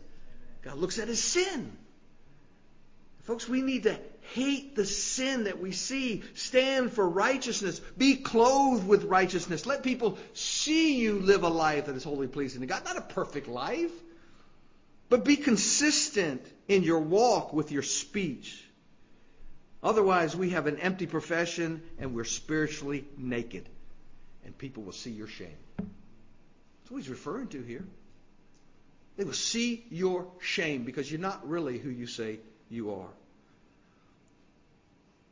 God 0.64 0.78
looks 0.78 0.98
at 0.98 1.08
it 1.10 1.12
as 1.12 1.20
sin. 1.22 1.72
Folks, 3.24 3.48
we 3.48 3.62
need 3.62 3.84
to 3.84 3.98
hate 4.34 4.76
the 4.76 4.86
sin 4.86 5.46
that 5.46 5.60
we 5.60 5.72
see. 5.72 6.24
Stand 6.34 6.92
for 6.92 7.08
righteousness. 7.08 7.80
Be 7.98 8.18
clothed 8.18 8.86
with 8.86 9.06
righteousness. 9.06 9.66
Let 9.66 9.84
people 9.84 10.18
see 10.34 10.98
you 10.98 11.20
live 11.20 11.44
a 11.44 11.50
life 11.50 11.86
that 11.86 11.96
is 11.96 12.04
wholly 12.04 12.28
pleasing 12.28 12.62
to 12.62 12.68
God. 12.68 12.84
Not 12.84 12.98
a 12.98 13.02
perfect 13.02 13.48
life, 13.48 13.92
but 15.10 15.24
be 15.24 15.38
consistent 15.38 16.46
in 16.68 16.84
your 16.84 17.00
walk 17.00 17.54
with 17.54 17.72
your 17.72 17.84
speech. 17.84 18.62
Otherwise, 19.82 20.36
we 20.36 20.52
have 20.52 20.68
an 20.68 20.80
empty 20.80 21.08
profession 21.08 21.82
and 22.00 22.14
we're 22.14 22.24
spiritually 22.24 23.06
naked. 23.18 23.68
And 24.46 24.58
people 24.58 24.84
will 24.84 24.94
see 24.94 25.12
your 25.12 25.28
shame. 25.28 25.58
That's 25.78 26.90
what 26.90 26.98
he's 26.98 27.10
referring 27.10 27.48
to 27.50 27.62
here. 27.62 27.86
They 29.16 29.24
will 29.24 29.34
see 29.34 29.86
your 29.90 30.28
shame 30.42 30.84
because 30.84 31.10
you're 31.10 31.22
not 31.22 31.48
really 31.48 31.78
who 31.78 31.90
you 31.90 32.08
say 32.08 32.40
you 32.70 32.92
are. 32.92 33.10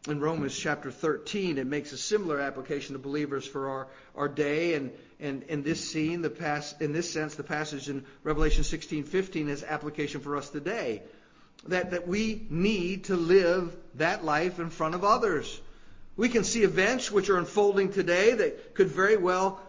In 0.08 0.20
Romans 0.20 0.58
chapter 0.58 0.90
13, 0.90 1.60
it 1.60 1.68
makes 1.68 1.92
a 1.92 1.98
similar 1.98 2.40
application 2.40 2.94
to 2.94 3.00
believers 3.00 3.46
for 3.46 3.70
our, 3.70 3.88
our 4.16 4.28
day. 4.28 4.74
And, 4.74 4.92
and 5.20 5.44
in 5.44 5.62
this 5.62 5.92
scene, 5.92 6.24
the 6.24 6.30
pass, 6.32 6.74
in 6.80 6.92
this 6.92 7.12
sense, 7.12 7.36
the 7.36 7.44
passage 7.44 7.88
in 7.88 8.04
Revelation 8.24 8.64
16:15 8.64 9.48
is 9.48 9.64
application 9.64 10.22
for 10.22 10.38
us 10.38 10.50
today. 10.50 11.04
That, 11.68 11.92
that 11.92 12.08
we 12.08 12.48
need 12.50 13.04
to 13.06 13.16
live 13.16 13.76
that 13.96 14.26
life 14.26 14.60
in 14.60 14.72
front 14.72 14.96
of 14.96 15.04
others. 15.04 15.62
We 16.18 16.30
can 16.30 16.44
see 16.44 16.64
events 16.64 17.12
which 17.12 17.30
are 17.30 17.38
unfolding 17.38 17.92
today 17.92 18.34
that 18.34 18.74
could 18.74 18.88
very 18.88 19.18
well 19.18 19.62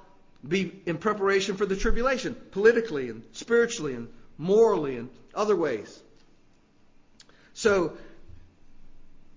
be 0.46 0.80
in 0.86 0.96
preparation 0.96 1.56
for 1.56 1.66
the 1.66 1.76
tribulation, 1.76 2.34
politically 2.52 3.10
and 3.10 3.22
spiritually 3.32 3.94
and 3.94 4.08
morally 4.38 4.96
and 4.96 5.10
other 5.34 5.54
ways. 5.54 6.02
So 7.62 7.92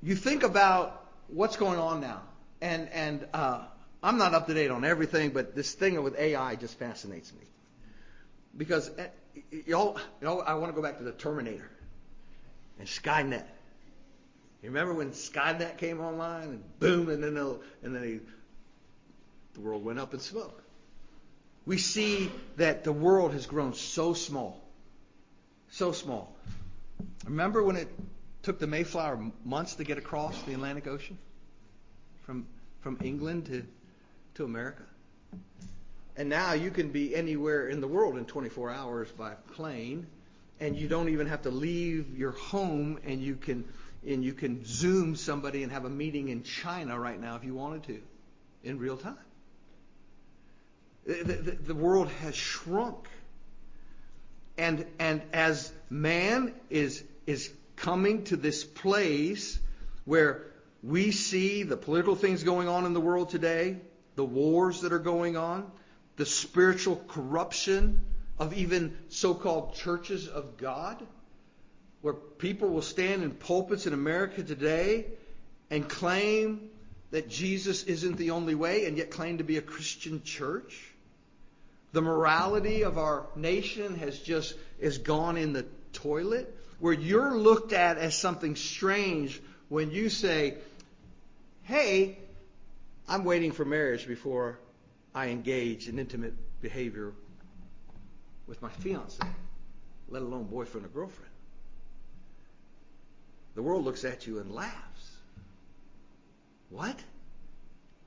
you 0.01 0.15
think 0.15 0.41
about 0.41 1.05
what's 1.27 1.57
going 1.57 1.77
on 1.77 2.01
now, 2.01 2.23
and 2.59 2.89
and 2.89 3.27
uh, 3.35 3.61
I'm 4.01 4.17
not 4.17 4.33
up 4.33 4.47
to 4.47 4.55
date 4.55 4.71
on 4.71 4.83
everything, 4.83 5.29
but 5.29 5.53
this 5.53 5.75
thing 5.75 6.01
with 6.01 6.17
AI 6.17 6.55
just 6.55 6.79
fascinates 6.79 7.31
me 7.33 7.45
because 8.57 8.89
eh, 8.97 9.09
y'all, 9.67 9.99
you 10.21 10.25
know, 10.25 10.39
I 10.39 10.55
want 10.55 10.71
to 10.71 10.75
go 10.75 10.81
back 10.81 10.97
to 10.97 11.03
the 11.03 11.11
Terminator 11.11 11.69
and 12.79 12.87
Skynet. 12.87 13.45
You 14.63 14.69
remember 14.69 14.95
when 14.95 15.11
Skynet 15.11 15.77
came 15.77 16.01
online 16.01 16.49
and 16.49 16.79
boom, 16.79 17.09
and 17.09 17.23
then 17.23 17.37
and 17.83 17.95
then 17.95 18.03
he, 18.03 18.19
the 19.53 19.59
world 19.59 19.85
went 19.85 19.99
up 19.99 20.15
in 20.15 20.19
smoke. 20.19 20.63
We 21.67 21.77
see 21.77 22.31
that 22.57 22.85
the 22.85 22.91
world 22.91 23.33
has 23.33 23.45
grown 23.45 23.75
so 23.75 24.15
small, 24.15 24.63
so 25.69 25.91
small. 25.91 26.35
Remember 27.25 27.63
when 27.63 27.75
it 27.75 27.87
took 28.45 28.59
the 28.59 28.67
Mayflower 28.67 29.31
months 29.43 29.73
to 29.75 29.83
get 29.83 29.97
across 29.97 30.39
the 30.43 30.53
Atlantic 30.53 30.85
Ocean 30.85 31.17
from 32.25 32.45
from 32.81 32.99
England 33.03 33.47
to 33.47 33.65
to 34.35 34.45
America. 34.45 34.83
And 36.15 36.29
now 36.29 36.53
you 36.53 36.69
can 36.69 36.89
be 36.89 37.15
anywhere 37.15 37.67
in 37.67 37.81
the 37.81 37.87
world 37.87 38.17
in 38.17 38.25
24 38.25 38.69
hours 38.69 39.11
by 39.11 39.33
plane, 39.53 40.05
and 40.59 40.77
you 40.77 40.87
don't 40.87 41.09
even 41.09 41.27
have 41.27 41.41
to 41.41 41.49
leave 41.49 42.17
your 42.17 42.31
home, 42.33 42.99
and 43.03 43.19
you 43.19 43.35
can 43.35 43.65
and 44.05 44.23
you 44.23 44.33
can 44.33 44.63
zoom 44.63 45.15
somebody 45.15 45.63
and 45.63 45.71
have 45.71 45.85
a 45.85 45.89
meeting 45.89 46.29
in 46.29 46.43
China 46.43 46.99
right 46.99 47.19
now 47.19 47.35
if 47.35 47.43
you 47.43 47.55
wanted 47.55 47.83
to, 47.85 47.99
in 48.63 48.77
real 48.77 48.95
time. 48.95 49.17
The, 51.07 51.23
the, 51.23 51.51
the 51.51 51.75
world 51.75 52.09
has 52.21 52.35
shrunk, 52.35 53.07
and 54.55 54.85
and 54.99 55.23
as 55.33 55.73
man 55.89 56.53
is 56.69 57.03
is 57.25 57.51
coming 57.75 58.23
to 58.25 58.35
this 58.35 58.63
place 58.63 59.59
where 60.05 60.45
we 60.83 61.11
see 61.11 61.63
the 61.63 61.77
political 61.77 62.15
things 62.15 62.43
going 62.43 62.67
on 62.67 62.85
in 62.85 62.93
the 62.93 63.01
world 63.01 63.29
today, 63.29 63.77
the 64.15 64.25
wars 64.25 64.81
that 64.81 64.93
are 64.93 64.99
going 64.99 65.35
on, 65.35 65.69
the 66.15 66.25
spiritual 66.25 67.03
corruption 67.07 68.01
of 68.37 68.53
even 68.53 68.95
so 69.09 69.33
called 69.33 69.75
churches 69.75 70.27
of 70.27 70.57
God, 70.57 71.01
where 72.01 72.13
people 72.13 72.69
will 72.69 72.81
stand 72.81 73.23
in 73.23 73.31
pulpits 73.31 73.87
in 73.87 73.93
America 73.93 74.43
today 74.43 75.05
and 75.71 75.87
claim 75.89 76.69
that 77.11 77.29
Jesus 77.29 77.83
isn't 77.83 78.17
the 78.17 78.31
only 78.31 78.55
way 78.55 78.85
and 78.85 78.97
yet 78.97 79.09
claim 79.09 79.39
to 79.39 79.43
be 79.43 79.57
a 79.57 79.61
Christian 79.61 80.21
church. 80.23 80.93
The 81.93 82.01
morality 82.01 82.83
of 82.83 82.97
our 82.97 83.25
nation 83.35 83.95
has 83.95 84.19
just 84.19 84.53
is 84.79 84.97
gone 84.97 85.37
in 85.37 85.53
the 85.53 85.65
toilet 85.93 86.54
where 86.79 86.93
you're 86.93 87.37
looked 87.37 87.73
at 87.73 87.97
as 87.97 88.17
something 88.17 88.55
strange 88.55 89.41
when 89.69 89.91
you 89.91 90.09
say, 90.09 90.55
hey, 91.63 92.17
I'm 93.07 93.23
waiting 93.23 93.51
for 93.51 93.65
marriage 93.65 94.07
before 94.07 94.59
I 95.13 95.27
engage 95.27 95.87
in 95.87 95.99
intimate 95.99 96.33
behavior 96.61 97.13
with 98.47 98.61
my 98.61 98.69
fiance, 98.69 99.19
let 100.09 100.21
alone 100.21 100.45
boyfriend 100.45 100.85
or 100.85 100.89
girlfriend. 100.89 101.31
The 103.55 103.63
world 103.63 103.85
looks 103.85 104.03
at 104.03 104.27
you 104.27 104.39
and 104.39 104.51
laughs. 104.51 105.11
What? 106.69 106.97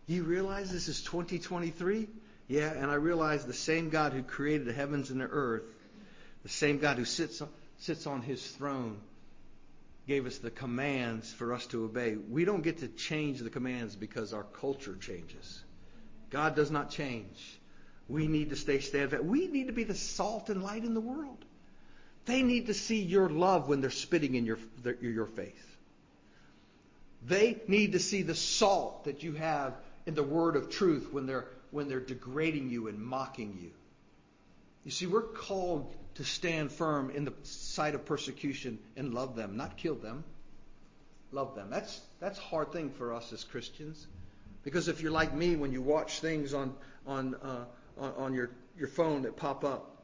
You 0.07 0.25
realize 0.25 0.71
this 0.71 0.89
is 0.89 1.03
2023? 1.03 2.09
Yeah, 2.49 2.71
and 2.71 2.91
I 2.91 2.95
realize 2.95 3.45
the 3.45 3.53
same 3.53 3.91
God 3.91 4.13
who 4.13 4.23
created 4.23 4.67
the 4.67 4.73
heavens 4.73 5.11
and 5.11 5.21
the 5.21 5.27
earth, 5.27 5.65
the 6.43 6.49
same 6.49 6.79
God 6.79 6.97
who 6.97 7.05
sits 7.05 7.41
sits 7.79 8.07
on 8.07 8.23
his 8.23 8.45
throne 8.47 9.01
gave 10.09 10.27
us 10.27 10.39
the 10.39 10.51
commands 10.51 11.33
for 11.33 11.53
us 11.53 11.67
to 11.67 11.85
obey. 11.85 12.17
We 12.17 12.47
don't 12.47 12.63
get 12.63 12.79
to 12.79 12.89
change 12.89 13.41
the 13.41 13.51
commands 13.51 13.95
because 13.95 14.33
our 14.33 14.43
culture 14.43 14.97
changes. 14.97 15.63
God 16.31 16.57
does 16.57 16.71
not 16.71 16.91
change. 16.91 17.59
We 18.09 18.27
need 18.27 18.51
to 18.51 18.57
stay 18.57 18.81
steadfast. 18.81 19.23
We 19.23 19.49
need 19.49 19.67
to 19.67 19.75
be 19.75 19.85
the 19.85 19.95
salt 19.95 20.49
and 20.49 20.63
light 20.63 20.85
in 20.85 20.95
the 20.95 21.01
world. 21.01 21.45
They 22.25 22.43
need 22.43 22.67
to 22.67 22.75
see 22.75 23.03
your 23.03 23.29
love 23.29 23.69
when 23.69 23.83
they're 23.83 23.91
spitting 23.91 24.35
in 24.35 24.47
your, 24.47 24.59
their, 24.83 24.97
your 24.97 25.27
face. 25.27 25.53
They 27.27 27.61
need 27.69 27.93
to 27.93 27.99
see 27.99 28.23
the 28.23 28.35
salt 28.35 29.05
that 29.05 29.23
you 29.23 29.35
have 29.35 29.75
in 30.07 30.15
the 30.15 30.23
word 30.23 30.57
of 30.57 30.71
truth 30.71 31.09
when 31.13 31.27
they're, 31.27 31.47
when 31.71 31.89
they're 31.89 32.01
degrading 32.01 32.71
you 32.71 32.89
and 32.89 32.99
mocking 32.99 33.59
you. 33.61 33.71
You 34.89 34.93
see, 34.93 35.05
we're 35.05 35.21
called 35.21 35.95
to 36.15 36.25
stand 36.25 36.73
firm 36.73 37.11
in 37.11 37.27
the 37.27 37.35
sight 37.43 37.95
of 37.95 38.07
persecution 38.07 38.79
and 38.97 39.13
love 39.13 39.37
them, 39.37 39.59
not 39.59 39.77
kill 39.77 39.97
them. 39.97 40.25
Love 41.31 41.55
them. 41.55 41.69
That's 41.69 42.01
that's 42.21 42.39
a 42.39 42.41
hard 42.41 42.73
thing 42.73 42.89
for 42.89 43.13
us 43.13 43.31
as 43.35 43.45
Christians, 43.45 44.07
because 44.65 44.89
if 44.89 45.03
you're 45.03 45.13
like 45.13 45.35
me, 45.35 45.57
when 45.57 45.73
you 45.73 45.83
watch 45.83 46.21
things 46.21 46.55
on 46.55 46.75
on 47.07 47.35
uh, 47.35 47.65
on, 47.99 48.13
on 48.17 48.35
your 48.35 48.49
your 48.79 48.89
phone 48.89 49.25
that 49.25 49.37
pop 49.37 49.63
up, 49.63 49.95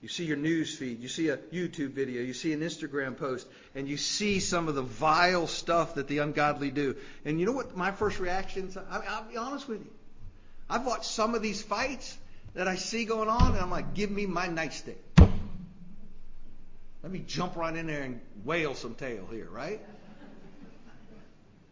you 0.00 0.08
see 0.08 0.26
your 0.26 0.36
news 0.36 0.78
feed, 0.78 1.00
you 1.00 1.08
see 1.08 1.30
a 1.30 1.36
YouTube 1.36 1.90
video, 1.90 2.22
you 2.22 2.32
see 2.32 2.52
an 2.52 2.60
Instagram 2.60 3.16
post, 3.16 3.48
and 3.74 3.88
you 3.88 3.96
see 3.96 4.38
some 4.38 4.68
of 4.68 4.76
the 4.76 4.82
vile 4.82 5.48
stuff 5.48 5.96
that 5.96 6.06
the 6.06 6.18
ungodly 6.18 6.70
do. 6.70 6.94
And 7.24 7.40
you 7.40 7.46
know 7.46 7.52
what 7.60 7.76
my 7.76 7.90
first 7.90 8.20
reaction 8.20 8.68
is? 8.68 8.76
I'll 8.76 9.28
be 9.28 9.36
honest 9.36 9.66
with 9.66 9.80
you. 9.80 9.90
I've 10.68 10.86
watched 10.86 11.06
some 11.06 11.34
of 11.34 11.42
these 11.42 11.60
fights 11.60 12.16
that 12.54 12.68
I 12.68 12.76
see 12.76 13.04
going 13.04 13.28
on, 13.28 13.52
and 13.52 13.60
I'm 13.60 13.70
like, 13.70 13.94
give 13.94 14.10
me 14.10 14.26
my 14.26 14.48
nightstick. 14.48 14.96
Let 17.02 17.12
me 17.12 17.24
jump 17.26 17.56
right 17.56 17.74
in 17.74 17.86
there 17.86 18.02
and 18.02 18.20
wail 18.44 18.74
some 18.74 18.94
tail 18.94 19.26
here, 19.30 19.48
right? 19.50 19.80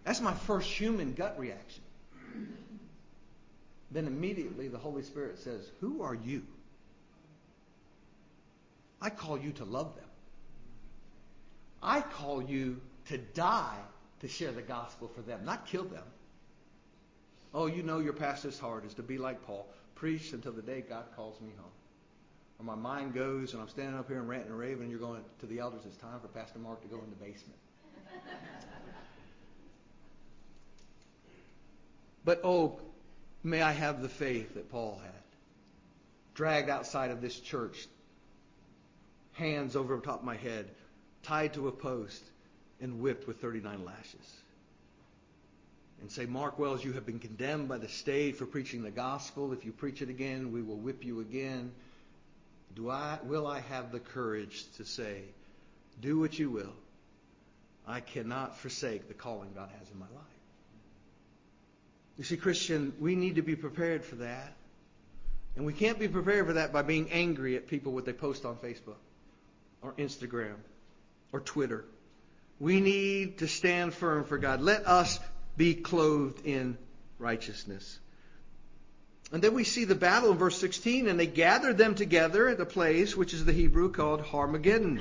That's 0.05 0.20
my 0.20 0.33
first 0.33 0.70
human 0.70 1.12
gut 1.12 1.39
reaction. 1.39 1.83
Then 3.91 4.07
immediately 4.07 4.68
the 4.68 4.79
Holy 4.79 5.03
Spirit 5.03 5.39
says, 5.39 5.70
Who 5.81 6.03
are 6.03 6.14
you? 6.14 6.45
I 9.01 9.11
call 9.11 9.39
you 9.39 9.53
to 9.53 9.64
love 9.64 9.95
them. 9.97 10.05
I 11.83 12.01
call 12.01 12.43
you 12.43 12.81
to 13.07 13.18
die 13.18 13.79
to 14.20 14.29
share 14.29 14.53
the 14.53 14.62
gospel 14.62 15.09
for 15.09 15.22
them, 15.22 15.45
not 15.45 15.66
kill 15.66 15.85
them. 15.85 16.03
Oh, 17.55 17.66
you 17.66 17.83
know 17.83 17.99
your 17.99 18.12
pastor's 18.12 18.59
heart 18.59 18.85
is 18.85 18.95
to 18.95 19.03
be 19.03 19.16
like 19.16 19.47
Paul, 19.47 19.68
preach 19.99 20.32
until 20.32 20.53
the 20.53 20.62
day 20.62 20.82
God 20.88 21.05
calls 21.14 21.40
me 21.40 21.51
home 21.59 21.70
or 22.59 22.64
my 22.64 22.74
mind 22.74 23.14
goes 23.14 23.53
and 23.53 23.62
I'm 23.62 23.68
standing 23.68 23.96
up 23.99 24.09
here 24.09 24.18
and 24.18 24.28
ranting 24.28 24.51
and 24.51 24.59
raving, 24.59 24.82
and 24.82 24.90
you're 24.90 25.01
going 25.01 25.22
to 25.40 25.46
the 25.46 25.61
elders, 25.61 25.82
it's 25.86 25.96
time 25.96 26.18
for 26.20 26.28
Pastor 26.28 26.59
Mark 26.59 26.82
to 26.82 26.88
go 26.88 26.96
in 26.96 27.11
the 27.11 27.16
basement. 27.16 27.59
but 32.24 32.40
oh, 32.42 32.80
may 33.44 33.62
I 33.62 33.72
have 33.72 34.03
the 34.03 34.09
faith 34.09 34.55
that 34.55 34.70
Paul 34.70 35.01
had. 35.03 35.12
Dragged 36.34 36.68
outside 36.68 37.11
of 37.11 37.20
this 37.20 37.38
church, 37.38 37.86
hands 39.32 39.76
over 39.76 39.99
top 39.99 40.20
of 40.20 40.24
my 40.24 40.36
head, 40.36 40.68
tied 41.22 41.55
to 41.55 41.68
a 41.68 41.72
post, 41.72 42.22
and 42.80 43.01
whipped 43.01 43.26
with 43.26 43.40
39 43.40 43.84
lashes. 43.84 44.36
And 46.01 46.11
say, 46.11 46.26
Mark 46.26 46.59
Wells, 46.59 46.84
you 46.84 46.92
have 46.92 47.05
been 47.05 47.18
condemned 47.18 47.68
by 47.68 47.78
the 47.78 47.88
state 47.88 48.36
for 48.36 48.46
preaching 48.46 48.82
the 48.82 48.90
gospel. 48.90 49.53
If 49.53 49.64
you 49.64 49.72
preach 49.72 50.01
it 50.01 50.09
again, 50.09 50.53
we 50.53 50.62
will 50.62 50.76
whip 50.76 51.05
you 51.05 51.20
again. 51.20 51.72
Do 52.76 52.90
I, 52.90 53.18
will 53.24 53.46
I 53.46 53.61
have 53.61 53.90
the 53.90 53.99
courage 53.99 54.64
to 54.76 54.84
say, 54.84 55.22
do 56.01 56.18
what 56.20 56.38
you 56.38 56.51
will? 56.51 56.72
I 57.86 58.01
cannot 58.01 58.59
forsake 58.59 59.09
the 59.09 59.14
calling 59.14 59.51
God 59.55 59.70
has 59.78 59.90
in 59.90 59.99
my 59.99 60.07
life. 60.07 60.24
You 62.18 62.24
see, 62.24 62.36
Christian, 62.36 62.92
we 63.01 63.16
need 63.16 63.36
to 63.36 63.42
be 63.42 63.57
prepared 63.57 64.05
for 64.05 64.16
that. 64.16 64.53
And 65.57 65.64
we 65.66 65.72
can't 65.72 65.99
be 65.99 66.07
prepared 66.07 66.46
for 66.46 66.53
that 66.55 66.72
by 66.72 66.82
being 66.82 67.11
angry 67.11 67.57
at 67.57 67.66
people 67.66 67.92
what 67.92 68.05
they 68.05 68.12
post 68.12 68.44
on 68.44 68.57
Facebook 68.57 68.99
or 69.82 69.92
Instagram 69.94 70.55
or 71.32 71.40
Twitter. 71.40 71.84
We 72.61 72.80
need 72.80 73.38
to 73.38 73.49
stand 73.49 73.94
firm 73.94 74.24
for 74.24 74.38
God. 74.38 74.61
Let 74.61 74.86
us 74.86 75.18
be 75.59 75.74
clothed 75.74 76.46
in 76.46 76.78
righteousness. 77.18 77.98
And 79.30 79.42
then 79.42 79.52
we 79.52 79.64
see 79.64 79.84
the 79.84 79.94
battle 79.94 80.30
in 80.30 80.38
verse 80.38 80.59
16, 80.59 81.06
and 81.06 81.20
they 81.20 81.26
gathered 81.26 81.76
them 81.76 81.94
together 81.94 82.48
at 82.48 82.61
a 82.61 82.64
place 82.64 83.14
which 83.14 83.34
is 83.34 83.44
the 83.44 83.52
Hebrew 83.52 83.90
called 83.90 84.22
Harmageddon. 84.22 85.00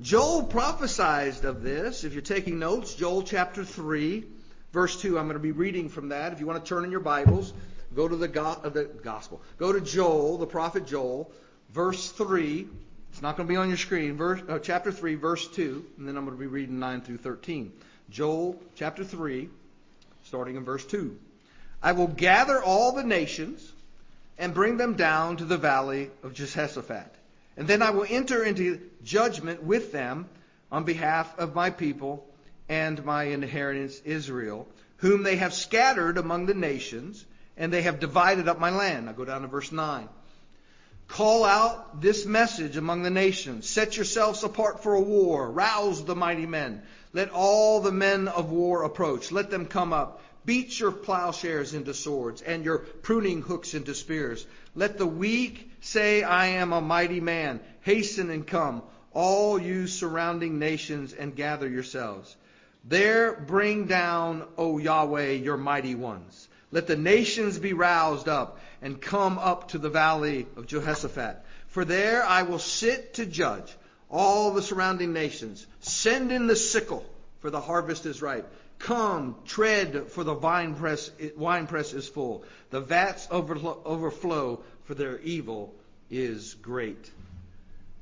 Joel 0.00 0.42
prophesied 0.42 1.44
of 1.44 1.62
this. 1.62 2.02
If 2.02 2.14
you're 2.14 2.22
taking 2.22 2.58
notes, 2.58 2.94
Joel 2.94 3.22
chapter 3.22 3.64
3, 3.64 4.24
verse 4.72 5.00
2. 5.00 5.16
I'm 5.16 5.26
going 5.26 5.34
to 5.34 5.38
be 5.38 5.52
reading 5.52 5.88
from 5.88 6.08
that. 6.08 6.32
If 6.32 6.40
you 6.40 6.46
want 6.46 6.64
to 6.64 6.68
turn 6.68 6.84
in 6.84 6.90
your 6.90 6.98
Bibles, 6.98 7.52
go 7.94 8.08
to 8.08 8.16
the, 8.16 8.26
go- 8.26 8.58
uh, 8.64 8.68
the 8.70 8.84
Gospel. 8.84 9.40
Go 9.56 9.72
to 9.72 9.80
Joel, 9.80 10.38
the 10.38 10.48
prophet 10.48 10.84
Joel, 10.84 11.30
verse 11.70 12.10
3. 12.10 12.66
It's 13.12 13.22
not 13.22 13.36
going 13.36 13.46
to 13.46 13.52
be 13.52 13.56
on 13.56 13.68
your 13.68 13.76
screen. 13.76 14.16
Verse, 14.16 14.40
uh, 14.48 14.58
chapter 14.58 14.90
3, 14.90 15.14
verse 15.14 15.46
2. 15.46 15.84
And 15.98 16.08
then 16.08 16.16
I'm 16.16 16.24
going 16.24 16.36
to 16.36 16.40
be 16.40 16.48
reading 16.48 16.80
9 16.80 17.02
through 17.02 17.18
13. 17.18 17.72
Joel 18.10 18.60
chapter 18.74 19.04
3, 19.04 19.48
starting 20.24 20.56
in 20.56 20.64
verse 20.64 20.84
2. 20.84 21.16
I 21.82 21.92
will 21.92 22.08
gather 22.08 22.62
all 22.62 22.92
the 22.92 23.04
nations 23.04 23.72
and 24.38 24.54
bring 24.54 24.76
them 24.76 24.94
down 24.94 25.36
to 25.36 25.44
the 25.44 25.58
valley 25.58 26.10
of 26.22 26.34
Jehoshaphat. 26.34 27.14
And 27.56 27.68
then 27.68 27.82
I 27.82 27.90
will 27.90 28.06
enter 28.08 28.42
into 28.42 28.80
judgment 29.04 29.62
with 29.62 29.92
them 29.92 30.28
on 30.72 30.84
behalf 30.84 31.38
of 31.38 31.54
my 31.54 31.70
people 31.70 32.26
and 32.68 33.04
my 33.04 33.24
inheritance 33.24 34.00
Israel, 34.04 34.66
whom 34.96 35.22
they 35.22 35.36
have 35.36 35.54
scattered 35.54 36.18
among 36.18 36.46
the 36.46 36.54
nations, 36.54 37.24
and 37.56 37.72
they 37.72 37.82
have 37.82 38.00
divided 38.00 38.48
up 38.48 38.58
my 38.58 38.70
land. 38.70 39.06
Now 39.06 39.12
go 39.12 39.24
down 39.24 39.42
to 39.42 39.48
verse 39.48 39.70
9. 39.70 40.08
Call 41.08 41.44
out 41.44 42.00
this 42.00 42.26
message 42.26 42.76
among 42.76 43.02
the 43.02 43.10
nations. 43.10 43.68
Set 43.68 43.96
yourselves 43.96 44.42
apart 44.42 44.82
for 44.82 44.94
a 44.94 45.00
war. 45.00 45.50
Rouse 45.50 46.04
the 46.04 46.16
mighty 46.16 46.46
men. 46.46 46.82
Let 47.12 47.30
all 47.30 47.80
the 47.80 47.92
men 47.92 48.26
of 48.28 48.50
war 48.50 48.82
approach. 48.82 49.30
Let 49.30 49.50
them 49.50 49.66
come 49.66 49.92
up. 49.92 50.20
Beat 50.44 50.78
your 50.78 50.92
plowshares 50.92 51.72
into 51.72 51.94
swords 51.94 52.42
and 52.42 52.64
your 52.64 52.78
pruning 52.78 53.40
hooks 53.40 53.74
into 53.74 53.94
spears. 53.94 54.46
Let 54.74 54.98
the 54.98 55.06
weak 55.06 55.70
say, 55.80 56.22
I 56.22 56.46
am 56.46 56.72
a 56.72 56.80
mighty 56.80 57.20
man. 57.20 57.60
Hasten 57.80 58.30
and 58.30 58.46
come, 58.46 58.82
all 59.12 59.58
you 59.58 59.86
surrounding 59.86 60.58
nations, 60.58 61.12
and 61.12 61.36
gather 61.36 61.68
yourselves. 61.68 62.36
There 62.84 63.32
bring 63.32 63.86
down, 63.86 64.44
O 64.58 64.78
Yahweh, 64.78 65.32
your 65.32 65.56
mighty 65.56 65.94
ones. 65.94 66.48
Let 66.70 66.86
the 66.88 66.96
nations 66.96 67.58
be 67.58 67.72
roused 67.72 68.28
up 68.28 68.58
and 68.84 69.00
come 69.00 69.38
up 69.38 69.68
to 69.68 69.78
the 69.78 69.88
valley 69.88 70.46
of 70.56 70.66
Jehoshaphat. 70.66 71.42
For 71.68 71.86
there 71.86 72.22
I 72.22 72.42
will 72.42 72.58
sit 72.58 73.14
to 73.14 73.24
judge 73.24 73.74
all 74.10 74.52
the 74.52 74.62
surrounding 74.62 75.14
nations. 75.14 75.66
Send 75.80 76.30
in 76.30 76.46
the 76.46 76.54
sickle, 76.54 77.04
for 77.40 77.48
the 77.48 77.62
harvest 77.62 78.04
is 78.04 78.20
ripe. 78.20 78.46
Come, 78.78 79.36
tread, 79.46 80.08
for 80.08 80.22
the 80.22 80.34
wine 80.34 80.74
press, 80.74 81.10
wine 81.34 81.66
press 81.66 81.94
is 81.94 82.06
full. 82.06 82.44
The 82.70 82.82
vats 82.82 83.26
overflow, 83.30 84.62
for 84.84 84.94
their 84.94 85.18
evil 85.20 85.74
is 86.10 86.52
great. 86.52 87.10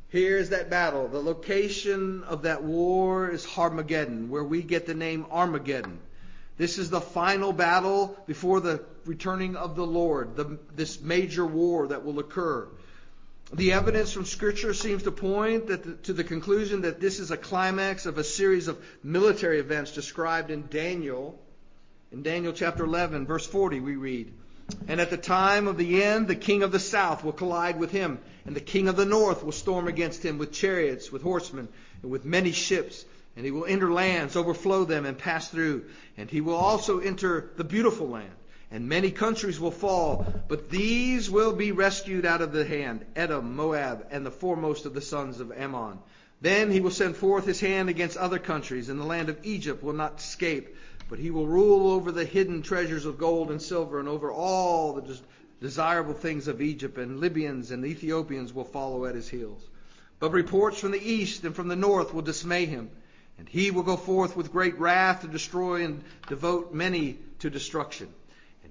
Here's 0.08 0.48
that 0.48 0.68
battle. 0.68 1.06
The 1.06 1.22
location 1.22 2.24
of 2.24 2.42
that 2.42 2.64
war 2.64 3.30
is 3.30 3.46
Harmageddon, 3.46 4.30
where 4.30 4.42
we 4.42 4.62
get 4.62 4.86
the 4.86 4.94
name 4.94 5.26
Armageddon. 5.30 6.00
This 6.58 6.78
is 6.78 6.90
the 6.90 7.00
final 7.00 7.52
battle 7.52 8.16
before 8.26 8.60
the 8.60 8.84
returning 9.04 9.56
of 9.56 9.76
the 9.76 9.86
Lord, 9.86 10.36
the, 10.36 10.58
this 10.74 11.00
major 11.00 11.46
war 11.46 11.88
that 11.88 12.04
will 12.04 12.18
occur. 12.18 12.68
The 13.52 13.72
evidence 13.72 14.12
from 14.12 14.24
Scripture 14.24 14.72
seems 14.72 15.02
to 15.02 15.10
point 15.10 15.66
the, 15.66 15.76
to 15.76 16.14
the 16.14 16.24
conclusion 16.24 16.82
that 16.82 17.00
this 17.00 17.20
is 17.20 17.30
a 17.30 17.36
climax 17.36 18.06
of 18.06 18.16
a 18.16 18.24
series 18.24 18.66
of 18.66 18.82
military 19.02 19.58
events 19.58 19.92
described 19.92 20.50
in 20.50 20.68
Daniel. 20.68 21.38
In 22.12 22.22
Daniel 22.22 22.54
chapter 22.54 22.84
11, 22.84 23.26
verse 23.26 23.46
40, 23.46 23.80
we 23.80 23.96
read, 23.96 24.32
And 24.88 25.02
at 25.02 25.10
the 25.10 25.18
time 25.18 25.68
of 25.68 25.76
the 25.76 26.02
end, 26.02 26.28
the 26.28 26.34
king 26.34 26.62
of 26.62 26.72
the 26.72 26.80
south 26.80 27.24
will 27.24 27.32
collide 27.32 27.78
with 27.78 27.90
him, 27.90 28.20
and 28.46 28.56
the 28.56 28.60
king 28.60 28.88
of 28.88 28.96
the 28.96 29.04
north 29.04 29.44
will 29.44 29.52
storm 29.52 29.86
against 29.86 30.24
him 30.24 30.38
with 30.38 30.52
chariots, 30.52 31.12
with 31.12 31.20
horsemen, 31.20 31.68
and 32.00 32.10
with 32.10 32.24
many 32.24 32.52
ships. 32.52 33.04
And 33.36 33.44
he 33.44 33.50
will 33.50 33.66
enter 33.66 33.92
lands, 33.92 34.34
overflow 34.34 34.84
them, 34.84 35.04
and 35.04 35.18
pass 35.18 35.48
through. 35.48 35.84
And 36.16 36.30
he 36.30 36.40
will 36.40 36.56
also 36.56 37.00
enter 37.00 37.50
the 37.56 37.64
beautiful 37.64 38.08
land 38.08 38.32
and 38.72 38.88
many 38.88 39.10
countries 39.10 39.60
will 39.60 39.70
fall, 39.70 40.24
but 40.48 40.70
these 40.70 41.28
will 41.28 41.52
be 41.52 41.72
rescued 41.72 42.24
out 42.24 42.40
of 42.40 42.52
the 42.52 42.64
hand 42.64 43.04
Edom, 43.14 43.54
Moab, 43.54 44.06
and 44.10 44.24
the 44.24 44.30
foremost 44.30 44.86
of 44.86 44.94
the 44.94 45.00
sons 45.02 45.40
of 45.40 45.52
Ammon. 45.52 45.98
Then 46.40 46.70
he 46.70 46.80
will 46.80 46.90
send 46.90 47.14
forth 47.14 47.44
his 47.44 47.60
hand 47.60 47.90
against 47.90 48.16
other 48.16 48.38
countries, 48.38 48.88
and 48.88 48.98
the 48.98 49.04
land 49.04 49.28
of 49.28 49.38
Egypt 49.44 49.82
will 49.82 49.92
not 49.92 50.18
escape, 50.18 50.74
but 51.10 51.18
he 51.18 51.30
will 51.30 51.46
rule 51.46 51.92
over 51.92 52.10
the 52.10 52.24
hidden 52.24 52.62
treasures 52.62 53.04
of 53.04 53.18
gold 53.18 53.50
and 53.50 53.60
silver, 53.60 54.00
and 54.00 54.08
over 54.08 54.32
all 54.32 54.94
the 54.94 55.20
desirable 55.60 56.14
things 56.14 56.48
of 56.48 56.62
Egypt, 56.62 56.96
and 56.96 57.20
Libyans 57.20 57.72
and 57.72 57.84
Ethiopians 57.84 58.54
will 58.54 58.64
follow 58.64 59.04
at 59.04 59.14
his 59.14 59.28
heels. 59.28 59.62
But 60.18 60.32
reports 60.32 60.80
from 60.80 60.92
the 60.92 61.10
east 61.12 61.44
and 61.44 61.54
from 61.54 61.68
the 61.68 61.76
north 61.76 62.14
will 62.14 62.22
dismay 62.22 62.64
him, 62.64 62.88
and 63.38 63.46
he 63.46 63.70
will 63.70 63.82
go 63.82 63.98
forth 63.98 64.34
with 64.34 64.50
great 64.50 64.78
wrath 64.78 65.20
to 65.20 65.28
destroy 65.28 65.84
and 65.84 66.02
devote 66.26 66.72
many 66.72 67.18
to 67.40 67.50
destruction. 67.50 68.08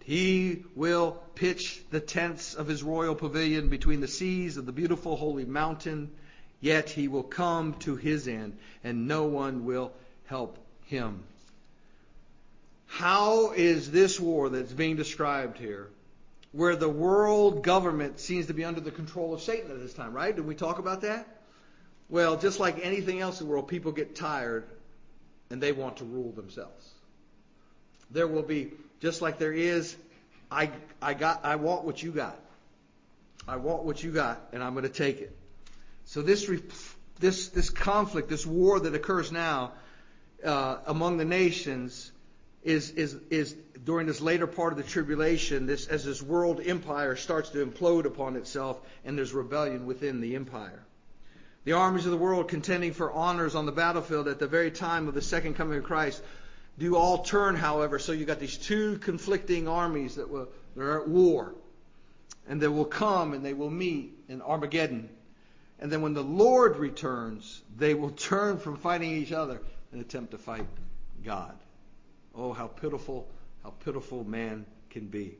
He 0.04 0.64
will 0.76 1.22
pitch 1.36 1.84
the 1.92 2.00
tents 2.00 2.56
of 2.56 2.68
his 2.68 2.84
royal 2.84 3.16
pavilion 3.16 3.70
between 3.70 4.02
the 4.02 4.08
seas 4.08 4.58
of 4.58 4.66
the 4.66 4.72
beautiful 4.72 5.16
holy 5.16 5.46
mountain, 5.46 6.12
yet 6.60 6.90
he 6.90 7.08
will 7.08 7.24
come 7.24 7.76
to 7.80 7.96
his 7.96 8.28
end, 8.28 8.58
and 8.84 9.08
no 9.08 9.26
one 9.26 9.66
will 9.66 9.92
help 10.26 10.58
him. 10.86 11.24
How 12.88 13.52
is 13.52 13.90
this 13.92 14.20
war 14.20 14.50
that's 14.50 14.74
being 14.74 14.96
described 14.96 15.58
here, 15.58 15.88
where 16.52 16.76
the 16.76 16.90
world 16.90 17.64
government 17.64 18.20
seems 18.20 18.48
to 18.48 18.54
be 18.54 18.66
under 18.66 18.82
the 18.82 18.92
control 18.92 19.34
of 19.34 19.42
Satan 19.42 19.72
at 19.72 19.80
this 19.80 19.94
time, 19.94 20.14
right? 20.14 20.36
Did 20.36 20.46
we 20.46 20.56
talk 20.56 20.80
about 20.80 21.02
that? 21.02 21.28
Well, 22.10 22.36
just 22.38 22.60
like 22.60 22.84
anything 22.84 23.22
else 23.22 23.40
in 23.40 23.48
the 23.48 23.54
world, 23.54 23.70
people 23.70 23.94
get 23.94 24.16
tired 24.16 24.66
and 25.50 25.62
they 25.62 25.72
want 25.72 25.98
to 25.98 26.06
rule 26.06 26.32
themselves. 26.32 26.90
There 28.10 28.28
will 28.28 28.44
be 28.44 28.72
just 29.02 29.22
like 29.22 29.40
there 29.40 29.52
is, 29.52 29.96
I, 30.50 30.70
I 31.02 31.14
got, 31.16 31.44
I 31.44 31.58
want 31.58 31.84
what 31.84 32.02
you 32.02 32.12
got. 32.12 32.40
I 33.48 33.58
want 33.58 33.84
what 33.84 34.02
you 34.04 34.12
got, 34.12 34.40
and 34.54 34.64
I'm 34.64 34.74
going 34.74 34.84
to 34.84 34.90
take 34.90 35.20
it. 35.20 35.36
So 36.06 36.22
this, 36.22 36.50
this, 37.20 37.50
this 37.50 37.70
conflict, 37.70 38.30
this 38.30 38.46
war 38.46 38.80
that 38.80 38.94
occurs 38.94 39.32
now 39.32 39.74
uh, 40.46 40.78
among 40.86 41.18
the 41.18 41.26
nations, 41.26 42.12
is, 42.64 42.92
is, 42.92 43.18
is 43.32 43.56
during 43.84 44.06
this 44.06 44.22
later 44.22 44.46
part 44.46 44.72
of 44.72 44.78
the 44.78 44.84
tribulation, 44.84 45.66
this, 45.66 45.88
as 45.88 46.06
this 46.06 46.22
world 46.22 46.62
empire 46.64 47.16
starts 47.16 47.50
to 47.50 47.66
implode 47.66 48.06
upon 48.06 48.36
itself, 48.36 48.80
and 49.04 49.18
there's 49.18 49.34
rebellion 49.34 49.88
within 49.88 50.22
the 50.22 50.36
empire. 50.36 50.84
The 51.64 51.74
armies 51.74 52.06
of 52.06 52.12
the 52.12 52.18
world 52.18 52.50
contending 52.50 52.94
for 52.94 53.12
honors 53.12 53.56
on 53.56 53.66
the 53.66 53.72
battlefield 53.72 54.28
at 54.28 54.40
the 54.40 54.48
very 54.48 54.70
time 54.70 55.08
of 55.08 55.16
the 55.16 55.22
second 55.22 55.56
coming 55.56 55.80
of 55.80 55.84
Christ 55.84 56.22
do 56.78 56.96
all 56.96 57.20
turn, 57.20 57.56
however. 57.56 58.00
So 58.00 58.12
you've 58.12 58.28
got 58.28 58.40
these 58.40 58.58
two 58.58 58.98
conflicting 59.00 59.68
armies 59.68 60.16
that, 60.16 60.30
will, 60.30 60.50
that 60.76 60.82
are 60.82 61.02
at 61.02 61.08
war. 61.08 61.54
And 62.48 62.62
they 62.62 62.68
will 62.68 62.86
come 62.86 63.34
and 63.34 63.46
they 63.46 63.54
will 63.54 63.70
meet 63.70 64.14
in 64.28 64.42
Armageddon. 64.42 65.10
And 65.80 65.92
then 65.92 66.02
when 66.02 66.14
the 66.14 66.24
Lord 66.24 66.78
returns, 66.78 67.62
they 67.78 67.94
will 67.94 68.10
turn 68.30 68.58
from 68.58 68.78
fighting 68.78 69.12
each 69.12 69.32
other 69.32 69.62
and 69.92 70.02
attempt 70.02 70.32
to 70.32 70.38
fight 70.38 70.66
God. 71.24 71.58
Oh, 72.34 72.54
how 72.54 72.68
pitiful, 72.68 73.28
how 73.64 73.72
pitiful 73.84 74.24
man 74.24 74.66
can 74.90 75.08
be. 75.08 75.36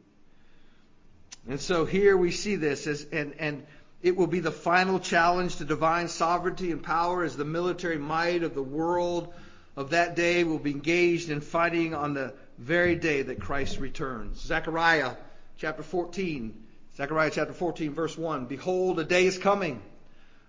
And 1.48 1.60
so 1.60 1.86
here 1.86 2.16
we 2.16 2.32
see 2.32 2.56
this 2.56 2.86
as, 2.86 3.06
and, 3.12 3.34
and 3.40 3.66
it 4.02 4.16
will 4.16 4.28
be 4.28 4.42
the 4.42 4.52
final 4.52 5.00
challenge 5.00 5.58
to 5.58 5.66
divine 5.66 6.08
sovereignty 6.08 6.72
and 6.72 6.84
power 6.84 7.24
as 7.24 7.36
the 7.36 7.46
military 7.46 7.98
might 7.98 8.44
of 8.44 8.54
the 8.54 8.64
world 8.64 9.34
of 9.76 9.92
that 9.92 10.16
day 10.16 10.44
will 10.44 10.60
be 10.60 10.72
engaged 10.72 11.30
in 11.30 11.42
fighting 11.42 11.94
on 11.94 12.14
the 12.14 12.34
very 12.58 12.96
day 12.96 13.22
that 13.24 13.40
Christ 13.40 13.80
returns. 13.80 14.40
Zechariah 14.40 15.16
chapter 15.58 15.84
14. 15.84 16.54
Zechariah 16.98 17.32
chapter 17.32 17.54
14 17.54 17.94
verse 17.94 18.18
1. 18.18 18.46
Behold, 18.46 19.00
a 19.00 19.04
day 19.04 19.26
is 19.26 19.38
coming 19.38 19.82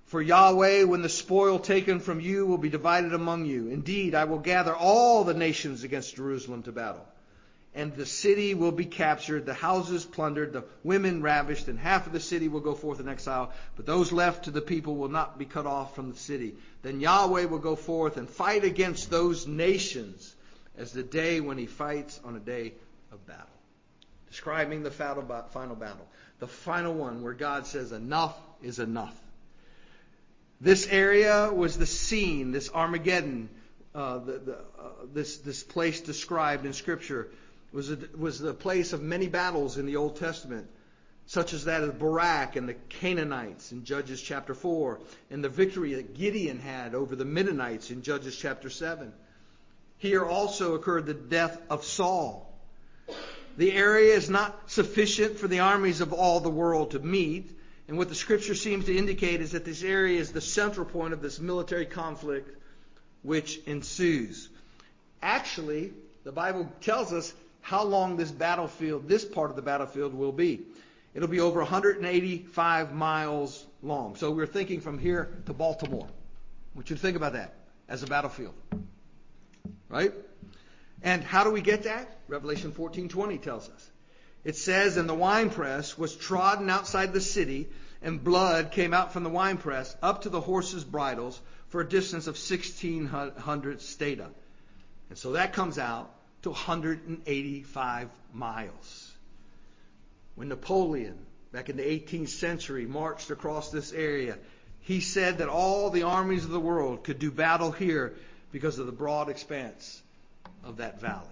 For 0.06 0.20
Yahweh, 0.20 0.84
when 0.84 1.02
the 1.02 1.08
spoil 1.08 1.58
taken 1.58 2.00
from 2.00 2.20
you 2.20 2.44
will 2.44 2.58
be 2.58 2.68
divided 2.68 3.14
among 3.14 3.46
you. 3.46 3.68
Indeed, 3.68 4.14
I 4.14 4.24
will 4.24 4.40
gather 4.40 4.74
all 4.74 5.24
the 5.24 5.34
nations 5.34 5.84
against 5.84 6.16
Jerusalem 6.16 6.64
to 6.64 6.72
battle. 6.72 7.06
And 7.74 7.94
the 7.94 8.04
city 8.04 8.52
will 8.52 8.72
be 8.72 8.84
captured, 8.84 9.46
the 9.46 9.54
houses 9.54 10.04
plundered, 10.04 10.52
the 10.52 10.64
women 10.84 11.22
ravished, 11.22 11.68
and 11.68 11.78
half 11.78 12.06
of 12.06 12.12
the 12.12 12.20
city 12.20 12.48
will 12.48 12.60
go 12.60 12.74
forth 12.74 13.00
in 13.00 13.08
exile. 13.08 13.50
But 13.76 13.86
those 13.86 14.12
left 14.12 14.44
to 14.44 14.50
the 14.50 14.60
people 14.60 14.96
will 14.96 15.08
not 15.08 15.38
be 15.38 15.46
cut 15.46 15.64
off 15.64 15.94
from 15.94 16.10
the 16.10 16.18
city. 16.18 16.54
Then 16.82 17.00
Yahweh 17.00 17.46
will 17.46 17.58
go 17.58 17.74
forth 17.74 18.18
and 18.18 18.28
fight 18.28 18.64
against 18.64 19.10
those 19.10 19.46
nations 19.46 20.34
as 20.76 20.92
the 20.92 21.02
day 21.02 21.40
when 21.40 21.56
he 21.56 21.64
fights 21.64 22.20
on 22.24 22.36
a 22.36 22.40
day 22.40 22.74
of 23.10 23.26
battle. 23.26 23.46
Describing 24.28 24.82
the 24.82 24.90
final 24.90 25.22
battle. 25.22 26.06
The 26.40 26.48
final 26.48 26.92
one 26.92 27.22
where 27.22 27.34
God 27.34 27.66
says, 27.66 27.92
enough 27.92 28.36
is 28.62 28.80
enough. 28.80 29.18
This 30.60 30.86
area 30.86 31.50
was 31.52 31.78
the 31.78 31.86
scene, 31.86 32.52
this 32.52 32.70
Armageddon, 32.70 33.48
uh, 33.94 34.18
the, 34.18 34.32
the, 34.38 34.54
uh, 34.54 34.90
this, 35.12 35.38
this 35.38 35.62
place 35.62 36.00
described 36.00 36.64
in 36.66 36.72
Scripture 36.72 37.30
was, 37.72 37.90
a, 37.90 37.98
was 38.16 38.38
the 38.38 38.54
place 38.54 38.92
of 38.92 39.02
many 39.02 39.28
battles 39.28 39.78
in 39.78 39.86
the 39.86 39.96
Old 39.96 40.16
Testament, 40.16 40.68
such 41.26 41.52
as 41.52 41.64
that 41.64 41.82
of 41.82 41.98
Barak 41.98 42.56
and 42.56 42.68
the 42.68 42.74
Canaanites 42.74 43.72
in 43.72 43.84
Judges 43.84 44.20
chapter 44.20 44.54
4, 44.54 45.00
and 45.30 45.42
the 45.42 45.48
victory 45.48 45.94
that 45.94 46.14
Gideon 46.14 46.58
had 46.58 46.94
over 46.94 47.16
the 47.16 47.24
Midianites 47.24 47.90
in 47.90 48.02
Judges 48.02 48.36
chapter 48.36 48.68
7. 48.68 49.12
Here 49.98 50.24
also 50.24 50.74
occurred 50.74 51.06
the 51.06 51.14
death 51.14 51.58
of 51.70 51.84
Saul. 51.84 52.52
The 53.56 53.72
area 53.72 54.14
is 54.14 54.28
not 54.28 54.70
sufficient 54.70 55.38
for 55.38 55.46
the 55.46 55.60
armies 55.60 56.00
of 56.00 56.12
all 56.12 56.40
the 56.40 56.50
world 56.50 56.92
to 56.92 56.98
meet, 56.98 57.50
and 57.88 57.98
what 57.98 58.08
the 58.08 58.14
scripture 58.14 58.54
seems 58.54 58.86
to 58.86 58.96
indicate 58.96 59.40
is 59.40 59.52
that 59.52 59.64
this 59.64 59.82
area 59.82 60.18
is 60.18 60.32
the 60.32 60.40
central 60.40 60.86
point 60.86 61.12
of 61.12 61.22
this 61.22 61.38
military 61.38 61.86
conflict 61.86 62.56
which 63.22 63.58
ensues. 63.66 64.48
Actually, 65.22 65.92
the 66.24 66.32
Bible 66.32 66.70
tells 66.80 67.12
us 67.12 67.32
how 67.62 67.84
long 67.84 68.16
this 68.16 68.30
battlefield, 68.30 69.08
this 69.08 69.24
part 69.24 69.50
of 69.50 69.56
the 69.56 69.62
battlefield, 69.62 70.12
will 70.12 70.32
be. 70.32 70.60
It'll 71.14 71.28
be 71.28 71.40
over 71.40 71.60
185 71.60 72.92
miles 72.92 73.64
long. 73.82 74.16
So 74.16 74.30
we're 74.30 74.46
thinking 74.46 74.80
from 74.80 74.98
here 74.98 75.30
to 75.46 75.52
Baltimore. 75.52 76.06
I 76.06 76.76
want 76.76 76.90
you 76.90 76.96
to 76.96 77.02
think 77.02 77.16
about 77.16 77.34
that 77.34 77.54
as 77.88 78.02
a 78.02 78.06
battlefield. 78.06 78.54
Right? 79.88 80.12
And 81.02 81.22
how 81.22 81.44
do 81.44 81.50
we 81.50 81.60
get 81.60 81.84
that? 81.84 82.18
Revelation 82.28 82.72
14:20 82.72 83.40
tells 83.40 83.68
us. 83.68 83.90
It 84.44 84.56
says, 84.56 84.96
And 84.96 85.08
the 85.08 85.14
winepress 85.14 85.96
was 85.96 86.16
trodden 86.16 86.68
outside 86.68 87.12
the 87.12 87.20
city, 87.20 87.68
and 88.00 88.22
blood 88.22 88.72
came 88.72 88.92
out 88.92 89.12
from 89.12 89.22
the 89.22 89.30
winepress 89.30 89.94
up 90.02 90.22
to 90.22 90.30
the 90.30 90.40
horses' 90.40 90.84
bridles 90.84 91.40
for 91.68 91.80
a 91.80 91.88
distance 91.88 92.26
of 92.26 92.36
1,600 92.36 93.80
stadia. 93.80 94.30
And 95.10 95.18
so 95.18 95.32
that 95.32 95.52
comes 95.52 95.78
out 95.78 96.12
to 96.42 96.50
185 96.50 98.08
miles. 98.32 99.12
When 100.34 100.48
Napoleon, 100.48 101.18
back 101.52 101.68
in 101.68 101.76
the 101.76 101.82
18th 101.82 102.28
century, 102.28 102.86
marched 102.86 103.30
across 103.30 103.70
this 103.70 103.92
area, 103.92 104.38
he 104.80 105.00
said 105.00 105.38
that 105.38 105.48
all 105.48 105.90
the 105.90 106.02
armies 106.02 106.44
of 106.44 106.50
the 106.50 106.60
world 106.60 107.04
could 107.04 107.18
do 107.18 107.30
battle 107.30 107.70
here 107.70 108.14
because 108.50 108.78
of 108.78 108.86
the 108.86 108.92
broad 108.92 109.28
expanse 109.28 110.02
of 110.64 110.78
that 110.78 111.00
valley. 111.00 111.26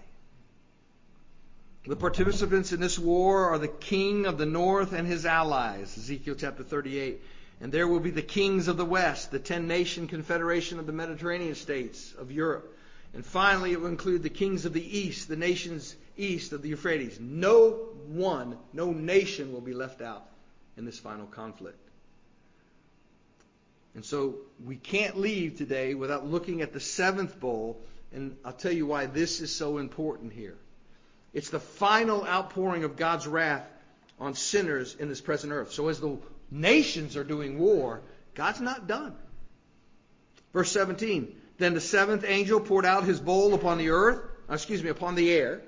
The 1.87 1.97
participants 1.97 2.73
in 2.73 2.81
this 2.81 2.99
war 2.99 3.51
are 3.51 3.59
the 3.59 3.69
king 3.69 4.27
of 4.27 4.37
the 4.37 4.47
north 4.47 4.93
and 4.93 5.09
his 5.09 5.25
allies, 5.25 5.97
Ezekiel 5.97 6.37
chapter 6.39 6.63
38. 6.63 7.21
And 7.63 7.73
there 7.73 7.89
will 7.89 8.01
be 8.01 8.11
the 8.11 8.23
kings 8.23 8.69
of 8.69 8.77
the 8.77 8.85
west, 8.85 9.31
the 9.31 9.39
ten 9.39 9.67
nation 9.67 10.07
confederation 10.07 10.79
of 10.79 10.87
the 10.87 10.93
Mediterranean 10.93 11.55
states 11.55 12.15
of 12.19 12.31
Europe. 12.31 12.77
And 13.13 13.27
finally, 13.27 13.73
it 13.73 13.81
will 13.81 13.89
include 13.89 14.23
the 14.23 14.31
kings 14.31 14.65
of 14.65 14.73
the 14.73 14.99
east, 14.99 15.29
the 15.29 15.37
nations 15.37 15.97
east 16.17 16.53
of 16.53 16.63
the 16.63 16.69
Euphrates. 16.69 17.19
No 17.19 17.71
one, 18.07 18.57
no 18.73 18.93
nation 18.93 19.53
will 19.53 19.61
be 19.61 19.75
left 19.75 20.01
out 20.01 20.27
in 20.77 20.85
this 20.85 20.99
final 20.99 21.27
conflict. 21.27 21.79
And 23.95 24.05
so 24.05 24.37
we 24.65 24.77
can't 24.77 25.19
leave 25.19 25.59
today 25.59 25.95
without 25.95 26.27
looking 26.27 26.63
at 26.63 26.73
the 26.73 26.81
seventh 26.81 27.41
bowl, 27.41 27.81
and 28.13 28.37
I'll 28.45 28.53
tell 28.53 28.73
you 28.73 28.87
why 28.87 29.07
this 29.07 29.41
is 29.41 29.55
so 29.55 29.79
important 29.79 30.33
here. 30.33 30.57
It's 31.33 31.51
the 31.51 31.61
final 31.61 32.25
outpouring 32.25 32.85
of 32.85 32.97
God's 32.97 33.27
wrath 33.27 33.69
on 34.21 34.35
sinners 34.35 34.95
in 34.95 35.09
this 35.09 35.21
present 35.21 35.53
earth. 35.53 35.73
So 35.73 35.89
as 35.89 36.01
the 36.01 36.19
nations 36.51 37.17
are 37.17 37.25
doing 37.25 37.59
war, 37.59 38.03
God's 38.35 38.61
not 38.61 38.87
done. 38.87 39.15
Verse 40.53 40.71
17. 40.73 41.39
Then 41.61 41.75
the 41.75 41.81
seventh 41.81 42.25
angel 42.27 42.59
poured 42.59 42.87
out 42.87 43.05
his 43.05 43.21
bowl 43.21 43.53
upon 43.53 43.77
the 43.77 43.91
earth, 43.91 44.19
uh, 44.49 44.55
excuse 44.55 44.83
me, 44.83 44.89
upon 44.89 45.15
the 45.15 45.31
air, 45.31 45.61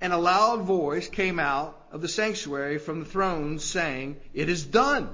and 0.00 0.10
a 0.10 0.16
loud 0.16 0.62
voice 0.62 1.06
came 1.06 1.38
out 1.38 1.78
of 1.92 2.00
the 2.00 2.08
sanctuary 2.08 2.78
from 2.78 3.00
the 3.00 3.04
throne 3.04 3.58
saying, 3.58 4.16
It 4.32 4.48
is 4.48 4.64
done. 4.64 5.10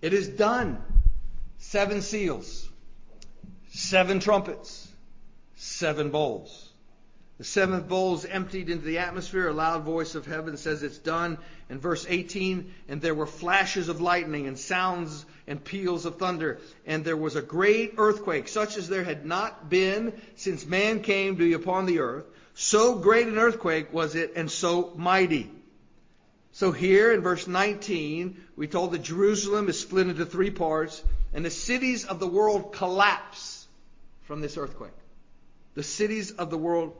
It 0.00 0.12
is 0.12 0.28
done. 0.28 0.80
Seven 1.58 2.02
seals, 2.02 2.68
seven 3.72 4.20
trumpets, 4.20 4.86
seven 5.56 6.10
bowls. 6.10 6.67
The 7.38 7.44
seventh 7.44 7.88
bowl 7.88 8.16
is 8.16 8.24
emptied 8.24 8.68
into 8.68 8.84
the 8.84 8.98
atmosphere. 8.98 9.46
A 9.46 9.52
loud 9.52 9.84
voice 9.84 10.16
of 10.16 10.26
heaven 10.26 10.56
says 10.56 10.82
it's 10.82 10.98
done. 10.98 11.38
In 11.70 11.78
verse 11.78 12.04
18, 12.08 12.74
and 12.88 13.00
there 13.00 13.14
were 13.14 13.26
flashes 13.26 13.88
of 13.88 14.00
lightning 14.00 14.48
and 14.48 14.58
sounds 14.58 15.24
and 15.46 15.62
peals 15.62 16.04
of 16.04 16.16
thunder. 16.16 16.58
And 16.84 17.04
there 17.04 17.16
was 17.16 17.36
a 17.36 17.42
great 17.42 17.94
earthquake, 17.96 18.48
such 18.48 18.76
as 18.76 18.88
there 18.88 19.04
had 19.04 19.24
not 19.24 19.70
been 19.70 20.20
since 20.34 20.66
man 20.66 21.00
came 21.00 21.36
to 21.36 21.44
be 21.44 21.52
upon 21.52 21.86
the 21.86 22.00
earth. 22.00 22.24
So 22.54 22.96
great 22.96 23.28
an 23.28 23.38
earthquake 23.38 23.92
was 23.92 24.16
it 24.16 24.32
and 24.34 24.50
so 24.50 24.92
mighty. 24.96 25.48
So 26.50 26.72
here 26.72 27.12
in 27.12 27.20
verse 27.20 27.46
19, 27.46 28.36
we 28.56 28.66
told 28.66 28.90
that 28.90 29.02
Jerusalem 29.02 29.68
is 29.68 29.78
split 29.78 30.08
into 30.08 30.26
three 30.26 30.50
parts 30.50 31.04
and 31.32 31.44
the 31.44 31.50
cities 31.50 32.04
of 32.04 32.18
the 32.18 32.26
world 32.26 32.72
collapse 32.72 33.64
from 34.22 34.40
this 34.40 34.56
earthquake. 34.56 34.90
The 35.76 35.84
cities 35.84 36.32
of 36.32 36.50
the 36.50 36.58
world 36.58 36.96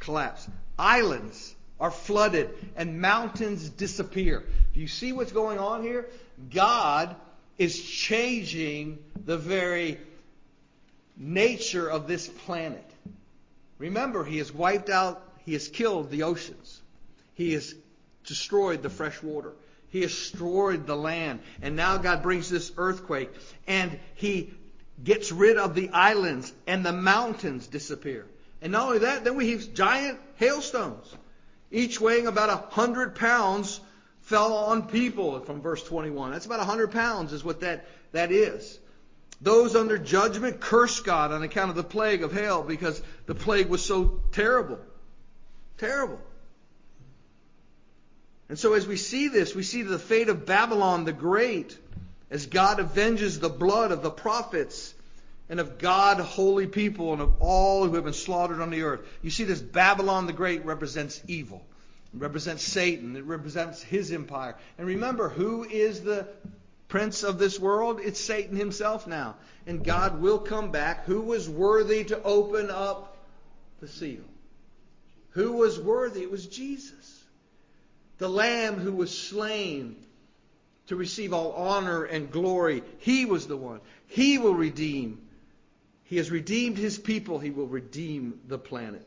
collapse. 0.00 0.48
Islands 0.78 1.54
are 1.78 1.90
flooded 1.90 2.50
and 2.76 3.00
mountains 3.00 3.68
disappear. 3.68 4.44
Do 4.74 4.80
you 4.80 4.88
see 4.88 5.12
what's 5.12 5.32
going 5.32 5.58
on 5.58 5.82
here? 5.82 6.08
God 6.52 7.14
is 7.58 7.80
changing 7.80 8.98
the 9.24 9.36
very 9.36 9.98
nature 11.16 11.88
of 11.88 12.06
this 12.06 12.28
planet. 12.28 12.84
Remember, 13.78 14.24
He 14.24 14.38
has 14.38 14.52
wiped 14.52 14.90
out, 14.90 15.22
He 15.44 15.52
has 15.52 15.68
killed 15.68 16.10
the 16.10 16.24
oceans. 16.24 16.80
He 17.34 17.52
has 17.52 17.74
destroyed 18.24 18.82
the 18.82 18.90
fresh 18.90 19.22
water. 19.22 19.52
He 19.90 20.02
has 20.02 20.10
destroyed 20.10 20.86
the 20.86 20.96
land. 20.96 21.40
And 21.62 21.76
now 21.76 21.96
God 21.96 22.22
brings 22.22 22.48
this 22.48 22.72
earthquake 22.76 23.30
and 23.66 23.98
He 24.14 24.52
gets 25.02 25.32
rid 25.32 25.56
of 25.56 25.74
the 25.74 25.90
islands 25.90 26.52
and 26.66 26.84
the 26.84 26.92
mountains 26.92 27.66
disappear. 27.66 28.26
And 28.62 28.72
not 28.72 28.86
only 28.86 28.98
that, 29.00 29.24
then 29.24 29.36
we 29.36 29.50
have 29.52 29.72
giant 29.74 30.18
hailstones, 30.36 31.14
each 31.70 32.00
weighing 32.00 32.26
about 32.26 32.50
a 32.50 32.74
hundred 32.74 33.14
pounds, 33.14 33.80
fell 34.22 34.54
on 34.54 34.88
people 34.88 35.40
from 35.40 35.60
verse 35.60 35.82
21. 35.84 36.30
That's 36.30 36.46
about 36.46 36.60
a 36.60 36.64
hundred 36.64 36.92
pounds 36.92 37.32
is 37.32 37.42
what 37.42 37.60
that, 37.60 37.86
that 38.12 38.30
is. 38.30 38.78
Those 39.40 39.74
under 39.74 39.96
judgment 39.96 40.60
curse 40.60 41.00
God 41.00 41.32
on 41.32 41.42
account 41.42 41.70
of 41.70 41.76
the 41.76 41.84
plague 41.84 42.22
of 42.22 42.32
hail 42.32 42.62
because 42.62 43.02
the 43.26 43.34
plague 43.34 43.68
was 43.68 43.82
so 43.82 44.20
terrible. 44.32 44.78
Terrible. 45.78 46.20
And 48.50 48.58
so 48.58 48.74
as 48.74 48.86
we 48.86 48.96
see 48.96 49.28
this, 49.28 49.54
we 49.54 49.62
see 49.62 49.82
the 49.82 49.98
fate 49.98 50.28
of 50.28 50.44
Babylon 50.44 51.04
the 51.04 51.12
Great 51.12 51.78
as 52.30 52.46
God 52.46 52.78
avenges 52.78 53.40
the 53.40 53.48
blood 53.48 53.92
of 53.92 54.02
the 54.02 54.10
prophets 54.10 54.94
and 55.50 55.58
of 55.58 55.78
God 55.78 56.20
holy 56.20 56.68
people 56.68 57.12
and 57.12 57.20
of 57.20 57.34
all 57.40 57.84
who 57.84 57.96
have 57.96 58.04
been 58.04 58.12
slaughtered 58.12 58.60
on 58.60 58.70
the 58.70 58.82
earth. 58.82 59.00
You 59.20 59.30
see, 59.30 59.42
this 59.44 59.60
Babylon 59.60 60.26
the 60.26 60.32
Great 60.32 60.64
represents 60.64 61.20
evil. 61.26 61.60
It 62.14 62.20
represents 62.20 62.62
Satan. 62.62 63.16
It 63.16 63.24
represents 63.24 63.82
his 63.82 64.12
empire. 64.12 64.56
And 64.78 64.86
remember, 64.86 65.28
who 65.28 65.64
is 65.64 66.02
the 66.02 66.28
prince 66.86 67.24
of 67.24 67.40
this 67.40 67.58
world? 67.58 67.98
It's 68.00 68.20
Satan 68.20 68.56
himself 68.56 69.08
now. 69.08 69.34
And 69.66 69.84
God 69.84 70.22
will 70.22 70.38
come 70.38 70.70
back. 70.70 71.04
Who 71.06 71.20
was 71.20 71.48
worthy 71.48 72.04
to 72.04 72.22
open 72.22 72.70
up 72.70 73.16
the 73.80 73.88
seal? 73.88 74.22
Who 75.30 75.52
was 75.52 75.80
worthy? 75.80 76.22
It 76.22 76.30
was 76.30 76.46
Jesus. 76.46 77.24
The 78.18 78.28
Lamb 78.28 78.76
who 78.76 78.92
was 78.92 79.16
slain 79.16 79.96
to 80.86 80.96
receive 80.96 81.32
all 81.32 81.52
honor 81.52 82.04
and 82.04 82.30
glory. 82.30 82.84
He 82.98 83.24
was 83.26 83.48
the 83.48 83.56
one. 83.56 83.80
He 84.06 84.38
will 84.38 84.54
redeem 84.54 85.22
he 86.10 86.16
has 86.16 86.28
redeemed 86.28 86.76
his 86.76 86.98
people. 86.98 87.38
He 87.38 87.50
will 87.50 87.68
redeem 87.68 88.40
the 88.48 88.58
planet. 88.58 89.06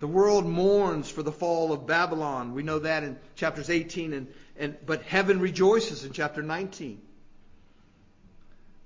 The 0.00 0.08
world 0.08 0.44
mourns 0.44 1.08
for 1.08 1.22
the 1.22 1.30
fall 1.30 1.72
of 1.72 1.86
Babylon. 1.86 2.52
We 2.52 2.64
know 2.64 2.80
that 2.80 3.04
in 3.04 3.16
chapters 3.36 3.70
18 3.70 4.12
and, 4.12 4.26
and 4.58 4.76
but 4.84 5.02
heaven 5.02 5.38
rejoices 5.38 6.04
in 6.04 6.10
chapter 6.10 6.42
19. 6.42 7.00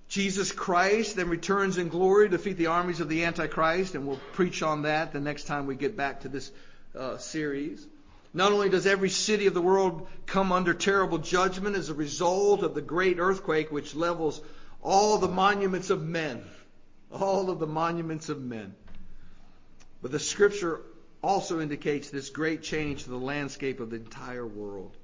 Jesus 0.08 0.52
Christ 0.52 1.16
then 1.16 1.30
returns 1.30 1.78
in 1.78 1.88
glory 1.88 2.28
to 2.28 2.36
defeat 2.36 2.58
the 2.58 2.66
armies 2.66 3.00
of 3.00 3.08
the 3.08 3.24
Antichrist, 3.24 3.94
and 3.94 4.06
we'll 4.06 4.20
preach 4.34 4.62
on 4.62 4.82
that 4.82 5.14
the 5.14 5.20
next 5.20 5.44
time 5.44 5.66
we 5.66 5.76
get 5.76 5.96
back 5.96 6.20
to 6.20 6.28
this 6.28 6.52
uh, 6.94 7.16
series. 7.16 7.86
Not 8.34 8.52
only 8.52 8.68
does 8.68 8.86
every 8.86 9.08
city 9.08 9.46
of 9.46 9.54
the 9.54 9.62
world 9.62 10.06
come 10.26 10.52
under 10.52 10.74
terrible 10.74 11.16
judgment 11.16 11.74
as 11.74 11.88
a 11.88 11.94
result 11.94 12.62
of 12.64 12.74
the 12.74 12.82
great 12.82 13.18
earthquake 13.18 13.72
which 13.72 13.94
levels 13.94 14.42
all 14.82 15.18
the 15.18 15.28
monuments 15.28 15.90
of 15.90 16.02
men, 16.02 16.42
all 17.10 17.50
of 17.50 17.58
the 17.58 17.66
monuments 17.66 18.28
of 18.28 18.40
men, 18.40 18.74
but 20.02 20.10
the 20.10 20.18
scripture 20.18 20.80
also 21.22 21.60
indicates 21.60 22.10
this 22.10 22.30
great 22.30 22.62
change 22.62 23.04
to 23.04 23.10
the 23.10 23.18
landscape 23.18 23.80
of 23.80 23.90
the 23.90 23.96
entire 23.96 24.46
world. 24.46 24.96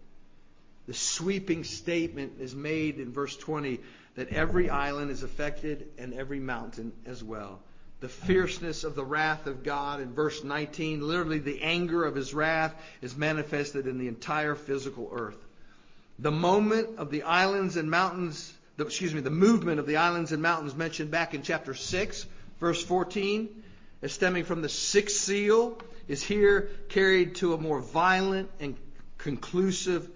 The 0.87 0.95
sweeping 0.95 1.64
statement 1.64 2.35
is 2.41 2.55
made 2.55 2.99
in 2.99 3.12
verse 3.12 3.37
20 3.37 3.81
that 4.14 4.29
every 4.29 4.70
island 4.70 5.11
is 5.11 5.22
affected 5.22 5.89
and 5.99 6.14
every 6.14 6.41
mountain 6.41 6.93
as 7.05 7.22
well. 7.22 7.61
The 8.01 8.09
fierceness 8.09 8.85
of 8.85 8.95
the 8.95 9.05
wrath 9.05 9.47
of 9.47 9.62
God 9.62 10.01
in 10.01 10.14
verse 10.14 10.45
19, 10.45 11.07
literally 11.07 11.39
the 11.39 11.62
anger 11.62 12.05
of 12.05 12.14
his 12.14 12.33
wrath, 12.33 12.74
is 13.03 13.16
manifested 13.16 13.87
in 13.87 13.99
the 13.99 14.09
entire 14.09 14.55
physical 14.55 15.11
earth. 15.12 15.43
The 16.18 16.31
moment 16.31 16.99
of 16.99 17.11
the 17.11 17.22
islands 17.24 17.77
and 17.77 17.91
mountains, 17.91 18.53
the, 18.77 18.85
excuse 18.85 19.14
me, 19.14 19.20
the 19.20 19.31
movement 19.31 19.81
of 19.81 19.87
the 19.87 19.97
islands 19.97 20.33
and 20.33 20.43
mountains 20.43 20.74
mentioned 20.74 21.11
back 21.11 21.35
in 21.35 21.43
chapter 21.43 21.74
6, 21.74 22.27
verse 22.61 22.83
14, 22.83 23.62
as 24.03 24.12
stemming 24.12 24.45
from 24.45 24.62
the 24.62 24.68
sixth 24.68 25.16
seal, 25.16 25.79
is 26.09 26.22
here 26.22 26.68
carried 26.89 27.37
to 27.37 27.55
a 27.55 27.59
more 27.59 27.81
violent 27.81 28.51
and 28.61 28.77
conclusive, 29.18 30.09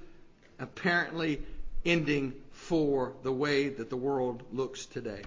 apparently 0.59 1.43
ending 1.85 2.35
for 2.53 3.15
the 3.23 3.33
way 3.33 3.69
that 3.69 3.89
the 3.89 3.97
world 3.97 4.43
looks 4.53 4.87
today. 4.87 5.23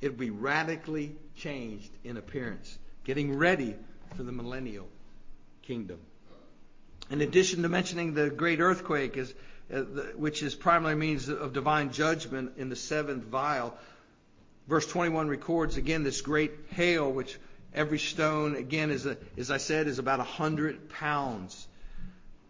It 0.00 0.10
will 0.10 0.18
be 0.18 0.30
radically 0.30 1.16
changed 1.36 1.90
in 2.04 2.16
appearance, 2.16 2.78
getting 3.04 3.36
ready 3.36 3.74
for 4.16 4.22
the 4.22 4.32
millennial 4.32 4.88
kingdom. 5.62 5.98
In 7.10 7.20
addition 7.20 7.62
to 7.62 7.68
mentioning 7.68 8.14
the 8.14 8.30
great 8.30 8.60
earthquake, 8.60 9.14
the, 9.14 9.34
Uh, 9.72 9.80
which 10.16 10.42
is 10.42 10.54
primarily 10.54 10.94
means 10.94 11.30
of 11.30 11.54
divine 11.54 11.90
judgment 11.90 12.52
in 12.58 12.68
the 12.68 12.76
seventh 12.76 13.24
vial, 13.24 13.74
verse 14.68 14.86
21 14.86 15.28
records 15.28 15.78
again 15.78 16.02
this 16.02 16.20
great 16.20 16.52
hail, 16.72 17.10
which 17.10 17.38
every 17.72 17.98
stone, 17.98 18.56
again, 18.56 18.90
is 18.90 19.06
a, 19.06 19.16
as 19.38 19.50
I 19.50 19.56
said, 19.56 19.86
is 19.86 19.98
about 19.98 20.20
a 20.20 20.24
hundred 20.24 20.90
pounds. 20.90 21.66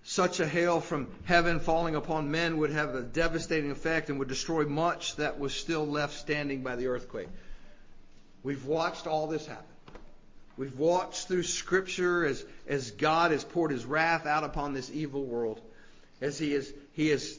Such 0.02 0.40
a 0.40 0.46
hail 0.46 0.80
from 0.80 1.06
heaven 1.24 1.60
falling 1.60 1.94
upon 1.94 2.32
men 2.32 2.58
would 2.58 2.70
have 2.70 2.96
a 2.96 3.02
devastating 3.02 3.70
effect 3.70 4.10
and 4.10 4.18
would 4.18 4.28
destroy 4.28 4.64
much 4.64 5.14
that 5.16 5.38
was 5.38 5.54
still 5.54 5.86
left 5.86 6.18
standing 6.18 6.64
by 6.64 6.74
the 6.74 6.88
earthquake. 6.88 7.28
We've 8.42 8.66
watched 8.66 9.06
all 9.06 9.28
this 9.28 9.46
happen. 9.46 9.64
We've 10.56 10.78
watched 10.78 11.28
through 11.28 11.44
Scripture 11.44 12.26
as, 12.26 12.44
as 12.66 12.90
God 12.90 13.30
has 13.30 13.44
poured 13.44 13.70
His 13.70 13.84
wrath 13.84 14.26
out 14.26 14.42
upon 14.42 14.74
this 14.74 14.90
evil 14.92 15.24
world, 15.24 15.60
as 16.20 16.38
He 16.38 16.52
is, 16.52 16.72
he 16.94 17.10
is 17.10 17.38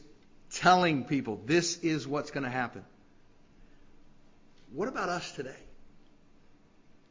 telling 0.51 1.06
people 1.06 1.41
this 1.45 1.80
is 1.80 2.08
what's 2.08 2.32
going 2.32 2.43
to 2.43 2.49
happen. 2.49 2.84
What 4.74 4.88
about 4.88 5.10
us 5.10 5.32
today? 5.32 5.56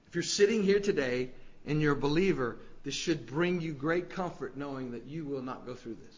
If 0.06 0.14
you're 0.14 0.22
sitting 0.22 0.62
here 0.62 0.78
today 0.78 1.30
and 1.66 1.80
you're 1.80 1.94
a 1.94 2.00
believer, 2.00 2.58
this 2.84 2.94
should 2.94 3.26
bring 3.26 3.60
you 3.60 3.72
great 3.72 4.10
comfort 4.10 4.56
knowing 4.56 4.92
that 4.92 5.06
you 5.06 5.24
will 5.24 5.42
not 5.42 5.66
go 5.66 5.74
through 5.74 5.96
this. 6.06 6.16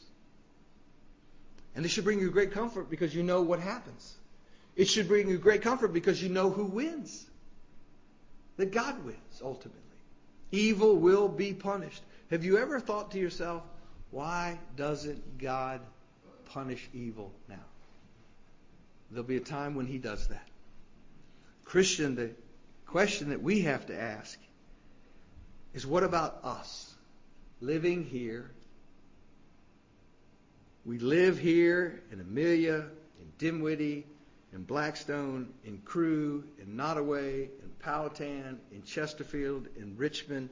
And 1.75 1.85
this 1.85 1.93
should 1.93 2.05
bring 2.05 2.21
you 2.21 2.31
great 2.31 2.53
comfort 2.53 2.91
because 2.91 3.15
you 3.15 3.23
know 3.23 3.43
what 3.43 3.61
happens. 3.61 4.15
It 4.75 4.89
should 4.89 5.09
bring 5.09 5.29
you 5.29 5.39
great 5.39 5.63
comfort 5.63 5.93
because 5.93 6.23
you 6.23 6.29
know 6.29 6.51
who 6.51 6.65
wins. 6.65 7.25
That 8.57 8.73
God 8.73 9.05
wins, 9.05 9.41
ultimately. 9.43 9.81
Evil 10.51 10.97
will 10.97 11.29
be 11.29 11.53
punished. 11.53 12.03
Have 12.31 12.45
you 12.45 12.59
ever 12.59 12.81
thought 12.81 13.13
to 13.13 13.19
yourself, 13.19 13.63
why 14.11 14.59
doesn't 14.77 15.39
God 15.39 15.81
punish 16.47 16.89
evil 16.93 17.33
now? 17.49 17.65
There'll 19.11 19.25
be 19.25 19.37
a 19.37 19.41
time 19.41 19.75
when 19.75 19.87
He 19.87 19.99
does 19.99 20.29
that. 20.29 20.49
Christian, 21.65 22.15
the 22.15 22.31
question 22.87 23.31
that 23.31 23.43
we 23.43 23.63
have 23.63 23.87
to 23.87 24.01
ask 24.01 24.39
is 25.75 25.87
what 25.87 26.03
about 26.03 26.41
us 26.45 26.95
living 27.61 28.05
here? 28.05 28.51
We 30.85 30.99
live 30.99 31.39
here 31.39 32.03
in 32.13 32.21
Amelia, 32.21 32.85
in 33.21 33.33
Dinwiddie, 33.39 34.07
in 34.53 34.63
Blackstone, 34.63 35.53
in 35.65 35.79
Crewe, 35.85 36.45
in 36.63 36.77
Nottoway, 36.77 37.43
in 37.45 37.71
Powhatan, 37.81 38.61
in 38.73 38.83
Chesterfield, 38.85 39.67
in 39.77 39.97
Richmond. 39.97 40.49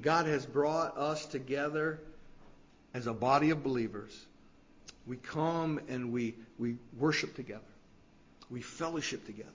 God 0.00 0.26
has 0.26 0.44
brought 0.44 0.98
us 0.98 1.26
together 1.26 2.00
as 2.92 3.06
a 3.06 3.12
body 3.12 3.50
of 3.50 3.62
believers. 3.62 4.26
We 5.06 5.16
come 5.16 5.80
and 5.88 6.12
we, 6.12 6.34
we 6.58 6.76
worship 6.98 7.34
together. 7.34 7.60
We 8.50 8.60
fellowship 8.60 9.26
together. 9.26 9.50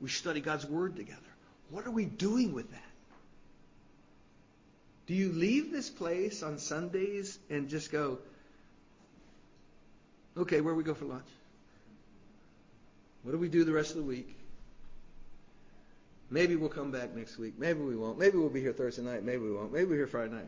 We 0.00 0.08
study 0.08 0.40
God's 0.40 0.66
Word 0.66 0.96
together. 0.96 1.20
What 1.70 1.86
are 1.86 1.90
we 1.90 2.04
doing 2.04 2.52
with 2.52 2.70
that? 2.70 2.82
Do 5.06 5.14
you 5.14 5.32
leave 5.32 5.72
this 5.72 5.90
place 5.90 6.42
on 6.42 6.58
Sundays 6.58 7.38
and 7.50 7.68
just 7.68 7.90
go, 7.90 8.18
okay, 10.36 10.60
where 10.60 10.74
we 10.74 10.84
go 10.84 10.94
for 10.94 11.04
lunch? 11.04 11.26
What 13.22 13.32
do 13.32 13.38
we 13.38 13.48
do 13.48 13.64
the 13.64 13.72
rest 13.72 13.90
of 13.90 13.96
the 13.96 14.02
week? 14.02 14.36
Maybe 16.30 16.54
we'll 16.54 16.68
come 16.68 16.92
back 16.92 17.14
next 17.14 17.38
week. 17.38 17.54
Maybe 17.58 17.80
we 17.80 17.96
won't. 17.96 18.18
Maybe 18.18 18.38
we'll 18.38 18.48
be 18.50 18.60
here 18.60 18.72
Thursday 18.72 19.02
night. 19.02 19.24
Maybe 19.24 19.42
we 19.42 19.52
won't. 19.52 19.72
Maybe 19.72 19.86
we're 19.86 19.96
here 19.96 20.06
Friday 20.06 20.32
night. 20.32 20.46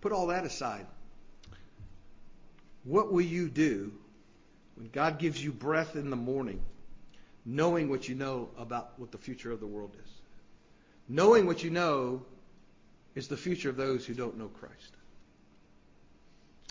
Put 0.00 0.12
all 0.12 0.28
that 0.28 0.44
aside. 0.44 0.86
What 2.84 3.12
will 3.12 3.20
you 3.20 3.48
do 3.48 3.92
when 4.76 4.88
God 4.88 5.18
gives 5.18 5.42
you 5.42 5.52
breath 5.52 5.96
in 5.96 6.10
the 6.10 6.16
morning, 6.16 6.62
knowing 7.44 7.88
what 7.90 8.08
you 8.08 8.14
know 8.14 8.48
about 8.58 8.98
what 8.98 9.12
the 9.12 9.18
future 9.18 9.52
of 9.52 9.60
the 9.60 9.66
world 9.66 9.94
is? 10.02 10.10
Knowing 11.08 11.46
what 11.46 11.62
you 11.62 11.70
know 11.70 12.22
is 13.14 13.28
the 13.28 13.36
future 13.36 13.68
of 13.68 13.76
those 13.76 14.06
who 14.06 14.14
don't 14.14 14.38
know 14.38 14.48
Christ. 14.48 14.92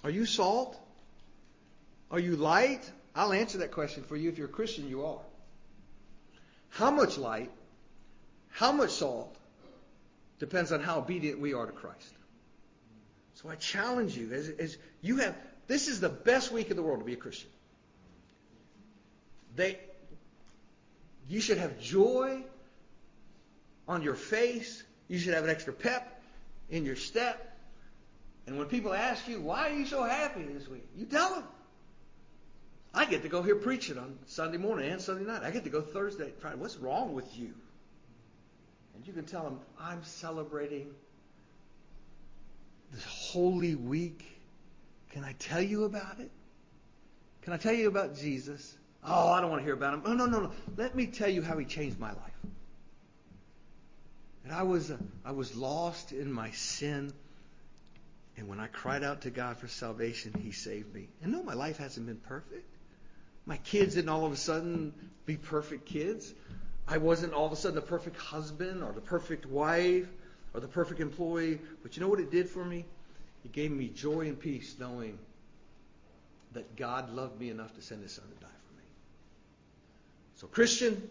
Are 0.03 0.10
you 0.10 0.26
salt? 0.26 0.80
Are 2.10 2.20
you 2.20 2.36
light? 2.36 2.89
I'll 3.16 3.34
answer 3.34 3.60
that 3.60 3.72
question 3.72 4.03
for 4.03 4.16
you. 4.16 4.30
If 4.30 4.38
you're 4.38 4.47
a 4.47 4.51
Christian, 4.51 4.88
you 4.88 5.05
are. 5.05 5.20
How 6.70 6.89
much 6.89 7.18
light, 7.18 7.51
how 8.49 8.72
much 8.72 8.91
salt, 8.91 9.36
depends 10.39 10.72
on 10.72 10.80
how 10.80 10.99
obedient 10.99 11.39
we 11.39 11.53
are 11.53 11.66
to 11.66 11.72
Christ. 11.72 12.14
So 13.36 13.49
I 13.49 13.55
challenge 13.55 14.18
you, 14.18 14.32
as, 14.34 14.49
as 14.49 14.78
you 15.01 15.18
have, 15.18 15.36
this 15.70 15.88
is 15.88 15.99
the 15.99 16.09
best 16.09 16.51
week 16.51 16.72
in 16.72 16.76
the 16.76 16.82
world 16.82 16.99
to 16.99 17.05
be 17.05 17.13
a 17.13 17.15
Christian. 17.15 17.49
They, 19.55 19.78
you 21.30 21.39
should 21.39 21.59
have 21.59 21.80
joy 21.80 22.41
on 23.88 24.01
your 24.01 24.15
face. 24.15 24.84
You 25.07 25.20
should 25.20 25.36
have 25.36 25.43
an 25.43 25.51
extra 25.51 25.72
pep 25.72 26.22
in 26.72 26.86
your 26.86 26.95
step. 26.95 27.55
And 28.47 28.57
when 28.57 28.65
people 28.65 28.93
ask 28.93 29.28
you, 29.28 29.41
why 29.41 29.70
are 29.70 29.76
you 29.76 29.86
so 29.86 30.01
happy 30.01 30.41
this 30.41 30.67
week? 30.67 30.88
You 30.97 31.05
tell 31.05 31.36
them. 31.36 31.43
I 32.91 33.05
get 33.05 33.22
to 33.22 33.30
go 33.30 33.43
here 33.43 33.55
preaching 33.55 33.99
on 33.99 34.17
Sunday 34.26 34.57
morning 34.57 34.89
and 34.91 34.99
Sunday 34.99 35.24
night. 35.24 35.43
I 35.43 35.51
get 35.51 35.65
to 35.65 35.70
go 35.70 35.82
Thursday, 35.82 36.32
Friday. 36.39 36.57
What's 36.57 36.78
wrong 36.78 37.13
with 37.13 37.38
you? 37.38 37.53
And 38.95 39.05
you 39.05 39.13
can 39.13 39.26
tell 39.26 39.43
them, 39.43 39.59
I'm 39.80 40.03
celebrating 40.03 40.88
this 42.91 43.03
holy 43.05 43.76
week. 43.76 44.38
Can 45.10 45.24
I 45.24 45.34
tell 45.34 45.62
you 45.62 45.86
about 45.86 46.20
it? 46.20 46.32
Can 47.41 47.53
I 47.53 47.57
tell 47.57 47.74
you 47.74 47.88
about 47.88 48.16
Jesus? 48.16 48.78
Oh, 49.03 49.30
I 49.30 49.41
don't 49.41 49.49
want 49.49 49.62
to 49.62 49.66
hear 49.66 49.74
about 49.74 49.93
him. 49.95 50.03
Oh, 50.05 50.14
no, 50.14 50.26
no, 50.26 50.39
no. 50.41 50.51
Let 50.78 50.95
me 50.95 51.07
tell 51.07 51.30
you 51.30 51.41
how 51.41 51.57
he 51.57 51.66
changed 51.66 51.99
my 51.99 52.10
life. 52.10 52.30
And 54.43 54.53
I 54.53 54.64
was, 54.64 54.91
uh, 54.91 54.97
I 55.24 55.32
was 55.32 55.55
lost 55.55 56.12
in 56.12 56.32
my 56.32 56.51
sin. 56.51 57.14
And 58.38 58.47
when 58.47 58.60
I 58.60 58.68
cried 58.68 59.03
out 59.03 59.22
to 59.22 59.30
God 59.30 59.57
for 59.57 59.68
salvation, 59.68 60.34
He 60.41 60.51
saved 60.51 60.93
me. 60.93 61.10
And 61.22 61.32
no, 61.32 61.43
my 61.43 61.53
life 61.53 61.78
hasn't 61.78 62.07
been 62.07 62.18
perfect. 62.18 62.66
My 63.45 63.57
kids 63.57 63.95
didn't 63.95 64.10
all 64.10 64.26
of 64.26 64.32
a 64.32 64.38
sudden 64.38 64.93
be 65.26 65.38
perfect 65.38 65.86
kids. 65.86 66.34
I 66.88 66.97
wasn't 66.97 67.34
all 67.34 67.45
of 67.45 67.51
a 67.51 67.55
sudden 67.55 67.76
the 67.76 67.82
perfect 67.82 68.18
husband 68.18 68.82
or 68.84 68.91
the 68.91 69.01
perfect 69.01 69.45
wife 69.45 70.07
or 70.53 70.60
the 70.60 70.68
perfect 70.68 70.99
employee. 70.99 71.60
But 71.84 71.95
you 71.95 72.01
know 72.01 72.10
what 72.10 72.20
it 72.20 72.32
did 72.32 72.49
for 72.49 72.64
me? 72.64 72.86
It 73.45 73.51
gave 73.51 73.71
me 73.71 73.89
joy 73.89 74.21
and 74.27 74.39
peace 74.39 74.75
knowing 74.79 75.17
that 76.53 76.75
God 76.75 77.13
loved 77.13 77.39
me 77.39 77.49
enough 77.49 77.75
to 77.75 77.81
send 77.81 78.01
his 78.01 78.11
son 78.11 78.25
to 78.25 78.41
die 78.41 78.51
for 78.67 78.77
me. 78.77 78.83
So, 80.35 80.47
Christian, 80.47 81.09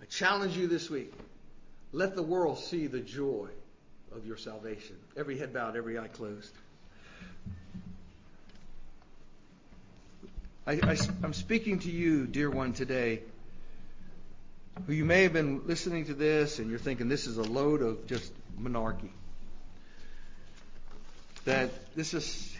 I 0.00 0.04
challenge 0.06 0.56
you 0.56 0.66
this 0.66 0.90
week. 0.90 1.12
Let 1.92 2.14
the 2.14 2.22
world 2.22 2.58
see 2.58 2.86
the 2.86 3.00
joy 3.00 3.48
of 4.14 4.26
your 4.26 4.36
salvation. 4.36 4.96
Every 5.16 5.38
head 5.38 5.52
bowed, 5.52 5.76
every 5.76 5.98
eye 5.98 6.08
closed. 6.08 6.52
I, 10.66 10.96
am 11.22 11.34
speaking 11.34 11.80
to 11.80 11.90
you, 11.90 12.26
dear 12.26 12.50
one, 12.50 12.72
today, 12.72 13.20
who 14.86 14.94
you 14.94 15.04
may 15.04 15.24
have 15.24 15.32
been 15.32 15.66
listening 15.66 16.06
to 16.06 16.14
this 16.14 16.58
and 16.58 16.70
you're 16.70 16.78
thinking 16.78 17.08
this 17.08 17.26
is 17.26 17.36
a 17.36 17.42
load 17.42 17.82
of 17.82 18.06
just 18.06 18.32
monarchy. 18.56 19.12
That 21.44 21.94
this 21.94 22.14
is 22.14 22.54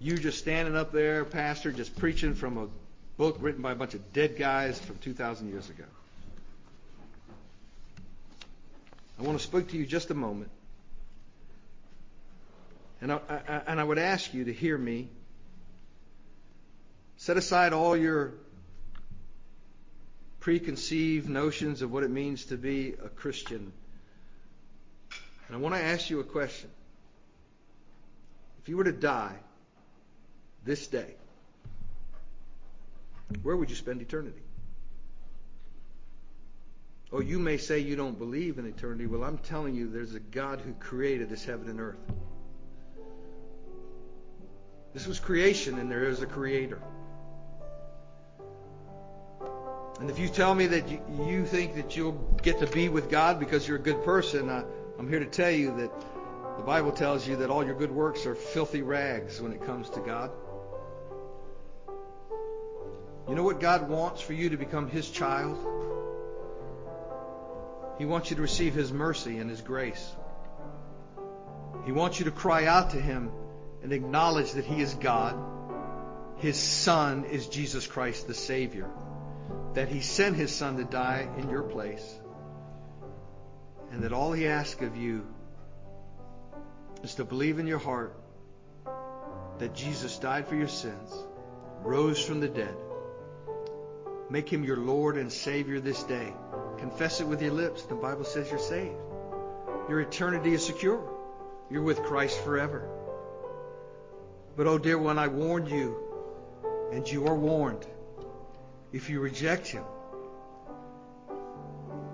you 0.00 0.16
just 0.18 0.38
standing 0.38 0.76
up 0.76 0.92
there, 0.92 1.24
Pastor, 1.24 1.72
just 1.72 1.96
preaching 1.96 2.34
from 2.34 2.58
a 2.58 2.68
book 3.16 3.38
written 3.40 3.62
by 3.62 3.72
a 3.72 3.74
bunch 3.74 3.94
of 3.94 4.12
dead 4.12 4.36
guys 4.36 4.78
from 4.78 4.98
2,000 4.98 5.48
years 5.48 5.68
ago. 5.70 5.84
I 9.18 9.22
want 9.22 9.38
to 9.38 9.44
speak 9.44 9.68
to 9.70 9.76
you 9.76 9.86
just 9.86 10.10
a 10.10 10.14
moment. 10.14 10.50
And 13.00 13.12
I, 13.12 13.20
I, 13.28 13.60
and 13.66 13.80
I 13.80 13.84
would 13.84 13.98
ask 13.98 14.34
you 14.34 14.44
to 14.44 14.52
hear 14.52 14.76
me. 14.76 15.08
Set 17.16 17.36
aside 17.36 17.72
all 17.72 17.96
your 17.96 18.34
preconceived 20.40 21.28
notions 21.28 21.80
of 21.80 21.90
what 21.90 22.02
it 22.02 22.10
means 22.10 22.46
to 22.46 22.56
be 22.56 22.94
a 23.04 23.08
Christian. 23.08 23.72
And 25.48 25.56
I 25.56 25.58
want 25.58 25.74
to 25.74 25.80
ask 25.80 26.10
you 26.10 26.20
a 26.20 26.24
question. 26.24 26.70
If 28.64 28.70
you 28.70 28.78
were 28.78 28.84
to 28.84 28.92
die 28.92 29.36
this 30.64 30.86
day, 30.86 31.16
where 33.42 33.54
would 33.54 33.68
you 33.68 33.76
spend 33.76 34.00
eternity? 34.00 34.40
Oh, 37.12 37.20
you 37.20 37.38
may 37.38 37.58
say 37.58 37.80
you 37.80 37.94
don't 37.94 38.18
believe 38.18 38.58
in 38.58 38.64
eternity. 38.64 39.06
Well, 39.06 39.22
I'm 39.22 39.36
telling 39.36 39.74
you, 39.74 39.90
there's 39.90 40.14
a 40.14 40.20
God 40.20 40.62
who 40.62 40.72
created 40.72 41.28
this 41.28 41.44
heaven 41.44 41.68
and 41.68 41.78
earth. 41.78 41.98
This 44.94 45.06
was 45.06 45.20
creation, 45.20 45.78
and 45.78 45.90
there 45.90 46.04
is 46.04 46.22
a 46.22 46.26
creator. 46.26 46.80
And 50.00 50.08
if 50.08 50.18
you 50.18 50.28
tell 50.28 50.54
me 50.54 50.68
that 50.68 50.88
you, 50.88 51.02
you 51.28 51.44
think 51.44 51.74
that 51.74 51.98
you'll 51.98 52.12
get 52.42 52.60
to 52.60 52.66
be 52.68 52.88
with 52.88 53.10
God 53.10 53.38
because 53.38 53.68
you're 53.68 53.76
a 53.76 53.82
good 53.82 54.02
person, 54.04 54.48
uh, 54.48 54.64
I'm 54.98 55.06
here 55.06 55.20
to 55.20 55.26
tell 55.26 55.50
you 55.50 55.76
that 55.76 55.92
the 56.56 56.62
Bible 56.62 56.92
tells 56.92 57.26
you 57.26 57.36
that 57.36 57.50
all 57.50 57.64
your 57.64 57.74
good 57.74 57.90
works 57.90 58.26
are 58.26 58.34
filthy 58.34 58.82
rags 58.82 59.40
when 59.40 59.52
it 59.52 59.64
comes 59.64 59.90
to 59.90 60.00
God. 60.00 60.30
You 63.28 63.34
know 63.34 63.42
what 63.42 63.58
God 63.58 63.88
wants 63.88 64.20
for 64.20 64.34
you 64.34 64.50
to 64.50 64.56
become 64.56 64.88
His 64.88 65.10
child? 65.10 65.58
He 67.98 68.04
wants 68.04 68.30
you 68.30 68.36
to 68.36 68.42
receive 68.42 68.74
His 68.74 68.92
mercy 68.92 69.38
and 69.38 69.48
His 69.48 69.62
grace. 69.62 70.14
He 71.86 71.92
wants 71.92 72.18
you 72.18 72.26
to 72.26 72.30
cry 72.30 72.66
out 72.66 72.90
to 72.90 73.00
Him 73.00 73.30
and 73.82 73.92
acknowledge 73.92 74.52
that 74.52 74.64
He 74.64 74.80
is 74.80 74.94
God. 74.94 75.36
His 76.38 76.56
Son 76.56 77.24
is 77.24 77.48
Jesus 77.48 77.86
Christ, 77.86 78.26
the 78.26 78.34
Savior. 78.34 78.88
That 79.74 79.88
He 79.88 80.00
sent 80.00 80.36
His 80.36 80.54
Son 80.54 80.76
to 80.76 80.84
die 80.84 81.28
in 81.38 81.50
your 81.50 81.62
place. 81.62 82.18
And 83.90 84.02
that 84.02 84.12
all 84.12 84.32
He 84.32 84.46
asks 84.46 84.82
of 84.82 84.96
you 84.96 85.26
is 87.04 87.16
to 87.16 87.24
believe 87.24 87.58
in 87.58 87.66
your 87.66 87.78
heart 87.78 88.16
that 89.58 89.74
Jesus 89.74 90.18
died 90.18 90.48
for 90.48 90.56
your 90.56 90.68
sins, 90.68 91.12
rose 91.82 92.18
from 92.24 92.40
the 92.40 92.48
dead. 92.48 92.74
Make 94.30 94.50
Him 94.50 94.64
your 94.64 94.78
Lord 94.78 95.18
and 95.18 95.30
Savior 95.30 95.80
this 95.80 96.02
day. 96.04 96.32
Confess 96.78 97.20
it 97.20 97.26
with 97.26 97.42
your 97.42 97.52
lips. 97.52 97.82
The 97.82 97.94
Bible 97.94 98.24
says 98.24 98.50
you're 98.50 98.58
saved. 98.58 98.96
Your 99.88 100.00
eternity 100.00 100.54
is 100.54 100.64
secure. 100.64 101.06
You're 101.70 101.82
with 101.82 102.02
Christ 102.02 102.42
forever. 102.42 102.88
But, 104.56 104.66
oh, 104.66 104.78
dear 104.78 104.98
one, 104.98 105.18
I 105.18 105.28
warned 105.28 105.68
you, 105.68 105.96
and 106.90 107.06
you 107.06 107.26
are 107.26 107.34
warned. 107.34 107.86
If 108.92 109.10
you 109.10 109.20
reject 109.20 109.66
Him, 109.68 109.84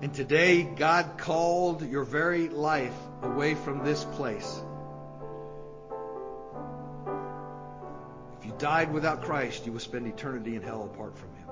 and 0.03 0.13
today 0.13 0.63
God 0.63 1.19
called 1.19 1.89
your 1.89 2.05
very 2.05 2.49
life 2.49 2.97
away 3.23 3.55
from 3.55 3.85
this 3.85 4.05
place. 4.05 4.63
Died 8.61 8.93
without 8.93 9.23
Christ, 9.23 9.67
you 9.67 9.73
will 9.73 9.81
spend 9.81 10.07
eternity 10.07 10.55
in 10.55 10.63
hell 10.63 10.85
apart 10.85 11.19
from 11.19 11.29
Him. 11.35 11.49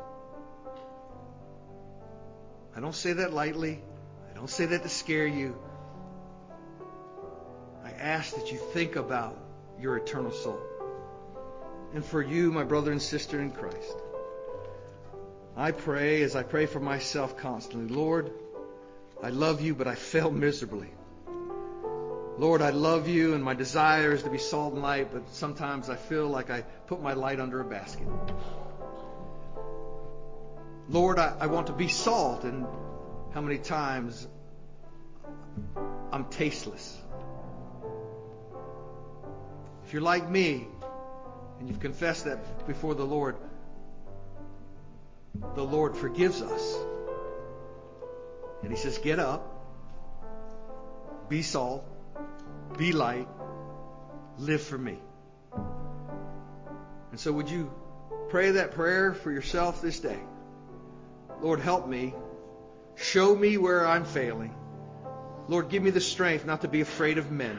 I 2.77 2.81
don't 2.81 2.95
say 2.95 3.15
that 3.15 3.33
lightly. 3.33 3.81
I 4.31 4.35
don't 4.35 4.51
say 4.51 4.67
that 4.67 4.83
to 4.83 4.89
scare 4.89 5.27
you. 5.27 5.57
I 7.85 7.91
ask 7.91 8.37
that 8.37 8.53
you 8.53 8.59
think 8.59 8.97
about 8.97 9.37
your 9.81 9.97
eternal 9.97 10.31
soul. 10.31 10.61
And 11.95 12.05
for 12.05 12.23
you, 12.23 12.53
my 12.53 12.65
brother 12.65 12.93
and 12.93 13.01
sister 13.01 13.41
in 13.41 13.51
Christ, 13.51 13.97
I 15.57 15.73
pray 15.73 16.23
as 16.23 16.37
I 16.37 16.43
pray 16.43 16.67
for 16.67 16.81
myself 16.81 17.37
constantly 17.37 17.95
Lord, 17.95 18.31
I 19.23 19.31
love 19.31 19.61
you, 19.61 19.75
but 19.75 19.89
I 19.89 19.95
fail 19.95 20.31
miserably. 20.31 20.91
Lord, 22.39 22.63
I 22.63 22.71
love 22.71 23.09
you, 23.09 23.35
and 23.35 23.43
my 23.43 23.55
desire 23.55 24.13
is 24.13 24.23
to 24.23 24.31
be 24.31 24.39
salt 24.39 24.73
and 24.73 24.81
light, 24.81 25.09
but 25.13 25.29
sometimes 25.31 25.91
I 25.91 25.97
feel 25.97 26.29
like 26.29 26.51
I 26.51 26.63
put 26.87 27.03
my 27.03 27.15
light 27.15 27.41
under 27.41 27.61
a 27.61 27.65
basket. 27.65 28.07
Lord, 30.89 31.19
I, 31.19 31.35
I 31.41 31.47
want 31.49 31.67
to 31.67 31.73
be 31.73 31.89
salt, 31.89 32.45
and 32.45 32.65
how 33.35 33.41
many 33.41 33.59
times 33.59 34.29
I'm 36.13 36.27
tasteless. 36.27 36.97
If 39.85 39.93
you're 39.93 40.03
like 40.03 40.31
me, 40.31 40.69
and 41.59 41.69
you've 41.69 41.81
confessed 41.81 42.27
that 42.27 42.69
before 42.69 42.95
the 42.95 43.05
Lord, 43.05 43.37
the 45.57 45.65
Lord 45.65 45.97
forgives 45.97 46.41
us. 46.41 46.77
And 48.63 48.71
He 48.71 48.77
says, 48.77 48.97
Get 48.99 49.19
up, 49.19 49.43
be 51.29 51.43
salt, 51.43 51.85
be 52.77 52.93
light, 52.93 53.29
live 54.39 54.63
for 54.63 54.79
me. 54.79 54.99
And 57.11 57.19
so, 57.19 57.33
would 57.33 57.49
you 57.51 57.73
pray 58.29 58.53
that 58.53 58.73
prayer 58.73 59.15
for 59.15 59.33
yourself 59.33 59.81
this 59.81 60.01
day? 60.01 60.19
Lord, 61.41 61.61
help 61.61 61.89
me. 61.89 62.15
Show 62.97 63.35
me 63.35 63.57
where 63.57 63.87
I'm 63.87 64.05
failing. 64.05 64.55
Lord, 65.49 65.71
give 65.71 65.83
me 65.83 65.91
the 65.91 66.01
strength 66.01 66.45
not 66.45 66.63
to 66.63 66.69
be 66.69 66.81
afraid 66.81 67.17
of 67.17 67.31
men. 67.31 67.59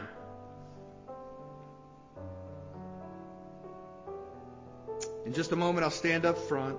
In 5.25 5.33
just 5.33 5.51
a 5.51 5.55
moment, 5.55 5.83
I'll 5.83 5.91
stand 5.91 6.25
up 6.25 6.37
front. 6.37 6.77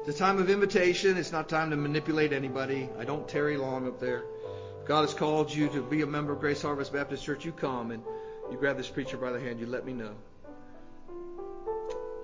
It's 0.00 0.08
a 0.16 0.18
time 0.18 0.38
of 0.38 0.50
invitation. 0.50 1.16
It's 1.16 1.32
not 1.32 1.48
time 1.48 1.70
to 1.70 1.76
manipulate 1.76 2.32
anybody. 2.32 2.88
I 2.98 3.04
don't 3.04 3.28
tarry 3.28 3.56
long 3.56 3.86
up 3.88 3.98
there. 3.98 4.24
God 4.86 5.02
has 5.02 5.14
called 5.14 5.52
you 5.52 5.68
to 5.70 5.82
be 5.82 6.02
a 6.02 6.06
member 6.06 6.32
of 6.32 6.38
Grace 6.38 6.62
Harvest 6.62 6.92
Baptist 6.92 7.24
Church. 7.24 7.44
You 7.44 7.50
come 7.50 7.90
and 7.90 8.04
you 8.52 8.56
grab 8.56 8.76
this 8.76 8.88
preacher 8.88 9.16
by 9.16 9.32
the 9.32 9.40
hand. 9.40 9.58
You 9.58 9.66
let 9.66 9.84
me 9.84 9.92
know. 9.92 10.14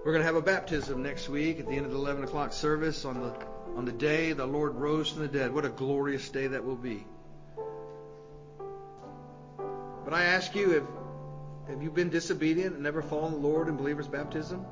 We're 0.04 0.12
going 0.12 0.20
to 0.20 0.26
have 0.26 0.36
a 0.36 0.42
baptism 0.42 1.02
next 1.02 1.28
week 1.28 1.58
at 1.58 1.66
the 1.66 1.72
end 1.72 1.86
of 1.86 1.92
the 1.92 1.98
11 1.98 2.22
o'clock 2.22 2.52
service 2.52 3.04
on 3.04 3.20
the 3.20 3.34
on 3.76 3.84
the 3.84 3.92
day 3.92 4.32
the 4.32 4.46
Lord 4.46 4.74
rose 4.74 5.10
from 5.10 5.22
the 5.22 5.28
dead. 5.28 5.52
What 5.52 5.64
a 5.64 5.70
glorious 5.70 6.28
day 6.28 6.46
that 6.48 6.64
will 6.64 6.76
be. 6.76 7.06
But 10.04 10.12
I 10.12 10.24
ask 10.24 10.54
you, 10.54 10.70
have, 10.70 10.86
have 11.68 11.82
you 11.82 11.90
been 11.90 12.10
disobedient 12.10 12.74
and 12.74 12.82
never 12.82 13.02
fallen 13.02 13.32
the 13.32 13.38
Lord 13.38 13.68
in 13.68 13.76
believer's 13.76 14.08
baptism? 14.08 14.64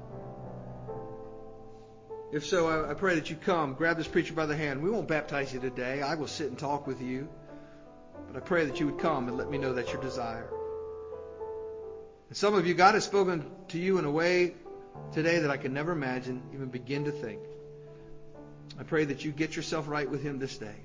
If 2.31 2.45
so, 2.47 2.69
I, 2.69 2.91
I 2.91 2.95
pray 2.95 3.15
that 3.17 3.31
you 3.31 3.37
come, 3.37 3.75
grab 3.75 3.97
this 3.97 4.07
preacher 4.07 4.35
by 4.35 4.47
the 4.47 4.57
hand. 4.57 4.83
We 4.83 4.91
won't 4.91 5.09
baptize 5.09 5.53
you 5.53 5.61
today. 5.61 6.03
I 6.03 6.15
will 6.15 6.29
sit 6.29 6.49
and 6.49 6.59
talk 6.59 6.87
with 6.87 7.01
you. 7.01 7.29
But 8.33 8.45
I 8.45 8.47
pray 8.47 8.65
that 8.67 8.79
you 8.79 8.87
would 8.87 8.99
come 8.99 9.29
and 9.29 9.37
let 9.37 9.51
me 9.51 9.59
know 9.59 9.73
that's 9.73 9.93
your 9.93 10.01
desire. 10.01 10.49
And 12.29 12.37
some 12.37 12.55
of 12.55 12.67
you, 12.67 12.75
God 12.75 12.95
has 12.95 13.05
spoken 13.05 13.45
to 13.69 13.79
you 13.79 13.99
in 13.99 14.05
a 14.05 14.11
way 14.11 14.55
today 15.13 15.41
that 15.41 15.51
I 15.51 15.57
can 15.57 15.75
never 15.75 15.91
imagine, 15.91 16.43
even 16.55 16.69
begin 16.69 17.05
to 17.07 17.11
think. 17.11 17.41
I 18.79 18.85
pray 18.85 19.05
that 19.07 19.25
you 19.25 19.33
get 19.33 19.57
yourself 19.57 19.89
right 19.89 20.09
with 20.09 20.23
Him 20.23 20.39
this 20.39 20.57
day. 20.57 20.77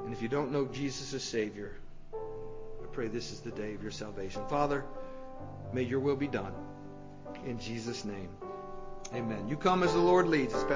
And 0.00 0.12
if 0.12 0.20
you 0.20 0.28
don't 0.28 0.50
know 0.50 0.66
Jesus 0.66 1.14
as 1.14 1.22
Savior, 1.22 1.76
I 2.12 2.86
pray 2.90 3.06
this 3.06 3.30
is 3.30 3.40
the 3.40 3.52
day 3.52 3.74
of 3.74 3.82
your 3.82 3.92
salvation. 3.92 4.42
Father, 4.48 4.84
may 5.72 5.82
your 5.82 6.00
will 6.00 6.16
be 6.16 6.26
done. 6.26 6.52
In 7.46 7.60
Jesus' 7.60 8.04
name, 8.04 8.28
amen. 9.14 9.48
You 9.48 9.56
come 9.56 9.84
as 9.84 9.92
the 9.92 10.00
Lord 10.00 10.26
leads. 10.26 10.52
Pastor 10.52 10.74